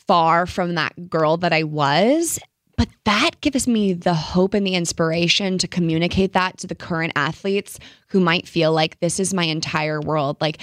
far 0.06 0.46
from 0.46 0.76
that 0.76 1.10
girl 1.10 1.36
that 1.38 1.52
I 1.52 1.64
was. 1.64 2.38
But 2.76 2.90
that 3.06 3.40
gives 3.40 3.66
me 3.66 3.92
the 3.92 4.14
hope 4.14 4.54
and 4.54 4.64
the 4.64 4.76
inspiration 4.76 5.58
to 5.58 5.66
communicate 5.66 6.32
that 6.34 6.58
to 6.58 6.68
the 6.68 6.76
current 6.76 7.12
athletes 7.16 7.80
who 8.06 8.20
might 8.20 8.46
feel 8.46 8.72
like 8.72 9.00
this 9.00 9.18
is 9.18 9.34
my 9.34 9.44
entire 9.46 10.00
world. 10.00 10.36
Like, 10.40 10.62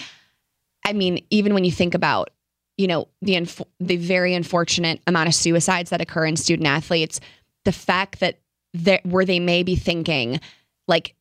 I 0.86 0.94
mean, 0.94 1.22
even 1.30 1.54
when 1.54 1.66
you 1.66 1.74
think 1.74 1.96
about, 1.96 2.30
you 2.78 2.88
know, 2.88 3.10
the 3.22 3.36
inf- 3.36 3.62
the 3.82 3.98
very 3.98 4.34
unfortunate 4.34 5.02
amount 5.08 5.28
of 5.28 5.36
suicides 5.36 5.90
that 5.90 6.00
occur 6.00 6.26
in 6.26 6.38
student 6.38 6.70
athletes, 6.70 7.20
the 7.66 7.74
fact 7.74 8.22
that 8.22 8.40
that 8.76 9.06
where 9.06 9.26
they 9.26 9.42
may 9.42 9.64
be 9.64 9.76
thinking, 9.76 10.40
like, 10.88 11.16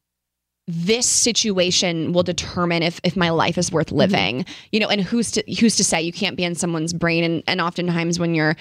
this 0.68 1.06
situation 1.06 2.12
will 2.12 2.22
determine 2.22 2.82
if 2.82 3.00
if 3.02 3.16
my 3.16 3.30
life 3.30 3.56
is 3.56 3.72
worth 3.72 3.88
mm-hmm. 3.88 3.96
living. 3.96 4.46
You 4.70 4.80
know, 4.80 4.88
and 4.88 5.00
who's 5.00 5.30
to 5.32 5.42
who's 5.58 5.76
to 5.76 5.84
say 5.84 6.02
you 6.02 6.12
can't 6.12 6.36
be 6.36 6.44
in 6.44 6.54
someone's 6.54 6.92
brain? 6.92 7.24
And 7.24 7.42
and 7.46 7.60
oftentimes 7.60 8.20
when 8.20 8.34
you're 8.34 8.54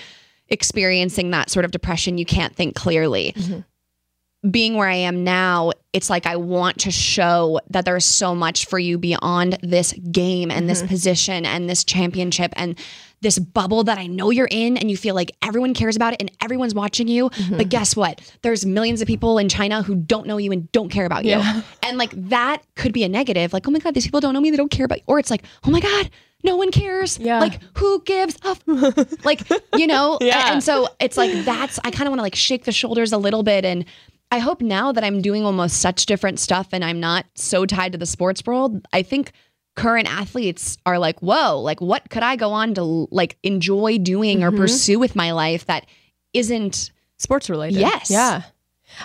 experiencing 0.47 1.31
that 1.31 1.49
sort 1.49 1.65
of 1.65 1.71
depression, 1.71 2.17
you 2.17 2.25
can't 2.25 2.55
think 2.55 2.75
clearly. 2.75 3.33
Mm-hmm. 3.35 4.49
Being 4.49 4.75
where 4.75 4.87
I 4.87 4.95
am 4.95 5.25
now, 5.25 5.71
it's 5.91 6.09
like 6.09 6.25
I 6.25 6.37
want 6.37 6.79
to 6.81 6.91
show 6.91 7.59
that 7.71 7.83
there's 7.83 8.05
so 8.05 8.33
much 8.33 8.65
for 8.65 8.79
you 8.79 8.97
beyond 8.97 9.57
this 9.61 9.91
game 9.93 10.49
and 10.49 10.69
this 10.69 10.79
mm-hmm. 10.79 10.87
position 10.87 11.45
and 11.45 11.69
this 11.69 11.83
championship. 11.83 12.53
And 12.55 12.79
this 13.21 13.39
bubble 13.39 13.83
that 13.85 13.97
I 13.97 14.07
know 14.07 14.29
you're 14.29 14.47
in 14.49 14.77
and 14.77 14.91
you 14.91 14.97
feel 14.97 15.15
like 15.15 15.31
everyone 15.41 15.73
cares 15.73 15.95
about 15.95 16.13
it 16.13 16.21
and 16.21 16.31
everyone's 16.41 16.75
watching 16.75 17.07
you. 17.07 17.29
Mm-hmm. 17.29 17.57
But 17.57 17.69
guess 17.69 17.95
what? 17.95 18.21
There's 18.43 18.65
millions 18.65 19.01
of 19.01 19.07
people 19.07 19.37
in 19.37 19.49
China 19.49 19.81
who 19.81 19.95
don't 19.95 20.27
know 20.27 20.37
you 20.37 20.51
and 20.51 20.71
don't 20.71 20.89
care 20.89 21.05
about 21.05 21.25
you. 21.25 21.31
Yeah. 21.31 21.61
And 21.83 21.97
like 21.97 22.11
that 22.29 22.63
could 22.75 22.93
be 22.93 23.03
a 23.03 23.09
negative. 23.09 23.53
Like, 23.53 23.67
oh 23.67 23.71
my 23.71 23.79
God, 23.79 23.93
these 23.93 24.05
people 24.05 24.19
don't 24.19 24.33
know 24.33 24.41
me, 24.41 24.51
they 24.51 24.57
don't 24.57 24.71
care 24.71 24.85
about 24.85 24.99
you. 24.99 25.03
Or 25.07 25.19
it's 25.19 25.31
like, 25.31 25.43
oh 25.65 25.71
my 25.71 25.79
God, 25.79 26.09
no 26.43 26.55
one 26.55 26.71
cares. 26.71 27.17
Yeah. 27.17 27.39
Like, 27.39 27.59
who 27.77 28.01
gives 28.03 28.37
a 28.43 28.49
f-? 28.49 29.25
like, 29.25 29.41
you 29.75 29.87
know? 29.87 30.19
Yeah. 30.27 30.51
And 30.51 30.63
so 30.63 30.89
it's 30.99 31.15
like 31.15 31.45
that's 31.45 31.79
I 31.85 31.91
kind 31.91 32.03
of 32.03 32.09
want 32.09 32.19
to 32.19 32.23
like 32.23 32.35
shake 32.35 32.65
the 32.65 32.71
shoulders 32.71 33.13
a 33.13 33.17
little 33.17 33.43
bit 33.43 33.63
and 33.63 33.85
I 34.29 34.39
hope 34.39 34.61
now 34.61 34.91
that 34.91 35.03
I'm 35.05 35.21
doing 35.21 35.45
almost 35.45 35.79
such 35.79 36.05
different 36.05 36.39
stuff 36.39 36.67
and 36.73 36.83
I'm 36.83 36.99
not 36.99 37.25
so 37.35 37.65
tied 37.65 37.93
to 37.93 37.97
the 37.97 38.05
sports 38.05 38.43
world, 38.45 38.85
I 38.91 39.01
think 39.01 39.31
current 39.77 40.11
athletes 40.11 40.77
are 40.85 40.99
like, 40.99 41.19
whoa, 41.21 41.61
like 41.61 41.79
what 41.79 42.09
could 42.09 42.23
I 42.23 42.35
go 42.35 42.51
on 42.51 42.73
to 42.73 43.07
like 43.11 43.37
enjoy 43.43 43.99
doing 43.99 44.43
or 44.43 44.49
mm-hmm. 44.49 44.57
pursue 44.57 44.99
with 44.99 45.15
my 45.15 45.31
life 45.31 45.67
that 45.67 45.85
isn't 46.33 46.91
sports 47.17 47.49
related. 47.49 47.79
Yes. 47.79 48.09
Yeah. 48.09 48.41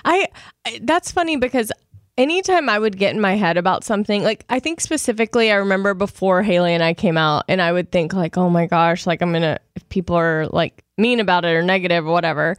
I, 0.05 0.29
I 0.64 0.81
that's 0.83 1.12
funny 1.12 1.37
because 1.37 1.70
anytime 2.16 2.68
I 2.68 2.79
would 2.79 2.97
get 2.97 3.14
in 3.14 3.20
my 3.20 3.37
head 3.37 3.59
about 3.59 3.85
something, 3.85 4.23
like 4.23 4.45
I 4.49 4.61
think 4.61 4.81
specifically 4.81 5.53
I 5.53 5.57
remember 5.57 5.93
before 5.93 6.43
Hayley 6.43 6.73
and 6.73 6.83
I 6.83 6.95
came 6.95 7.18
out 7.18 7.45
and 7.49 7.61
I 7.61 7.70
would 7.70 7.93
think 7.93 8.14
like, 8.14 8.39
"Oh 8.39 8.49
my 8.49 8.66
gosh, 8.66 9.07
like 9.07 9.20
I'm 9.23 9.31
going 9.31 9.43
to 9.43 9.61
if 9.75 9.87
people 9.91 10.16
are 10.16 10.47
like 10.47 10.83
mean 10.97 11.20
about 11.20 11.45
it 11.45 11.55
or 11.55 11.62
negative 11.62 12.07
or 12.07 12.12
whatever." 12.12 12.57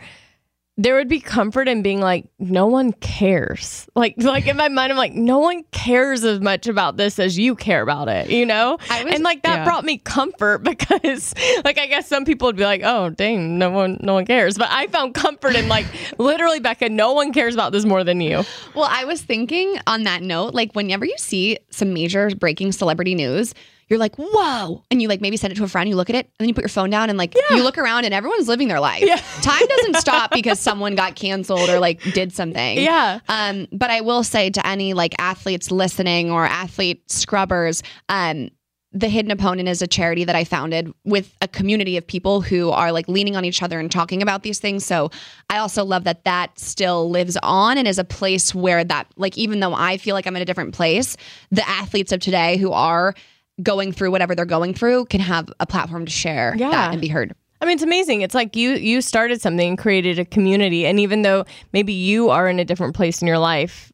There 0.78 0.96
would 0.96 1.08
be 1.08 1.20
comfort 1.20 1.68
in 1.68 1.84
being 1.84 2.02
like 2.02 2.26
no 2.40 2.66
one 2.66 2.94
cares. 2.94 3.88
Like 3.96 4.16
like 4.18 4.48
in 4.48 4.58
my 4.58 4.70
mind 4.70 4.92
i'm 4.92 4.98
like 4.98 5.14
no 5.14 5.40
one 5.40 5.64
cares 5.72 6.24
as 6.24 6.40
much 6.40 6.68
about 6.68 6.98
this 6.98 7.20
as 7.20 7.38
you 7.38 7.56
care 7.56 7.82
about 7.82 8.08
it 8.08 8.30
you 8.30 8.46
know? 8.46 8.78
Was- 8.90 9.14
and 9.14 9.24
like 9.24 9.44
that 9.44 9.60
yeah. 9.60 9.64
brought 9.64 9.86
me 9.86 9.98
comfort 9.98 10.60
because 10.64 11.34
like 11.64 11.78
i 11.78 11.86
guess 11.86 12.08
some 12.08 12.26
people 12.26 12.48
would 12.48 12.56
be 12.56 12.64
like 12.64 12.82
oh 12.84 13.10
dang 13.10 13.58
no 13.58 13.70
one 13.70 14.00
no 14.02 14.14
one 14.14 14.26
cares. 14.26 14.58
But 14.58 14.70
i 14.72 14.88
found 14.88 15.14
comfort 15.14 15.56
in 15.56 15.68
like 15.68 15.86
literally 16.18 16.60
becca 16.60 16.90
no 16.90 17.14
one 17.14 17.34
cares 17.34 17.54
about 17.54 17.72
this 17.72 17.86
more 17.86 18.04
than 18.04 18.22
you. 18.22 18.44
Well, 18.76 18.88
I 18.90 19.06
was 19.06 19.22
thinking 19.22 19.78
on 19.88 20.04
that 20.04 20.22
note, 20.22 20.54
like 20.54 20.74
whenever 20.74 21.06
you 21.06 21.18
see 21.18 21.58
some 21.70 21.94
major 21.94 22.30
breaking 22.36 22.72
celebrity 22.72 23.16
news, 23.16 23.54
you're 23.94 24.00
like, 24.00 24.16
whoa. 24.16 24.84
And 24.92 25.02
you 25.02 25.08
like 25.08 25.22
maybe 25.22 25.38
send 25.38 25.54
it 25.54 25.56
to 25.58 25.64
a 25.64 25.68
friend, 25.68 25.88
you 25.88 25.96
look 25.96 26.10
at 26.10 26.16
it, 26.16 26.26
and 26.26 26.34
then 26.40 26.48
you 26.48 26.54
put 26.54 26.64
your 26.64 26.70
phone 26.70 26.90
down 26.90 27.10
and 27.10 27.18
like 27.18 27.36
you 27.52 27.64
look 27.64 27.78
around 27.78 28.06
and 28.06 28.14
everyone's 28.14 28.48
living 28.48 28.68
their 28.68 28.80
life. 28.80 29.04
Yeah. 29.04 29.16
Time 29.42 29.66
doesn't 29.68 29.96
stop 29.98 30.32
because 30.32 30.60
someone 30.60 30.96
got 30.96 31.16
canceled 31.16 31.70
or 31.70 31.80
like 31.80 32.02
did 32.14 32.34
something. 32.34 32.80
Yeah. 32.80 33.20
Um, 33.30 33.68
but 33.72 33.92
I 33.92 34.02
will 34.02 34.24
say 34.24 34.50
to 34.50 34.66
any 34.68 34.94
like 34.94 35.16
athletes 35.20 35.72
listening 35.72 36.32
or 36.32 36.46
athlete 36.46 37.10
scrubbers, 37.12 37.84
um, 38.10 38.50
the 38.94 39.10
Hidden 39.10 39.32
Opponent 39.32 39.68
is 39.68 39.82
a 39.82 39.88
charity 39.88 40.24
that 40.24 40.36
I 40.36 40.44
founded 40.44 40.94
with 41.04 41.36
a 41.42 41.48
community 41.48 41.98
of 41.98 42.06
people 42.06 42.42
who 42.42 42.70
are 42.70 42.92
like 42.92 43.08
leaning 43.08 43.36
on 43.36 43.44
each 43.44 43.64
other 43.64 43.80
and 43.80 43.92
talking 43.92 44.22
about 44.22 44.44
these 44.44 44.60
things. 44.60 44.86
So 44.86 45.10
I 45.50 45.58
also 45.58 45.84
love 45.84 46.04
that 46.04 46.24
that 46.26 46.58
still 46.60 47.10
lives 47.10 47.36
on 47.42 47.80
and 47.80 47.88
is 47.88 47.98
a 47.98 48.04
place 48.04 48.54
where 48.54 48.84
that, 48.84 49.08
like, 49.18 49.36
even 49.36 49.60
though 49.62 49.74
I 49.74 49.98
feel 49.98 50.14
like 50.14 50.28
I'm 50.28 50.36
in 50.36 50.44
a 50.44 50.46
different 50.46 50.76
place, 50.76 51.18
the 51.50 51.68
athletes 51.68 52.12
of 52.12 52.20
today 52.20 52.58
who 52.58 52.72
are 52.72 53.16
going 53.62 53.92
through 53.92 54.12
whatever 54.12 54.34
they're 54.36 54.46
going 54.46 54.74
through 54.74 55.06
can 55.06 55.20
have 55.22 55.52
a 55.60 55.66
platform 55.68 56.06
to 56.06 56.12
share 56.12 56.56
Yeah. 56.58 56.72
that 56.72 56.92
and 56.94 57.02
be 57.02 57.08
heard. 57.08 57.34
I 57.62 57.66
mean, 57.66 57.76
it's 57.76 57.84
amazing. 57.84 58.22
It's 58.22 58.36
like 58.36 58.56
you 58.56 58.72
you 58.72 59.02
started 59.02 59.42
something, 59.42 59.70
and 59.70 59.78
created 59.78 60.20
a 60.20 60.26
community, 60.26 60.86
and 60.86 61.00
even 61.00 61.22
though 61.22 61.46
maybe 61.72 61.94
you 61.94 62.30
are 62.30 62.50
in 62.50 62.60
a 62.60 62.66
different 62.66 62.94
place 62.96 63.22
in 63.22 63.28
your 63.28 63.38
life, 63.40 63.92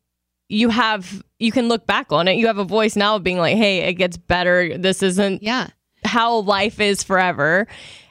you 0.47 0.69
have 0.69 1.21
you 1.37 1.51
can 1.51 1.67
look 1.67 1.85
back 1.85 2.11
on 2.11 2.27
it. 2.27 2.33
You 2.37 2.47
have 2.47 2.57
a 2.57 2.63
voice 2.63 2.95
now 2.95 3.15
of 3.17 3.23
being 3.23 3.37
like, 3.37 3.57
"Hey, 3.57 3.79
it 3.79 3.93
gets 3.93 4.17
better. 4.17 4.75
This 4.77 5.03
isn't 5.03 5.43
Yeah. 5.43 5.67
how 6.03 6.37
life 6.39 6.79
is 6.79 7.03
forever." 7.03 7.67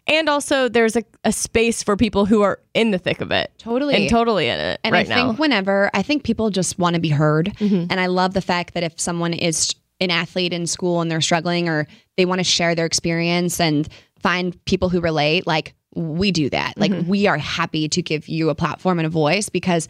And 0.07 0.28
also, 0.30 0.68
there's 0.70 0.96
a, 0.96 1.03
a 1.24 1.32
space 1.32 1.82
for 1.82 1.94
people 1.96 2.24
who 2.24 2.40
are 2.42 2.61
in 2.72 2.92
the 2.92 2.99
thick 2.99 3.20
of 3.20 3.30
it, 3.30 3.51
Totally. 3.59 3.94
and 3.94 4.09
totally 4.09 4.49
in 4.49 4.59
it 4.59 4.80
And 4.82 4.94
right 4.94 5.07
I 5.11 5.14
think 5.14 5.26
now. 5.26 5.32
whenever 5.34 5.90
I 5.92 6.01
think 6.03 6.22
people 6.22 6.49
just 6.51 6.78
want 6.78 6.94
to 6.94 7.01
be 7.01 7.11
heard, 7.11 7.53
Mm-hmm. 7.59 7.86
and 7.90 8.01
I 8.01 8.07
love 8.07 8.32
the 8.32 8.40
fact 8.40 8.72
that 8.74 8.82
if 8.84 8.99
someone 8.99 9.34
is 9.34 9.74
an 10.01 10.11
athlete 10.11 10.53
in 10.53 10.66
school 10.66 11.01
and 11.01 11.11
they're 11.11 11.20
struggling, 11.20 11.68
or 11.68 11.86
they 12.16 12.24
want 12.24 12.38
to 12.40 12.44
share 12.44 12.74
their 12.74 12.86
experience 12.86 13.61
and 13.61 13.88
find 14.22 14.62
people 14.64 14.88
who 14.88 15.01
relate, 15.01 15.46
like 15.46 15.74
we 15.94 16.30
do 16.30 16.49
that. 16.51 16.74
Like 16.76 16.90
Mm-hmm. 16.92 17.09
we 17.09 17.26
are 17.26 17.38
happy 17.38 17.88
to 17.88 18.03
give 18.03 18.28
you 18.28 18.51
a 18.51 18.55
platform 18.55 18.99
and 18.99 19.07
a 19.07 19.11
voice 19.11 19.49
because 19.49 19.88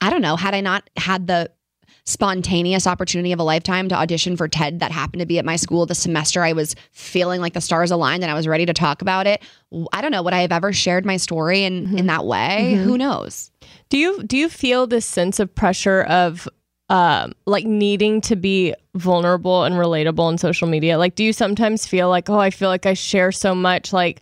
I 0.00 0.10
don't 0.10 0.22
know, 0.22 0.36
had 0.36 0.54
I 0.54 0.60
not 0.60 0.88
had 0.96 1.26
the 1.26 1.50
spontaneous 2.04 2.86
opportunity 2.86 3.32
of 3.32 3.38
a 3.38 3.42
lifetime 3.42 3.88
to 3.88 3.94
audition 3.94 4.36
for 4.36 4.48
TED 4.48 4.80
that 4.80 4.90
happened 4.90 5.20
to 5.20 5.26
be 5.26 5.38
at 5.38 5.44
my 5.44 5.56
school 5.56 5.84
the 5.84 5.94
semester 5.94 6.42
I 6.42 6.52
was 6.54 6.74
feeling 6.90 7.40
like 7.42 7.52
the 7.52 7.60
stars 7.60 7.90
aligned 7.90 8.22
and 8.22 8.30
I 8.30 8.34
was 8.34 8.46
ready 8.48 8.64
to 8.66 8.72
talk 8.72 9.02
about 9.02 9.26
it. 9.26 9.42
I 9.92 10.00
don't 10.00 10.10
know 10.12 10.22
would 10.22 10.32
I 10.32 10.40
have 10.40 10.52
ever 10.52 10.72
shared 10.72 11.04
my 11.04 11.16
story 11.18 11.64
in 11.64 11.86
Mm-hmm. 11.86 11.98
in 11.98 12.06
that 12.06 12.24
way? 12.24 12.74
Who 12.82 12.96
knows? 12.96 13.50
Do 13.90 13.98
you 13.98 14.22
do 14.22 14.36
you 14.38 14.48
feel 14.48 14.86
this 14.86 15.04
sense 15.04 15.38
of 15.38 15.54
pressure 15.54 16.02
of 16.04 16.48
um 16.90 17.34
like 17.46 17.64
needing 17.64 18.20
to 18.22 18.36
be 18.36 18.74
vulnerable 18.94 19.64
and 19.64 19.74
relatable 19.76 20.20
on 20.20 20.38
social 20.38 20.68
media? 20.68 20.98
Like 20.98 21.14
do 21.14 21.24
you 21.24 21.32
sometimes 21.32 21.86
feel 21.86 22.08
like, 22.08 22.28
"Oh, 22.30 22.38
I 22.38 22.50
feel 22.50 22.68
like 22.68 22.86
I 22.86 22.94
share 22.94 23.32
so 23.32 23.54
much 23.54 23.92
like 23.92 24.20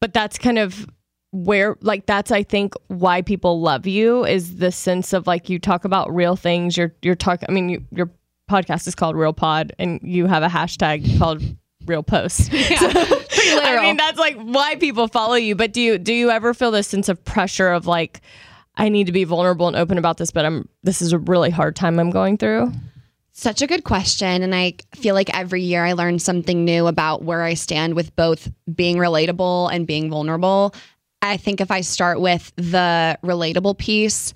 but 0.00 0.12
that's 0.12 0.36
kind 0.36 0.58
of 0.58 0.86
where 1.30 1.76
like 1.80 2.06
that's 2.06 2.30
I 2.30 2.42
think 2.42 2.74
why 2.88 3.22
people 3.22 3.60
love 3.60 3.86
you 3.86 4.24
is 4.24 4.56
the 4.56 4.72
sense 4.72 5.12
of 5.12 5.26
like 5.26 5.48
you 5.48 5.58
talk 5.58 5.84
about 5.84 6.14
real 6.14 6.36
things. 6.36 6.76
You're 6.76 6.94
you're 7.02 7.14
talking 7.14 7.46
I 7.48 7.52
mean 7.52 7.68
you, 7.68 7.84
your 7.90 8.10
podcast 8.50 8.86
is 8.86 8.94
called 8.94 9.16
Real 9.16 9.32
Pod 9.32 9.72
and 9.78 9.98
you 10.02 10.26
have 10.26 10.42
a 10.42 10.48
hashtag 10.48 11.18
called 11.18 11.42
Real 11.86 12.02
Post. 12.02 12.50
I 13.54 13.78
mean, 13.82 13.96
that's 13.96 14.18
like 14.18 14.36
why 14.40 14.76
people 14.76 15.08
follow 15.08 15.34
you. 15.34 15.54
But 15.54 15.72
do 15.72 15.80
you 15.80 15.98
do 15.98 16.12
you 16.12 16.30
ever 16.30 16.54
feel 16.54 16.70
this 16.70 16.88
sense 16.88 17.08
of 17.08 17.24
pressure 17.24 17.68
of 17.68 17.86
like, 17.86 18.20
I 18.76 18.88
need 18.88 19.06
to 19.06 19.12
be 19.12 19.24
vulnerable 19.24 19.68
and 19.68 19.76
open 19.76 19.98
about 19.98 20.16
this, 20.16 20.30
but 20.30 20.44
I'm 20.44 20.68
this 20.82 21.02
is 21.02 21.12
a 21.12 21.18
really 21.18 21.50
hard 21.50 21.76
time 21.76 21.98
I'm 21.98 22.10
going 22.10 22.38
through? 22.38 22.72
Such 23.32 23.62
a 23.62 23.66
good 23.66 23.84
question. 23.84 24.42
And 24.42 24.54
I 24.54 24.74
feel 24.94 25.14
like 25.14 25.34
every 25.34 25.62
year 25.62 25.84
I 25.84 25.92
learn 25.92 26.18
something 26.18 26.64
new 26.64 26.86
about 26.86 27.22
where 27.22 27.42
I 27.42 27.54
stand 27.54 27.94
with 27.94 28.14
both 28.14 28.50
being 28.74 28.96
relatable 28.96 29.72
and 29.72 29.86
being 29.86 30.10
vulnerable. 30.10 30.74
I 31.22 31.38
think 31.38 31.60
if 31.60 31.70
I 31.70 31.80
start 31.80 32.20
with 32.20 32.52
the 32.56 33.18
relatable 33.22 33.78
piece, 33.78 34.34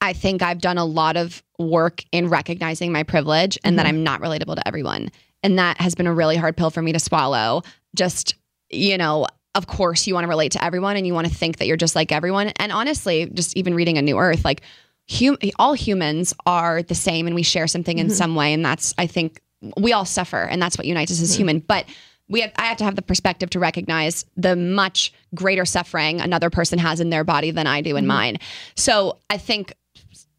I 0.00 0.12
think 0.12 0.40
I've 0.40 0.60
done 0.60 0.78
a 0.78 0.84
lot 0.84 1.16
of 1.16 1.42
work 1.58 2.04
in 2.12 2.28
recognizing 2.28 2.92
my 2.92 3.02
privilege 3.02 3.58
and 3.64 3.78
that 3.78 3.86
mm-hmm. 3.86 3.96
I'm 3.96 4.04
not 4.04 4.20
relatable 4.20 4.54
to 4.54 4.66
everyone. 4.66 5.10
And 5.42 5.58
that 5.58 5.80
has 5.80 5.94
been 5.94 6.06
a 6.06 6.14
really 6.14 6.36
hard 6.36 6.56
pill 6.56 6.70
for 6.70 6.80
me 6.80 6.92
to 6.92 7.00
swallow. 7.00 7.62
Just, 7.94 8.34
you 8.70 8.96
know, 8.96 9.26
of 9.58 9.66
course 9.66 10.06
you 10.06 10.14
want 10.14 10.24
to 10.24 10.28
relate 10.28 10.52
to 10.52 10.64
everyone 10.64 10.96
and 10.96 11.06
you 11.06 11.12
want 11.12 11.26
to 11.26 11.34
think 11.34 11.58
that 11.58 11.66
you're 11.66 11.76
just 11.76 11.96
like 11.96 12.12
everyone. 12.12 12.48
And 12.56 12.70
honestly, 12.70 13.26
just 13.26 13.56
even 13.56 13.74
reading 13.74 13.98
A 13.98 14.02
New 14.02 14.16
Earth, 14.16 14.44
like 14.44 14.62
hum- 15.10 15.36
all 15.58 15.74
humans 15.74 16.32
are 16.46 16.82
the 16.82 16.94
same 16.94 17.26
and 17.26 17.34
we 17.34 17.42
share 17.42 17.66
something 17.66 17.98
in 17.98 18.06
mm-hmm. 18.06 18.14
some 18.14 18.36
way. 18.36 18.52
And 18.52 18.64
that's, 18.64 18.94
I 18.96 19.08
think, 19.08 19.42
we 19.76 19.92
all 19.92 20.04
suffer 20.04 20.40
and 20.44 20.62
that's 20.62 20.78
what 20.78 20.86
unites 20.86 21.10
us 21.10 21.20
as 21.20 21.32
mm-hmm. 21.32 21.40
human. 21.40 21.58
But 21.58 21.86
we 22.28 22.42
have, 22.42 22.52
I 22.56 22.66
have 22.66 22.76
to 22.76 22.84
have 22.84 22.94
the 22.94 23.02
perspective 23.02 23.50
to 23.50 23.58
recognize 23.58 24.24
the 24.36 24.54
much 24.54 25.12
greater 25.34 25.64
suffering 25.64 26.20
another 26.20 26.50
person 26.50 26.78
has 26.78 27.00
in 27.00 27.10
their 27.10 27.24
body 27.24 27.50
than 27.50 27.66
I 27.66 27.80
do 27.80 27.96
in 27.96 28.04
mm-hmm. 28.04 28.08
mine. 28.08 28.38
So 28.76 29.18
I 29.28 29.38
think 29.38 29.74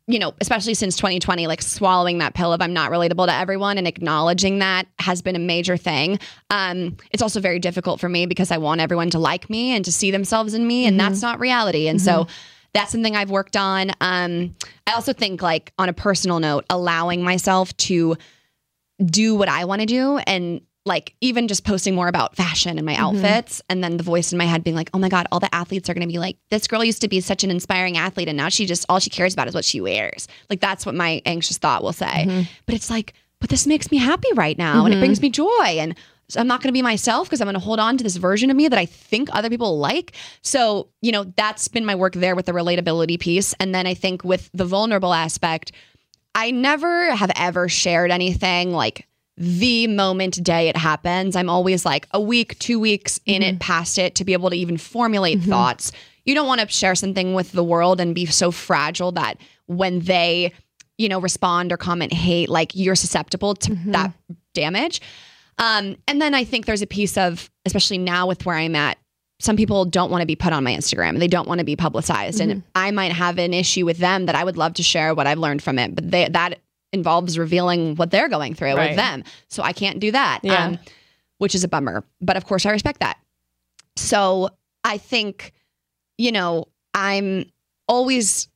you 0.09 0.17
know, 0.17 0.33
especially 0.41 0.73
since 0.73 0.95
2020, 0.95 1.45
like 1.45 1.61
swallowing 1.61 2.17
that 2.17 2.33
pill 2.33 2.51
of 2.51 2.63
I'm 2.63 2.73
not 2.73 2.89
relatable 2.91 3.27
to 3.27 3.33
everyone 3.33 3.77
and 3.77 3.87
acknowledging 3.87 4.57
that 4.57 4.87
has 4.97 5.21
been 5.21 5.35
a 5.35 5.39
major 5.39 5.77
thing. 5.77 6.17
Um, 6.49 6.97
it's 7.11 7.21
also 7.21 7.39
very 7.39 7.59
difficult 7.59 7.99
for 7.99 8.09
me 8.09 8.25
because 8.25 8.49
I 8.49 8.57
want 8.57 8.81
everyone 8.81 9.11
to 9.11 9.19
like 9.19 9.51
me 9.51 9.75
and 9.75 9.85
to 9.85 9.91
see 9.91 10.09
themselves 10.09 10.55
in 10.55 10.65
me, 10.65 10.87
and 10.87 10.99
that's 10.99 11.21
not 11.21 11.39
reality. 11.39 11.87
And 11.87 12.01
so 12.01 12.25
that's 12.73 12.91
something 12.91 13.15
I've 13.15 13.29
worked 13.29 13.55
on. 13.55 13.91
Um, 14.01 14.55
I 14.87 14.93
also 14.93 15.13
think, 15.13 15.43
like, 15.43 15.73
on 15.77 15.89
a 15.89 15.93
personal 15.93 16.39
note, 16.39 16.65
allowing 16.71 17.23
myself 17.23 17.77
to 17.77 18.17
do 19.05 19.35
what 19.35 19.47
I 19.47 19.65
want 19.65 19.81
to 19.81 19.85
do 19.85 20.17
and 20.17 20.61
like 20.89 21.15
even 21.21 21.47
just 21.47 21.63
posting 21.63 21.95
more 21.95 22.09
about 22.09 22.35
fashion 22.35 22.77
and 22.77 22.85
my 22.85 22.95
mm-hmm. 22.95 23.15
outfits 23.15 23.61
and 23.69 23.81
then 23.81 23.95
the 23.95 24.03
voice 24.03 24.33
in 24.33 24.37
my 24.37 24.43
head 24.43 24.63
being 24.63 24.75
like, 24.75 24.89
"Oh 24.93 24.99
my 24.99 25.07
god, 25.07 25.27
all 25.31 25.39
the 25.39 25.53
athletes 25.55 25.89
are 25.89 25.93
going 25.93 26.05
to 26.05 26.11
be 26.11 26.19
like, 26.19 26.35
this 26.49 26.67
girl 26.67 26.83
used 26.83 27.01
to 27.01 27.07
be 27.07 27.21
such 27.21 27.45
an 27.45 27.51
inspiring 27.51 27.97
athlete 27.97 28.27
and 28.27 28.35
now 28.35 28.49
she 28.49 28.65
just 28.65 28.85
all 28.89 28.99
she 28.99 29.09
cares 29.09 29.33
about 29.33 29.47
is 29.47 29.53
what 29.53 29.63
she 29.63 29.79
wears." 29.79 30.27
Like 30.49 30.59
that's 30.59 30.85
what 30.85 30.95
my 30.95 31.21
anxious 31.25 31.57
thought 31.57 31.81
will 31.81 31.93
say. 31.93 32.05
Mm-hmm. 32.05 32.41
But 32.65 32.75
it's 32.75 32.89
like, 32.89 33.13
"But 33.39 33.49
this 33.49 33.65
makes 33.65 33.89
me 33.91 33.97
happy 33.97 34.33
right 34.33 34.57
now 34.57 34.83
and 34.83 34.93
it 34.93 34.97
mm-hmm. 34.97 35.01
brings 35.01 35.21
me 35.21 35.29
joy 35.29 35.77
and 35.79 35.95
I'm 36.35 36.47
not 36.47 36.61
going 36.61 36.69
to 36.69 36.73
be 36.73 36.81
myself 36.81 37.27
because 37.27 37.41
I'm 37.41 37.45
going 37.45 37.55
to 37.55 37.59
hold 37.59 37.79
on 37.79 37.97
to 37.97 38.03
this 38.03 38.17
version 38.17 38.49
of 38.49 38.55
me 38.55 38.67
that 38.67 38.77
I 38.77 38.85
think 38.85 39.29
other 39.31 39.49
people 39.49 39.79
like. 39.79 40.13
So, 40.41 40.89
you 41.01 41.11
know, 41.11 41.23
that's 41.23 41.67
been 41.67 41.85
my 41.85 41.95
work 41.95 42.13
there 42.13 42.35
with 42.35 42.45
the 42.45 42.51
relatability 42.51 43.19
piece. 43.19 43.53
And 43.59 43.73
then 43.73 43.87
I 43.87 43.93
think 43.93 44.23
with 44.23 44.49
the 44.53 44.65
vulnerable 44.65 45.13
aspect, 45.13 45.71
I 46.35 46.51
never 46.51 47.15
have 47.15 47.31
ever 47.35 47.67
shared 47.67 48.11
anything 48.11 48.71
like 48.71 49.07
the 49.39 49.87
moment 49.87 50.43
day 50.43 50.67
it 50.67 50.75
happens. 50.75 51.37
I'm 51.37 51.49
always 51.49 51.85
like 51.85 52.07
a 52.11 52.19
week, 52.19 52.59
two 52.59 52.77
weeks 52.77 53.21
in 53.25 53.41
it, 53.41 53.51
mm-hmm. 53.51 53.59
past 53.59 53.97
it 53.97 54.15
to 54.15 54.25
be 54.25 54.33
able 54.33 54.49
to 54.49 54.55
even 54.55 54.77
formulate 54.77 55.39
mm-hmm. 55.39 55.49
thoughts. 55.49 55.93
You 56.25 56.35
don't 56.35 56.45
want 56.45 56.59
to 56.59 56.67
share 56.67 56.93
something 56.93 57.33
with 57.33 57.53
the 57.53 57.63
world 57.63 58.01
and 58.01 58.13
be 58.13 58.25
so 58.25 58.51
fragile 58.51 59.13
that 59.13 59.37
when 59.67 60.01
they, 60.01 60.53
you 60.97 61.07
know, 61.07 61.21
respond 61.21 61.71
or 61.71 61.77
comment 61.77 62.11
hate, 62.11 62.49
like 62.49 62.75
you're 62.75 62.95
susceptible 62.95 63.55
to 63.55 63.71
mm-hmm. 63.71 63.91
that 63.93 64.11
damage. 64.53 65.01
Um, 65.57 65.95
and 66.05 66.21
then 66.21 66.35
I 66.35 66.43
think 66.43 66.65
there's 66.65 66.81
a 66.81 66.87
piece 66.87 67.17
of, 67.17 67.49
especially 67.65 67.97
now 67.97 68.27
with 68.27 68.45
where 68.45 68.57
I'm 68.57 68.75
at, 68.75 68.97
some 69.39 69.55
people 69.55 69.85
don't 69.85 70.11
want 70.11 70.21
to 70.21 70.25
be 70.25 70.35
put 70.35 70.51
on 70.51 70.65
my 70.65 70.73
Instagram. 70.75 71.17
They 71.17 71.29
don't 71.29 71.47
want 71.47 71.59
to 71.59 71.65
be 71.65 71.77
publicized. 71.77 72.41
And 72.41 72.61
I 72.75 72.91
might 72.91 73.13
have 73.13 73.37
an 73.37 73.53
issue 73.53 73.85
with 73.85 73.99
them 73.99 74.25
that 74.25 74.35
I 74.35 74.43
would 74.43 74.57
love 74.57 74.73
to 74.73 74.83
share 74.83 75.15
what 75.15 75.27
I've 75.27 75.37
learned 75.37 75.63
from 75.63 75.79
it, 75.79 75.95
but 75.95 76.11
they, 76.11 76.27
that 76.27 76.59
involves 76.91 77.37
revealing 77.37 77.95
what 77.95 78.11
they're 78.11 78.29
going 78.29 78.55
through 78.55 78.75
Right. 78.75 78.89
with 78.89 78.97
them. 78.97 79.23
So 79.47 79.63
I 79.63 79.73
can't 79.73 79.99
do 79.99 80.11
that, 80.11 80.39
Yeah. 80.43 80.65
um, 80.65 80.79
which 81.37 81.53
is 81.55 81.63
a 81.63 81.67
bummer. 81.67 82.03
But 82.21 82.37
of 82.37 82.45
course, 82.45 82.65
I 82.65 82.71
respect 82.71 82.99
that. 83.01 83.17
So 83.95 84.49
I 84.83 84.97
think, 84.97 85.53
you 86.17 86.31
know, 86.31 86.67
I'm 86.93 87.45
always 87.87 88.47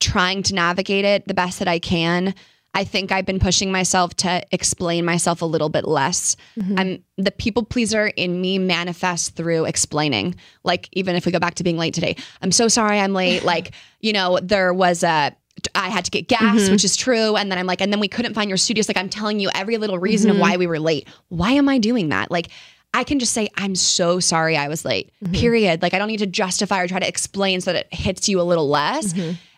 trying 0.00 0.42
to 0.44 0.54
navigate 0.54 1.04
it 1.04 1.26
the 1.26 1.34
best 1.34 1.58
that 1.58 1.68
I 1.68 1.78
can. 1.78 2.34
I 2.74 2.84
think 2.84 3.10
I've 3.10 3.24
been 3.26 3.40
pushing 3.40 3.72
myself 3.72 4.14
to 4.18 4.42
explain 4.52 5.04
myself 5.04 5.42
a 5.42 5.46
little 5.46 5.68
bit 5.68 5.84
less. 5.86 6.36
I'm 6.76 7.02
the 7.16 7.32
people 7.32 7.64
pleaser 7.64 8.06
in 8.08 8.40
me 8.40 8.58
manifests 8.58 9.30
through 9.30 9.64
explaining. 9.64 10.36
Like 10.64 10.88
even 10.92 11.16
if 11.16 11.26
we 11.26 11.32
go 11.32 11.38
back 11.40 11.54
to 11.56 11.64
being 11.64 11.78
late 11.78 11.94
today, 11.94 12.14
I'm 12.42 12.52
so 12.52 12.68
sorry 12.68 13.00
I'm 13.00 13.14
late. 13.14 13.42
like, 13.52 13.72
you 14.00 14.12
know, 14.12 14.38
there 14.42 14.72
was 14.72 15.02
a 15.02 15.34
I 15.74 15.88
had 15.88 16.04
to 16.04 16.10
get 16.10 16.28
gas, 16.28 16.40
mm-hmm. 16.42 16.72
which 16.72 16.84
is 16.84 16.96
true. 16.96 17.36
And 17.36 17.50
then 17.50 17.58
I'm 17.58 17.66
like, 17.66 17.80
and 17.80 17.92
then 17.92 18.00
we 18.00 18.08
couldn't 18.08 18.34
find 18.34 18.50
your 18.50 18.56
studios. 18.56 18.88
Like 18.88 18.96
I'm 18.96 19.08
telling 19.08 19.40
you 19.40 19.50
every 19.54 19.76
little 19.78 19.98
reason 19.98 20.30
of 20.30 20.34
mm-hmm. 20.34 20.42
why 20.42 20.56
we 20.56 20.66
were 20.66 20.78
late. 20.78 21.08
Why 21.28 21.52
am 21.52 21.68
I 21.68 21.78
doing 21.78 22.10
that? 22.10 22.30
Like 22.30 22.48
I 22.94 23.04
can 23.04 23.18
just 23.18 23.32
say, 23.32 23.48
I'm 23.56 23.74
so 23.74 24.18
sorry 24.18 24.56
I 24.56 24.68
was 24.68 24.84
late, 24.84 25.12
mm-hmm. 25.22 25.34
period. 25.34 25.82
Like, 25.82 25.92
I 25.94 25.98
don't 25.98 26.08
need 26.08 26.18
to 26.18 26.26
justify 26.26 26.80
or 26.80 26.88
try 26.88 26.98
to 26.98 27.06
explain 27.06 27.60
so 27.60 27.72
that 27.72 27.86
it 27.86 27.94
hits 27.94 28.28
you 28.28 28.40
a 28.40 28.42
little 28.42 28.68
less. 28.68 29.12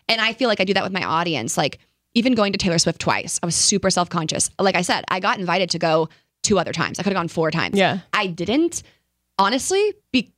And 0.09 0.19
I 0.19 0.33
feel 0.33 0.49
like 0.49 0.59
I 0.59 0.65
do 0.65 0.73
that 0.73 0.83
with 0.83 0.91
my 0.91 1.03
audience. 1.03 1.57
Like, 1.57 1.79
even 2.13 2.35
going 2.35 2.51
to 2.51 2.57
Taylor 2.57 2.77
Swift 2.77 2.99
twice, 2.99 3.39
I 3.41 3.45
was 3.45 3.55
super 3.55 3.89
self 3.89 4.09
conscious. 4.09 4.49
Like 4.59 4.75
I 4.75 4.81
said, 4.81 5.05
I 5.07 5.19
got 5.21 5.39
invited 5.39 5.69
to 5.71 5.79
go 5.79 6.09
two 6.43 6.59
other 6.59 6.73
times. 6.73 6.99
I 6.99 7.03
could 7.03 7.13
have 7.13 7.19
gone 7.19 7.29
four 7.29 7.51
times. 7.51 7.77
Yeah. 7.77 7.99
I 8.11 8.27
didn't. 8.27 8.83
Honestly, 9.39 9.93
be, 10.11 10.33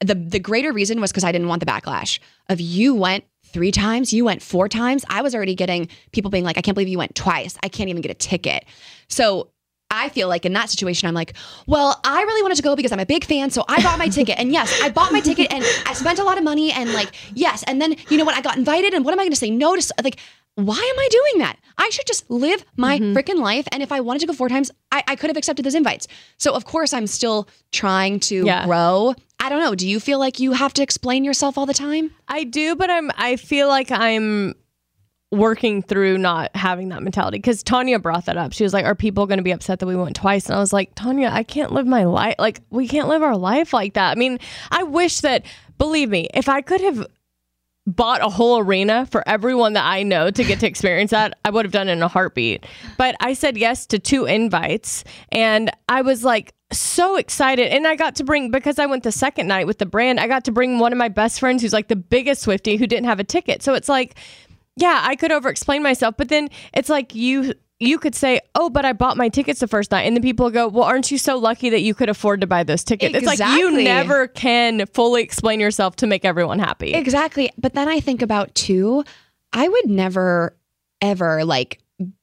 the 0.00 0.14
the 0.14 0.38
greater 0.38 0.72
reason 0.72 1.00
was 1.00 1.12
because 1.12 1.24
I 1.24 1.32
didn't 1.32 1.48
want 1.48 1.60
the 1.60 1.66
backlash 1.66 2.18
of 2.48 2.60
you 2.60 2.94
went 2.94 3.24
three 3.52 3.72
times, 3.72 4.12
you 4.12 4.24
went 4.24 4.42
four 4.42 4.68
times. 4.68 5.04
I 5.08 5.22
was 5.22 5.34
already 5.34 5.54
getting 5.54 5.88
people 6.12 6.30
being 6.30 6.44
like, 6.44 6.58
I 6.58 6.62
can't 6.62 6.74
believe 6.74 6.88
you 6.88 6.98
went 6.98 7.14
twice. 7.14 7.56
I 7.62 7.68
can't 7.68 7.88
even 7.90 8.02
get 8.02 8.10
a 8.10 8.14
ticket. 8.14 8.64
So 9.08 9.48
I 9.90 10.08
feel 10.08 10.28
like 10.28 10.46
in 10.46 10.52
that 10.52 10.70
situation, 10.70 11.08
I'm 11.08 11.14
like, 11.14 11.34
well, 11.66 12.00
I 12.04 12.22
really 12.22 12.42
wanted 12.42 12.56
to 12.56 12.62
go 12.62 12.76
because 12.76 12.92
I'm 12.92 13.00
a 13.00 13.06
big 13.06 13.24
fan. 13.24 13.50
So 13.50 13.64
I 13.68 13.82
bought 13.82 13.98
my 13.98 14.08
ticket. 14.18 14.38
And 14.38 14.52
yes, 14.52 14.80
I 14.82 14.90
bought 14.90 15.12
my 15.12 15.20
ticket 15.20 15.52
and 15.52 15.64
I 15.86 15.94
spent 15.94 16.18
a 16.20 16.24
lot 16.24 16.38
of 16.38 16.44
money. 16.44 16.70
And 16.70 16.92
like, 16.92 17.10
yes. 17.34 17.64
And 17.64 17.82
then, 17.82 17.96
you 18.08 18.16
know 18.16 18.24
what? 18.24 18.36
I 18.36 18.40
got 18.40 18.56
invited. 18.56 18.94
And 18.94 19.04
what 19.04 19.12
am 19.12 19.18
I 19.18 19.24
going 19.24 19.32
to 19.32 19.36
say 19.36 19.50
no 19.50 19.74
to? 19.74 19.94
Like, 20.04 20.18
why 20.54 20.76
am 20.76 20.98
I 20.98 21.08
doing 21.10 21.38
that? 21.42 21.58
I 21.78 21.88
should 21.90 22.06
just 22.06 22.30
live 22.30 22.64
my 22.76 22.98
mm-hmm. 22.98 23.16
freaking 23.16 23.40
life. 23.40 23.66
And 23.72 23.82
if 23.82 23.90
I 23.92 24.00
wanted 24.00 24.20
to 24.20 24.26
go 24.26 24.32
four 24.32 24.48
times, 24.48 24.70
I, 24.92 25.02
I 25.08 25.16
could 25.16 25.30
have 25.30 25.36
accepted 25.36 25.64
those 25.64 25.74
invites. 25.74 26.06
So, 26.38 26.54
of 26.54 26.64
course, 26.64 26.92
I'm 26.92 27.06
still 27.06 27.48
trying 27.72 28.20
to 28.20 28.44
Yeah. 28.44 28.66
grow. 28.66 29.14
I 29.40 29.48
don't 29.48 29.60
know. 29.60 29.74
Do 29.74 29.88
you 29.88 29.98
feel 29.98 30.18
like 30.18 30.38
you 30.38 30.52
have 30.52 30.74
to 30.74 30.82
explain 30.82 31.24
yourself 31.24 31.56
all 31.56 31.66
the 31.66 31.74
time? 31.74 32.10
I 32.28 32.44
do, 32.44 32.76
but 32.76 32.90
I'm 32.90 33.10
I 33.16 33.36
feel 33.36 33.68
like 33.68 33.90
I'm 33.90 34.54
working 35.32 35.80
through 35.80 36.18
not 36.18 36.54
having 36.56 36.88
that 36.90 37.02
mentality 37.02 37.38
because 37.38 37.62
Tanya 37.62 37.98
brought 37.98 38.26
that 38.26 38.36
up. 38.36 38.52
She 38.52 38.64
was 38.64 38.74
like, 38.74 38.84
"Are 38.84 38.94
people 38.94 39.26
going 39.26 39.38
to 39.38 39.44
be 39.44 39.52
upset 39.52 39.78
that 39.78 39.86
we 39.86 39.96
went 39.96 40.16
twice?" 40.16 40.46
And 40.46 40.56
I 40.56 40.60
was 40.60 40.72
like, 40.72 40.94
"Tanya, 40.94 41.30
I 41.32 41.42
can't 41.42 41.72
live 41.72 41.86
my 41.86 42.04
life 42.04 42.34
like 42.38 42.60
we 42.70 42.86
can't 42.86 43.08
live 43.08 43.22
our 43.22 43.36
life 43.36 43.72
like 43.72 43.94
that." 43.94 44.10
I 44.12 44.14
mean, 44.16 44.38
I 44.70 44.82
wish 44.82 45.20
that 45.20 45.44
believe 45.78 46.10
me, 46.10 46.28
if 46.34 46.48
I 46.48 46.60
could 46.60 46.82
have 46.82 47.06
bought 47.86 48.20
a 48.20 48.28
whole 48.28 48.58
arena 48.58 49.06
for 49.06 49.26
everyone 49.26 49.72
that 49.72 49.84
I 49.84 50.02
know 50.02 50.30
to 50.30 50.44
get 50.44 50.60
to 50.60 50.66
experience 50.66 51.10
that, 51.12 51.38
I 51.44 51.50
would 51.50 51.64
have 51.64 51.72
done 51.72 51.88
it 51.88 51.92
in 51.92 52.02
a 52.02 52.08
heartbeat. 52.08 52.66
But 52.98 53.16
I 53.20 53.32
said 53.32 53.56
yes 53.56 53.86
to 53.86 53.98
two 53.98 54.26
invites 54.26 55.02
and 55.32 55.70
I 55.88 56.02
was 56.02 56.22
like 56.24 56.54
so 56.72 57.16
excited. 57.16 57.68
And 57.68 57.86
I 57.86 57.96
got 57.96 58.16
to 58.16 58.24
bring, 58.24 58.50
because 58.50 58.78
I 58.78 58.86
went 58.86 59.02
the 59.02 59.12
second 59.12 59.46
night 59.48 59.66
with 59.66 59.78
the 59.78 59.86
brand, 59.86 60.20
I 60.20 60.26
got 60.26 60.44
to 60.44 60.52
bring 60.52 60.78
one 60.78 60.92
of 60.92 60.98
my 60.98 61.08
best 61.08 61.40
friends 61.40 61.62
who's 61.62 61.72
like 61.72 61.88
the 61.88 61.96
biggest 61.96 62.42
Swifty 62.42 62.76
who 62.76 62.86
didn't 62.86 63.06
have 63.06 63.20
a 63.20 63.24
ticket. 63.24 63.62
So 63.62 63.74
it's 63.74 63.88
like, 63.88 64.16
yeah, 64.76 65.00
I 65.02 65.16
could 65.16 65.32
over 65.32 65.48
explain 65.48 65.82
myself, 65.82 66.16
but 66.16 66.28
then 66.28 66.48
it's 66.72 66.88
like 66.88 67.14
you 67.14 67.54
you 67.80 67.98
could 67.98 68.14
say, 68.14 68.40
"Oh, 68.54 68.68
but 68.68 68.84
I 68.84 68.92
bought 68.92 69.16
my 69.16 69.30
tickets 69.30 69.60
the 69.60 69.66
first 69.66 69.90
night," 69.90 70.02
and 70.02 70.14
then 70.14 70.22
people 70.22 70.50
go, 70.50 70.68
"Well, 70.68 70.84
aren't 70.84 71.10
you 71.10 71.16
so 71.18 71.38
lucky 71.38 71.70
that 71.70 71.80
you 71.80 71.94
could 71.94 72.10
afford 72.10 72.42
to 72.42 72.46
buy 72.46 72.62
those 72.62 72.84
tickets?" 72.84 73.14
It's 73.14 73.26
like 73.26 73.38
you 73.38 73.82
never 73.82 74.28
can 74.28 74.84
fully 74.86 75.22
explain 75.22 75.60
yourself 75.60 75.96
to 75.96 76.06
make 76.06 76.24
everyone 76.24 76.58
happy. 76.58 76.92
Exactly. 76.92 77.50
But 77.56 77.72
then 77.72 77.88
I 77.88 78.00
think 78.00 78.20
about 78.20 78.54
too, 78.54 79.02
I 79.52 79.66
would 79.66 79.88
never, 79.88 80.54
ever 81.00 81.44
like, 81.44 81.80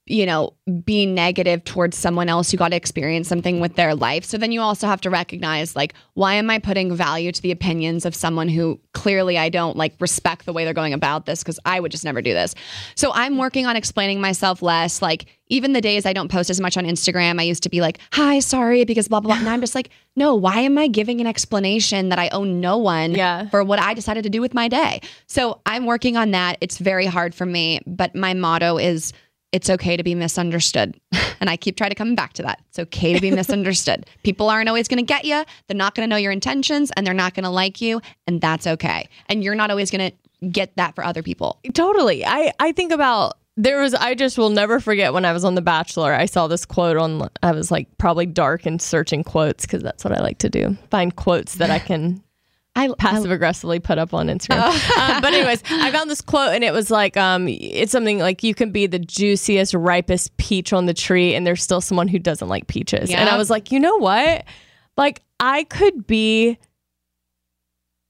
you 0.07 0.25
know, 0.25 0.53
be 0.83 1.05
negative 1.05 1.63
towards 1.63 1.97
someone 1.97 2.29
else 2.29 2.51
who 2.51 2.57
got 2.57 2.69
to 2.69 2.75
experience 2.75 3.27
something 3.27 3.59
with 3.59 3.75
their 3.75 3.93
life. 3.95 4.23
So 4.25 4.37
then 4.37 4.51
you 4.51 4.61
also 4.61 4.87
have 4.87 5.01
to 5.01 5.09
recognize, 5.09 5.75
like, 5.75 5.93
why 6.13 6.35
am 6.35 6.49
I 6.49 6.59
putting 6.59 6.95
value 6.95 7.31
to 7.31 7.41
the 7.41 7.51
opinions 7.51 8.05
of 8.05 8.15
someone 8.15 8.49
who 8.49 8.79
clearly 8.93 9.37
I 9.37 9.49
don't 9.49 9.77
like 9.77 9.93
respect 9.99 10.45
the 10.45 10.53
way 10.53 10.65
they're 10.65 10.73
going 10.73 10.93
about 10.93 11.25
this? 11.25 11.43
Because 11.43 11.59
I 11.65 11.79
would 11.79 11.91
just 11.91 12.03
never 12.05 12.21
do 12.21 12.33
this. 12.33 12.55
So 12.95 13.11
I'm 13.13 13.37
working 13.37 13.65
on 13.65 13.75
explaining 13.75 14.19
myself 14.21 14.61
less. 14.61 15.01
Like, 15.01 15.25
even 15.49 15.71
the 15.73 15.79
days 15.81 16.05
I 16.05 16.11
don't 16.11 16.29
post 16.29 16.49
as 16.49 16.59
much 16.59 16.75
on 16.77 16.83
Instagram, 16.85 17.39
I 17.39 17.43
used 17.43 17.63
to 17.63 17.69
be 17.69 17.79
like, 17.79 17.99
hi, 18.11 18.39
sorry, 18.39 18.83
because 18.83 19.07
blah, 19.07 19.21
blah, 19.21 19.33
blah. 19.33 19.39
And 19.39 19.49
I'm 19.49 19.61
just 19.61 19.75
like, 19.75 19.89
no, 20.17 20.35
why 20.35 20.59
am 20.61 20.77
I 20.77 20.87
giving 20.87 21.21
an 21.21 21.27
explanation 21.27 22.09
that 22.09 22.19
I 22.19 22.27
owe 22.29 22.43
no 22.43 22.77
one 22.77 23.11
Yeah. 23.11 23.47
for 23.49 23.63
what 23.63 23.79
I 23.79 23.93
decided 23.93 24.23
to 24.23 24.29
do 24.29 24.41
with 24.41 24.53
my 24.53 24.67
day? 24.67 24.99
So 25.27 25.61
I'm 25.65 25.85
working 25.85 26.17
on 26.17 26.31
that. 26.31 26.57
It's 26.59 26.77
very 26.77 27.05
hard 27.05 27.33
for 27.33 27.45
me, 27.45 27.79
but 27.87 28.13
my 28.15 28.33
motto 28.33 28.77
is 28.77 29.13
it's 29.51 29.69
okay 29.69 29.97
to 29.97 30.03
be 30.03 30.15
misunderstood. 30.15 30.99
And 31.39 31.51
I 31.51 31.55
keep 31.55 31.77
trying 31.77 31.91
to 31.91 31.95
come 31.95 32.15
back 32.15 32.33
to 32.33 32.41
that. 32.41 32.63
It's 32.69 32.79
okay 32.79 33.13
to 33.13 33.21
be 33.21 33.29
misunderstood. 33.29 34.07
People 34.23 34.49
aren't 34.49 34.69
always 34.69 34.87
going 34.87 34.97
to 34.97 35.05
get 35.05 35.23
you. 35.23 35.43
They're 35.67 35.77
not 35.77 35.93
going 35.93 36.03
to 36.03 36.09
know 36.09 36.17
your 36.17 36.31
intentions 36.31 36.91
and 36.97 37.05
they're 37.05 37.13
not 37.13 37.35
going 37.35 37.43
to 37.43 37.51
like 37.51 37.79
you. 37.79 38.01
And 38.25 38.41
that's 38.41 38.65
okay. 38.65 39.07
And 39.27 39.43
you're 39.43 39.53
not 39.53 39.69
always 39.69 39.91
going 39.91 40.09
to 40.09 40.47
get 40.47 40.75
that 40.77 40.95
for 40.95 41.03
other 41.03 41.21
people. 41.21 41.59
Totally. 41.75 42.25
I 42.25 42.53
I 42.59 42.71
think 42.71 42.91
about 42.91 43.37
there 43.55 43.79
was 43.81 43.93
I 43.93 44.15
just 44.15 44.37
will 44.39 44.49
never 44.49 44.79
forget 44.79 45.13
when 45.13 45.25
I 45.25 45.31
was 45.31 45.45
on 45.45 45.53
The 45.53 45.61
Bachelor. 45.61 46.13
I 46.13 46.25
saw 46.25 46.47
this 46.47 46.65
quote 46.65 46.97
on 46.97 47.29
I 47.43 47.51
was 47.51 47.69
like 47.69 47.87
probably 47.99 48.25
dark 48.25 48.65
and 48.65 48.81
searching 48.81 49.23
quotes 49.23 49.65
because 49.65 49.83
that's 49.83 50.03
what 50.03 50.17
I 50.17 50.21
like 50.21 50.39
to 50.39 50.49
do. 50.49 50.75
Find 50.89 51.15
quotes 51.15 51.55
that 51.55 51.69
I 51.69 51.77
can 51.77 52.23
I 52.77 52.89
passive 52.97 53.31
aggressively 53.31 53.79
put 53.79 53.97
up 53.97 54.13
on 54.13 54.27
Instagram. 54.27 54.67
Um, 54.97 55.21
but 55.21 55.33
anyways, 55.33 55.63
I 55.69 55.91
found 55.91 56.09
this 56.09 56.21
quote 56.21 56.53
and 56.53 56.63
it 56.63 56.71
was 56.71 56.91
like, 56.91 57.17
um, 57.17 57.47
it's 57.47 57.91
something 57.91 58.19
like 58.19 58.43
you 58.43 58.53
can 58.53 58.71
be 58.71 58.85
the 58.87 58.99
juiciest, 58.99 59.73
ripest 59.73 60.37
peach 60.37 60.71
on 60.73 60.85
the 60.85 60.93
tree, 60.93 61.33
and 61.35 61.45
there's 61.45 61.63
still 61.63 61.81
someone 61.81 62.07
who 62.07 62.19
doesn't 62.19 62.47
like 62.47 62.67
peaches. 62.67 63.09
And 63.11 63.27
I 63.29 63.37
was 63.37 63.49
like, 63.49 63.71
you 63.71 63.79
know 63.79 63.97
what? 63.97 64.43
Like 64.95 65.23
I 65.39 65.63
could 65.65 66.05
be 66.07 66.57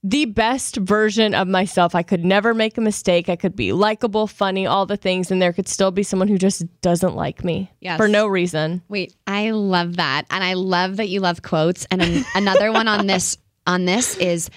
the 0.04 0.26
best 0.26 0.78
version 0.78 1.34
of 1.34 1.48
myself. 1.48 1.96
I 1.96 2.04
could 2.04 2.24
never 2.24 2.54
make 2.54 2.78
a 2.78 2.82
mistake. 2.82 3.30
I 3.30 3.36
could 3.36 3.56
be 3.56 3.74
likable, 3.74 4.28
funny, 4.28 4.66
all 4.66 4.86
the 4.86 4.96
things, 4.96 5.32
and 5.32 5.42
there 5.42 5.52
could 5.52 5.68
still 5.68 5.92
be 5.92 6.04
someone 6.04 6.28
who 6.28 6.38
just 6.38 6.64
doesn't 6.82 7.16
like 7.16 7.44
me 7.44 7.72
Yes. 7.82 7.98
for 7.98 8.08
no 8.08 8.28
reason. 8.28 8.84
Wait, 8.88 9.16
I 9.26 9.52
love 9.52 9.98
that, 9.98 10.26
and 10.30 10.44
I 10.44 10.54
love 10.54 10.98
that 10.98 11.10
you 11.10 11.20
love 11.20 11.42
quotes. 11.42 11.86
And 11.92 12.02
an, 12.02 12.26
another 12.36 12.72
one 12.72 12.88
on 12.88 13.08
this 13.08 13.38
on 13.68 13.86
this 13.86 14.18
is 14.18 14.50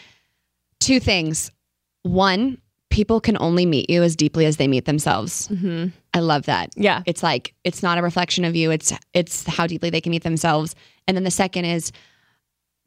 two 0.79 1.01
things. 1.01 1.51
One, 2.03 2.59
people 2.89 3.21
can 3.21 3.37
only 3.41 3.67
meet 3.67 3.91
you 3.91 4.03
as 4.03 4.17
deeply 4.17 4.47
as 4.47 4.57
they 4.57 4.67
meet 4.69 4.87
themselves. 4.87 5.49
hmm 5.49 5.89
I 6.15 6.19
love 6.21 6.47
that. 6.47 6.71
Yeah. 6.77 7.03
It's 7.07 7.23
like 7.23 7.55
it's 7.63 7.83
not 7.85 7.99
a 7.99 8.03
reflection 8.03 8.45
of 8.45 8.57
you. 8.57 8.71
It's 8.73 8.93
it's 9.15 9.47
how 9.47 9.67
deeply 9.69 9.91
they 9.91 10.01
can 10.01 10.11
meet 10.11 10.25
themselves. 10.25 10.75
And 11.07 11.17
then 11.17 11.23
the 11.25 11.31
second 11.31 11.67
is 11.67 11.93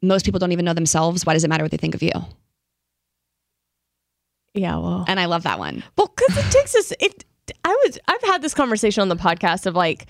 most 0.02 0.26
people 0.26 0.38
don't 0.38 0.52
even 0.52 0.64
know 0.66 0.74
themselves. 0.74 1.24
Why 1.24 1.32
does 1.32 1.44
it 1.44 1.48
matter 1.48 1.64
what 1.64 1.70
they 1.70 1.78
think 1.78 1.94
of 1.94 2.02
you? 2.02 2.10
Yeah. 4.54 4.76
Well, 4.76 5.04
And 5.08 5.18
I 5.18 5.24
love 5.26 5.42
that 5.44 5.58
one. 5.58 5.82
Well, 5.96 6.12
because 6.14 6.36
it 6.36 6.50
takes 6.52 6.74
us. 6.74 6.92
It. 7.00 7.24
I 7.64 7.70
was. 7.86 7.98
I've 8.08 8.22
had 8.22 8.42
this 8.42 8.54
conversation 8.54 9.00
on 9.00 9.08
the 9.08 9.16
podcast 9.16 9.66
of 9.66 9.74
like 9.74 10.06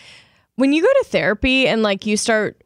when 0.56 0.72
you 0.72 0.82
go 0.82 0.88
to 1.02 1.04
therapy 1.08 1.66
and 1.66 1.82
like 1.82 2.04
you 2.06 2.16
start 2.16 2.62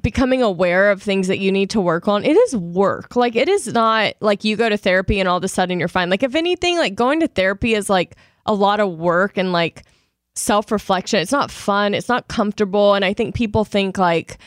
becoming 0.00 0.42
aware 0.42 0.90
of 0.90 1.02
things 1.02 1.28
that 1.28 1.38
you 1.38 1.50
need 1.52 1.70
to 1.70 1.80
work 1.80 2.08
on. 2.08 2.24
It 2.24 2.36
is 2.36 2.56
work. 2.56 3.16
Like 3.16 3.36
it 3.36 3.48
is 3.48 3.66
not 3.68 4.14
like 4.20 4.44
you 4.44 4.56
go 4.56 4.68
to 4.68 4.76
therapy 4.76 5.20
and 5.20 5.28
all 5.28 5.38
of 5.38 5.44
a 5.44 5.48
sudden 5.48 5.78
you're 5.78 5.88
fine. 5.88 6.10
Like 6.10 6.22
if 6.22 6.34
anything, 6.34 6.76
like 6.76 6.94
going 6.94 7.20
to 7.20 7.28
therapy 7.28 7.74
is 7.74 7.90
like 7.90 8.16
a 8.46 8.54
lot 8.54 8.80
of 8.80 8.92
work 8.98 9.36
and 9.36 9.52
like 9.52 9.84
self 10.34 10.70
reflection. 10.70 11.20
It's 11.20 11.32
not 11.32 11.50
fun. 11.50 11.94
It's 11.94 12.08
not 12.08 12.28
comfortable. 12.28 12.94
And 12.94 13.04
I 13.04 13.12
think 13.12 13.34
people 13.34 13.64
think 13.64 13.98
like. 13.98 14.38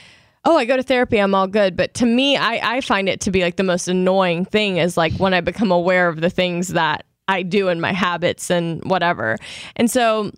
Oh, 0.44 0.58
I 0.58 0.66
go 0.66 0.76
to 0.76 0.82
therapy, 0.82 1.20
I'm 1.20 1.36
all 1.36 1.46
good. 1.46 1.78
But 1.78 1.94
to 1.94 2.06
me, 2.08 2.36
I, 2.36 2.78
I 2.78 2.82
find 2.82 3.08
it 3.08 3.22
to 3.22 3.30
be 3.30 3.44
like 3.44 3.58
the 3.58 3.64
most 3.64 3.88
annoying 3.88 4.46
thing 4.46 4.78
is 4.78 4.98
like 4.98 5.14
when 5.18 5.36
I 5.36 5.42
become 5.42 5.72
aware 5.72 6.08
of 6.08 6.20
the 6.20 6.32
things 6.32 6.70
that 6.70 7.06
I 7.28 7.44
do 7.44 7.70
and 7.70 7.80
my 7.80 7.94
habits 7.94 8.50
and 8.50 8.84
whatever. 8.84 9.38
And 9.76 9.92
so 9.92 10.32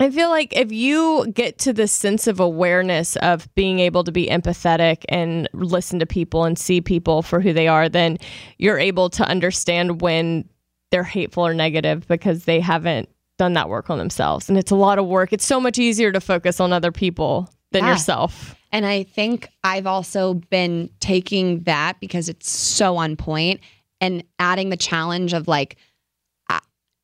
I 0.00 0.10
feel 0.10 0.28
like 0.30 0.56
if 0.56 0.70
you 0.70 1.26
get 1.32 1.58
to 1.60 1.72
this 1.72 1.90
sense 1.92 2.26
of 2.26 2.38
awareness 2.40 3.16
of 3.16 3.52
being 3.54 3.80
able 3.80 4.04
to 4.04 4.12
be 4.12 4.26
empathetic 4.26 5.04
and 5.08 5.48
listen 5.52 5.98
to 5.98 6.06
people 6.06 6.44
and 6.44 6.58
see 6.58 6.80
people 6.80 7.22
for 7.22 7.40
who 7.40 7.52
they 7.52 7.66
are, 7.68 7.88
then 7.88 8.18
you're 8.58 8.78
able 8.78 9.10
to 9.10 9.24
understand 9.28 10.00
when 10.00 10.48
they're 10.90 11.02
hateful 11.04 11.46
or 11.46 11.52
negative 11.52 12.06
because 12.06 12.44
they 12.44 12.60
haven't 12.60 13.08
done 13.38 13.52
that 13.54 13.68
work 13.68 13.90
on 13.90 13.98
themselves. 13.98 14.48
And 14.48 14.56
it's 14.56 14.70
a 14.70 14.76
lot 14.76 14.98
of 14.98 15.06
work. 15.06 15.32
It's 15.32 15.44
so 15.44 15.60
much 15.60 15.78
easier 15.78 16.12
to 16.12 16.20
focus 16.20 16.60
on 16.60 16.72
other 16.72 16.92
people 16.92 17.50
than 17.72 17.84
Yeah. 17.84 17.92
yourself. 17.92 18.54
And 18.72 18.86
I 18.86 19.02
think 19.02 19.48
I've 19.64 19.86
also 19.86 20.34
been 20.34 20.90
taking 21.00 21.62
that 21.64 22.00
because 22.00 22.28
it's 22.28 22.50
so 22.50 22.96
on 22.96 23.16
point 23.16 23.60
and 24.00 24.22
adding 24.38 24.70
the 24.70 24.76
challenge 24.76 25.32
of 25.32 25.48
like, 25.48 25.76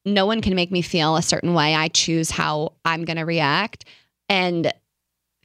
no 0.05 0.27
one 0.27 0.41
can 0.41 0.55
make 0.55 0.71
me 0.71 0.83
feel 0.83 1.17
a 1.17 1.23
certain 1.23 1.55
way. 1.55 1.75
I 1.75 1.89
choose 1.89 2.31
how 2.31 2.73
I'm 2.85 3.05
going 3.05 3.17
to 3.17 3.25
react. 3.25 3.85
And 4.29 4.73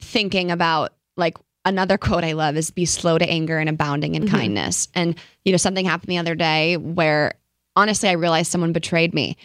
thinking 0.00 0.50
about 0.50 0.92
like 1.16 1.36
another 1.64 1.98
quote 1.98 2.24
I 2.24 2.32
love 2.32 2.56
is 2.56 2.70
be 2.70 2.86
slow 2.86 3.18
to 3.18 3.28
anger 3.28 3.58
and 3.58 3.68
abounding 3.68 4.14
in 4.14 4.24
Mhm. 4.24 4.30
kindness. 4.30 4.88
And, 4.94 5.14
you 5.44 5.52
know, 5.52 5.58
something 5.58 5.84
happened 5.84 6.10
the 6.10 6.18
other 6.18 6.34
day 6.34 6.76
where 6.76 7.34
honestly, 7.76 8.08
I 8.08 8.12
realized 8.12 8.50
someone 8.50 8.72
betrayed 8.72 9.14
me. 9.14 9.36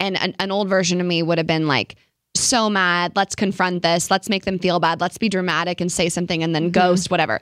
And 0.00 0.16
an, 0.20 0.34
an 0.38 0.50
old 0.50 0.68
version 0.68 1.00
of 1.00 1.06
me 1.06 1.22
would 1.22 1.38
have 1.38 1.46
been 1.46 1.66
like, 1.68 1.96
so 2.36 2.68
mad. 2.68 3.12
Let's 3.14 3.36
confront 3.36 3.84
this. 3.84 4.10
Let's 4.10 4.28
make 4.28 4.44
them 4.44 4.58
feel 4.58 4.80
bad. 4.80 5.00
Let's 5.00 5.18
be 5.18 5.28
dramatic 5.28 5.80
and 5.80 5.90
say 5.92 6.08
something 6.08 6.42
and 6.42 6.52
then 6.52 6.70
ghost, 6.70 7.08
whatever. 7.08 7.40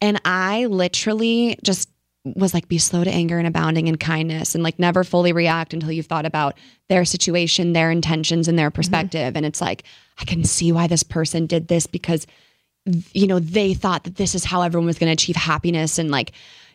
And 0.00 0.20
I 0.24 0.66
literally 0.66 1.56
just 1.62 1.88
was 2.24 2.54
like, 2.54 2.68
be 2.68 2.78
slow 2.78 3.02
to 3.02 3.10
anger 3.10 3.38
and 3.38 3.46
abounding 3.46 3.88
in 3.88 3.96
kindness 3.96 4.54
and 4.54 4.62
like 4.62 4.78
never 4.78 5.02
fully 5.02 5.32
react 5.32 5.74
until 5.74 5.90
you've 5.90 6.06
thought 6.06 6.26
about 6.26 6.56
their 6.88 7.04
situation, 7.04 7.72
their 7.72 7.90
intentions, 7.90 8.46
and 8.46 8.58
their 8.58 8.68
mm-hmm. 8.68 8.76
perspective. 8.76 9.36
And 9.36 9.44
it's 9.44 9.60
like, 9.60 9.82
I 10.18 10.24
can 10.24 10.44
see 10.44 10.70
why 10.72 10.86
this 10.86 11.02
person 11.02 11.46
did 11.46 11.68
this 11.68 11.86
because 11.86 12.26
you 13.12 13.26
know, 13.26 13.38
they 13.38 13.74
thought 13.74 14.04
that 14.04 14.16
this 14.16 14.34
is 14.34 14.44
how 14.44 14.62
everyone 14.62 14.86
was 14.86 14.98
going 14.98 15.08
to 15.08 15.12
achieve 15.12 15.36
happiness 15.36 15.98
and 15.98 16.10
like, 16.10 16.32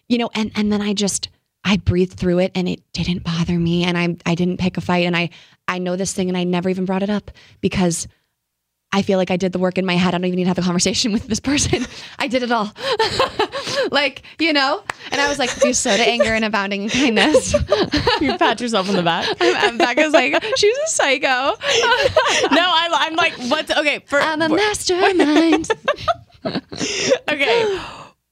you 0.07 0.17
know, 0.17 0.29
and 0.33 0.51
and 0.55 0.71
then 0.71 0.81
I 0.81 0.93
just 0.93 1.29
I 1.63 1.77
breathed 1.77 2.17
through 2.17 2.39
it 2.39 2.51
and 2.55 2.69
it 2.69 2.81
didn't 2.93 3.23
bother 3.23 3.57
me 3.57 3.83
and 3.83 3.97
I 3.97 4.15
I 4.25 4.35
didn't 4.35 4.57
pick 4.57 4.77
a 4.77 4.81
fight 4.81 5.05
and 5.05 5.17
I 5.17 5.29
I 5.67 5.79
know 5.79 5.95
this 5.95 6.13
thing 6.13 6.29
and 6.29 6.37
I 6.37 6.45
never 6.45 6.69
even 6.69 6.85
brought 6.85 7.03
it 7.03 7.09
up 7.09 7.31
because 7.59 8.07
I 8.93 9.01
feel 9.01 9.17
like 9.17 9.31
I 9.31 9.37
did 9.37 9.51
the 9.51 9.59
work 9.59 9.77
in 9.77 9.85
my 9.85 9.95
head. 9.95 10.13
I 10.13 10.17
don't 10.17 10.25
even 10.25 10.37
need 10.37 10.45
to 10.45 10.49
have 10.49 10.57
a 10.57 10.61
conversation 10.61 11.11
with 11.13 11.27
this 11.27 11.41
person. 11.41 11.85
I 12.17 12.27
did 12.27 12.43
it 12.43 12.51
all. 12.51 12.71
like, 13.91 14.23
you 14.39 14.53
know? 14.53 14.84
And 15.11 15.21
I 15.21 15.28
was 15.30 15.39
like, 15.39 15.53
do 15.59 15.73
so 15.73 15.95
to 15.95 16.03
anger 16.03 16.34
and 16.34 16.45
abounding 16.45 16.84
in 16.84 16.89
kindness. 16.89 17.55
You 18.21 18.36
pat 18.38 18.59
yourself 18.59 18.89
on 18.89 18.95
the 18.95 19.03
back. 19.03 19.28
and 19.41 19.78
Becca's 19.78 20.11
like, 20.11 20.34
she's 20.55 20.78
a 20.78 20.88
psycho. 20.88 21.28
no, 21.28 21.55
I, 21.61 22.89
I'm 22.91 23.15
like, 23.15 23.34
what's 23.49 23.69
okay? 23.69 23.99
For, 24.07 24.19
I'm 24.19 24.41
a 24.41 24.49
mastermind. 24.49 25.69
okay, 27.30 27.80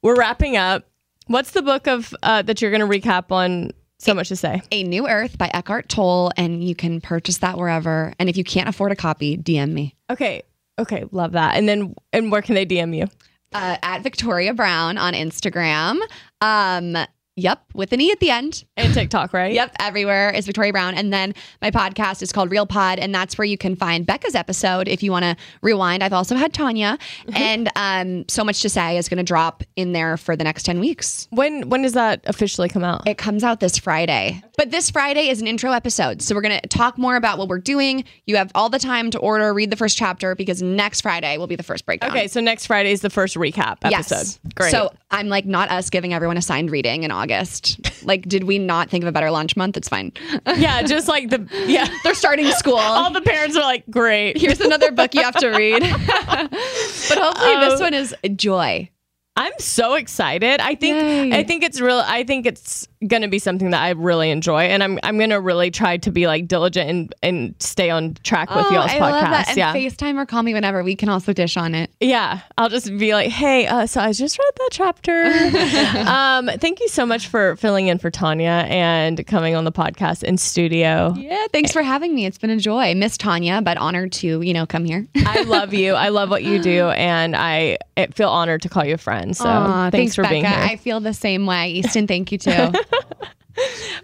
we're 0.02 0.16
wrapping 0.16 0.58
up. 0.58 0.88
What's 1.28 1.52
the 1.52 1.62
book 1.62 1.88
of 1.88 2.16
uh, 2.24 2.42
that 2.44 2.62
you're 2.62 2.72
going 2.72 2.82
to 2.82 2.88
recap 2.88 3.32
on? 3.32 3.72
So 4.00 4.14
much 4.14 4.28
to 4.30 4.36
say. 4.36 4.62
a 4.72 4.84
New 4.84 5.08
Earth 5.08 5.38
by 5.38 5.50
Eckhart 5.54 5.88
Tolle, 5.88 6.32
and 6.36 6.64
you 6.64 6.76
can 6.76 7.00
purchase 7.00 7.38
that 7.40 7.58
wherever. 7.58 8.14
And 8.20 8.28
if 8.28 8.38
you 8.38 8.44
can't 8.44 8.68
afford 8.68 8.92
a 8.92 8.96
copy, 8.96 9.38
DM 9.38 9.72
me. 9.72 9.96
Okay, 10.10 10.44
okay, 10.78 11.06
love 11.12 11.32
that. 11.34 11.56
And 11.56 11.68
then, 11.68 11.96
and 12.12 12.32
where 12.32 12.42
can 12.42 12.56
they 12.56 12.66
DM 12.66 12.96
you? 12.96 13.08
Uh, 13.56 13.78
at 13.84 14.04
Victoria 14.04 14.54
Browne 14.54 14.98
on 14.98 15.14
Instagram. 15.14 16.02
Um, 16.42 16.98
yep, 17.36 17.64
with 17.74 17.92
an 17.94 18.02
E 18.02 18.12
at 18.12 18.20
the 18.20 18.32
end. 18.32 18.66
And 18.78 18.94
TikTok, 18.94 19.34
right? 19.34 19.54
Yep, 19.54 19.76
everywhere 19.80 20.30
is 20.32 20.46
Victoria 20.46 20.72
Browne. 20.72 20.96
And 20.96 21.12
then 21.14 21.34
my 21.62 21.72
podcast 21.72 22.22
is 22.22 22.32
called 22.32 22.52
Real 22.52 22.66
Pod, 22.66 23.00
and 23.00 23.14
that's 23.14 23.38
where 23.38 23.46
you 23.46 23.58
can 23.58 23.76
find 23.76 24.06
Becca's 24.06 24.36
episode 24.36 24.88
if 24.88 25.04
you 25.04 25.12
want 25.12 25.24
to 25.24 25.36
rewind. 25.62 26.04
I've 26.04 26.14
also 26.14 26.36
had 26.36 26.54
Tanya, 26.54 26.98
and 27.34 27.70
um, 27.76 28.26
so 28.28 28.44
much 28.44 28.62
to 28.62 28.70
say 28.70 28.98
is 28.98 29.10
going 29.10 29.18
to 29.18 29.24
drop 29.24 29.64
in 29.76 29.94
there 29.94 30.18
for 30.18 30.36
the 30.36 30.44
next 30.44 30.64
ten 30.64 30.80
weeks. 30.80 31.28
When 31.32 31.70
when 31.70 31.82
does 31.82 31.94
that 31.94 32.22
officially 32.26 32.70
come 32.70 32.84
out? 32.84 33.08
It 33.08 33.18
comes 33.18 33.44
out 33.44 33.60
this 33.60 33.78
Friday. 33.78 34.42
But 34.58 34.72
this 34.72 34.90
Friday 34.90 35.28
is 35.28 35.42
an 35.42 35.48
intro 35.48 35.72
episode. 35.72 36.22
So 36.22 36.34
we're 36.34 36.42
going 36.42 36.60
to 36.62 36.68
talk 36.70 36.98
more 36.98 37.16
about 37.18 37.38
what 37.38 37.50
we're 37.50 37.60
doing. 37.60 38.06
You 38.26 38.38
have 38.38 38.52
all 38.56 38.70
the 38.70 38.80
time 38.80 39.12
to 39.12 39.20
order, 39.20 39.54
read 39.54 39.70
the 39.70 39.76
first 39.76 39.98
chapter 39.98 40.34
because 40.36 40.62
next 40.62 41.02
Friday 41.02 41.38
will 41.38 41.48
be 41.48 41.58
the 41.58 41.64
first 41.64 41.86
breakdown. 41.86 42.12
Okay, 42.12 42.28
so 42.28 42.40
next 42.40 42.68
Friday 42.68 42.92
is 42.92 43.02
the 43.02 43.10
first 43.10 43.36
recap 43.36 43.78
episode. 43.84 44.16
Yes. 44.16 44.40
Great. 44.56 44.72
So 44.72 44.94
I'm 45.12 45.28
like 45.28 45.46
not 45.46 45.70
us 45.70 45.90
giving 45.90 46.14
everyone 46.14 46.38
a 46.38 46.42
signed 46.42 46.72
reading 46.72 47.04
in 47.04 47.12
August. 47.26 47.80
like, 48.06 48.28
did 48.28 48.44
we 48.44 48.60
not 48.60 48.90
think 48.90 49.04
of 49.04 49.08
a 49.08 49.12
better 49.12 49.32
launch 49.32 49.56
month? 49.58 49.78
It's 49.78 49.90
fine. 49.90 50.12
yeah, 50.58 50.82
just 50.84 51.08
like 51.08 51.30
the 51.30 51.48
yeah, 51.68 51.88
They're 52.04 52.14
starting 52.16 52.48
school. 52.52 52.78
all 52.78 53.12
the 53.12 53.22
parents 53.22 53.58
are 53.58 53.64
like, 53.64 53.84
great. 53.90 54.38
Here's 54.38 54.62
another 54.62 54.92
book 54.92 55.14
you 55.16 55.24
have 55.24 55.36
to 55.38 55.50
read. 55.50 55.82
but 56.30 57.18
hopefully 57.18 57.56
this 57.60 57.74
Um, 57.74 57.80
one 57.80 57.94
is 57.94 58.16
joy. 58.36 58.90
I'm 59.38 59.52
so 59.60 59.96
excited. 59.96 60.62
I 60.62 60.76
think 60.76 60.96
Yay. 61.34 61.38
I 61.40 61.44
think 61.44 61.64
it's 61.64 61.82
real. 61.82 62.02
I 62.06 62.24
think 62.24 62.46
it's 62.46 62.88
gonna 63.08 63.28
be 63.28 63.40
something 63.40 63.70
that 63.72 63.82
I 63.82 63.92
really 63.92 64.32
enjoy, 64.32 64.64
and 64.64 64.84
I'm 64.84 65.00
I'm 65.04 65.18
gonna 65.18 65.40
really 65.42 65.72
try 65.72 65.98
to 65.98 66.12
be 66.12 66.28
like 66.28 66.48
diligent 66.48 66.90
and 66.90 67.16
and 67.24 67.56
stay 67.60 67.90
on 67.90 68.16
track 68.24 68.50
with 68.54 68.70
y'all's 68.72 68.92
Oh, 68.92 68.96
I 68.96 69.00
podcast. 69.00 69.12
love 69.12 69.22
that. 69.32 69.48
And 69.50 69.58
yeah, 69.58 69.74
FaceTime 69.74 70.16
or 70.18 70.26
call 70.26 70.44
me 70.44 70.54
whenever. 70.54 70.84
We 70.84 70.96
can 70.96 71.10
also 71.10 71.34
dish 71.34 71.58
on 71.58 71.76
it. 71.76 71.90
yeah. 72.00 72.42
I'll 72.58 72.70
just 72.70 72.88
be 72.98 73.14
like, 73.14 73.30
hey, 73.32 73.68
uh, 73.68 73.86
so 73.86 74.00
I 74.02 74.12
just 74.14 74.40
read 74.40 74.52
that 74.58 74.70
chapter. 74.72 75.24
um, 76.10 76.50
thank 76.60 76.80
you 76.80 76.88
so 76.88 77.06
much 77.06 77.28
for 77.28 77.56
filling 77.58 77.88
in 77.88 77.98
for 77.98 78.10
Tanya 78.10 78.66
and 78.70 79.26
coming 79.28 79.56
on 79.56 79.66
the 79.66 79.72
podcast 79.72 80.24
in 80.24 80.38
studio. 80.38 81.14
Yeah, 81.18 81.46
thanks 81.52 81.72
for 81.72 81.82
having 81.82 82.14
me. 82.16 82.26
It's 82.26 82.38
been 82.38 82.50
a 82.50 82.58
joy. 82.58 82.94
Miss 82.96 83.18
Tanya, 83.18 83.62
but 83.62 83.78
honored 83.78 84.12
to, 84.14 84.42
you 84.42 84.54
know, 84.54 84.66
come 84.66 84.86
here. 84.86 85.08
I 85.16 85.42
love 85.44 85.74
you. 85.74 85.94
I 85.94 86.10
love 86.10 86.30
what 86.30 86.44
you 86.44 86.60
do, 86.62 86.90
and 86.90 87.36
I 87.36 87.78
feel 88.14 88.30
honored 88.30 88.62
to 88.64 88.70
call 88.70 88.86
you 88.86 88.94
a 88.94 88.98
friend. 88.98 89.36
So 89.36 89.46
Aw, 89.48 89.90
thanks, 89.90 90.16
for 90.16 90.22
Becca. 90.24 90.34
being 90.34 90.46
here. 90.46 90.54
I 90.58 90.76
feel 90.78 91.00
the 91.00 91.14
same 91.14 91.46
way. 91.46 91.72
Easton, 91.72 92.08
thank 92.08 92.32
you 92.32 92.38
too. 92.38 92.52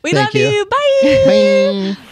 we 0.03 0.11
Thank 0.11 0.33
love 0.33 0.35
you. 0.35 0.47
you. 0.47 0.65
Bye. 0.65 1.95
Bye. 1.97 2.07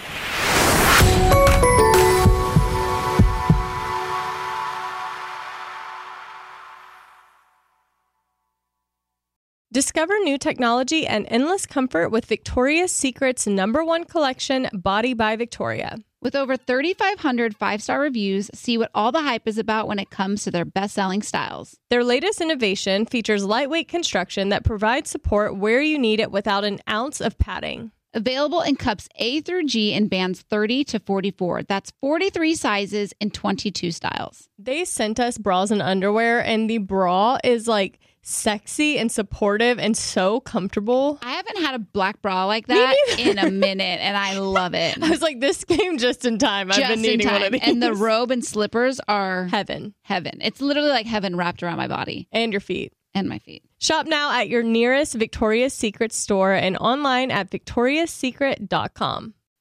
Discover 9.71 10.17
new 10.23 10.39
technology 10.39 11.05
and 11.05 11.27
endless 11.29 11.67
comfort 11.67 12.09
with 12.09 12.25
Victoria's 12.25 12.91
Secret's 12.91 13.45
number 13.45 13.85
one 13.85 14.03
collection, 14.03 14.67
Body 14.73 15.13
by 15.13 15.35
Victoria. 15.35 15.99
With 16.22 16.36
over 16.36 16.57
3,500 16.57 17.55
five 17.55 17.82
star 17.82 18.01
reviews, 18.01 18.51
see 18.53 18.78
what 18.78 18.91
all 18.93 19.13
the 19.13 19.22
hype 19.22 19.47
is 19.47 19.57
about 19.57 19.88
when 19.88 19.99
it 19.99 20.09
comes 20.09 20.43
to 20.43 20.51
their 20.51 20.65
best 20.65 20.93
selling 20.93 21.22
styles. 21.22 21.78
Their 21.89 22.03
latest 22.03 22.41
innovation 22.41 23.05
features 23.05 23.45
lightweight 23.45 23.88
construction 23.88 24.49
that 24.49 24.65
provides 24.65 25.09
support 25.09 25.55
where 25.55 25.82
you 25.82 25.97
need 25.97 26.20
it 26.20 26.30
without 26.30 26.65
an 26.65 26.80
ounce 26.89 27.22
of 27.22 27.38
padding. 27.38 27.91
Available 28.13 28.61
in 28.61 28.76
cups 28.76 29.07
A 29.15 29.39
through 29.39 29.67
G 29.67 29.93
in 29.93 30.09
bands 30.09 30.41
30 30.41 30.84
to 30.86 30.99
44. 30.99 31.63
That's 31.63 31.93
43 32.01 32.53
sizes 32.55 33.13
in 33.22 33.30
22 33.30 33.91
styles. 33.91 34.49
They 34.57 34.84
sent 34.84 35.22
us 35.22 35.38
bras 35.38 35.72
and 35.72 35.82
underwear, 35.82 36.43
and 36.43 36.70
the 36.70 36.80
bra 36.80 37.38
is 37.45 37.65
like 37.65 37.99
sexy 38.22 38.97
and 38.97 39.11
supportive 39.11 39.80
and 39.80 39.95
so 39.95 40.39
comfortable. 40.39 41.20
I 41.22 41.32
haven't 41.32 41.57
had 41.57 41.76
a 41.76 41.80
black 41.80 42.22
bra 42.22 42.45
like 42.45 42.67
that 42.67 42.95
in 43.17 43.38
a 43.39 43.49
minute, 43.49 43.99
and 44.01 44.15
I 44.17 44.38
love 44.39 44.74
it. 44.74 44.97
I 45.03 45.09
was 45.09 45.22
like, 45.22 45.39
this 45.39 45.63
came 45.63 45.97
just 45.97 46.26
in 46.26 46.38
time. 46.38 46.72
I've 46.72 46.88
been 46.88 47.01
needing 47.01 47.28
one 47.28 47.43
of 47.43 47.51
these. 47.51 47.61
And 47.63 47.82
the 47.82 47.93
robe 47.93 48.32
and 48.32 48.43
slippers 48.43 48.99
are 49.07 49.45
heaven 49.45 49.93
heaven. 50.03 50.39
It's 50.41 50.61
literally 50.61 50.89
like 50.89 51.05
heaven 51.05 51.36
wrapped 51.36 51.63
around 51.63 51.78
my 51.78 51.88
body 51.88 52.28
and 52.32 52.51
your 52.53 52.59
feet. 52.61 52.93
and 53.13 53.28
my 53.28 53.39
feet. 53.39 53.63
Shop 53.80 54.05
now 54.05 54.32
at 54.39 54.49
your 54.49 54.61
nearest 54.63 55.15
Victoria's 55.15 55.74
Secret 55.74 56.11
store 56.11 56.53
and 56.53 56.78
online 56.78 57.32
at 57.32 57.49
victoriassecret.com. 57.49 59.34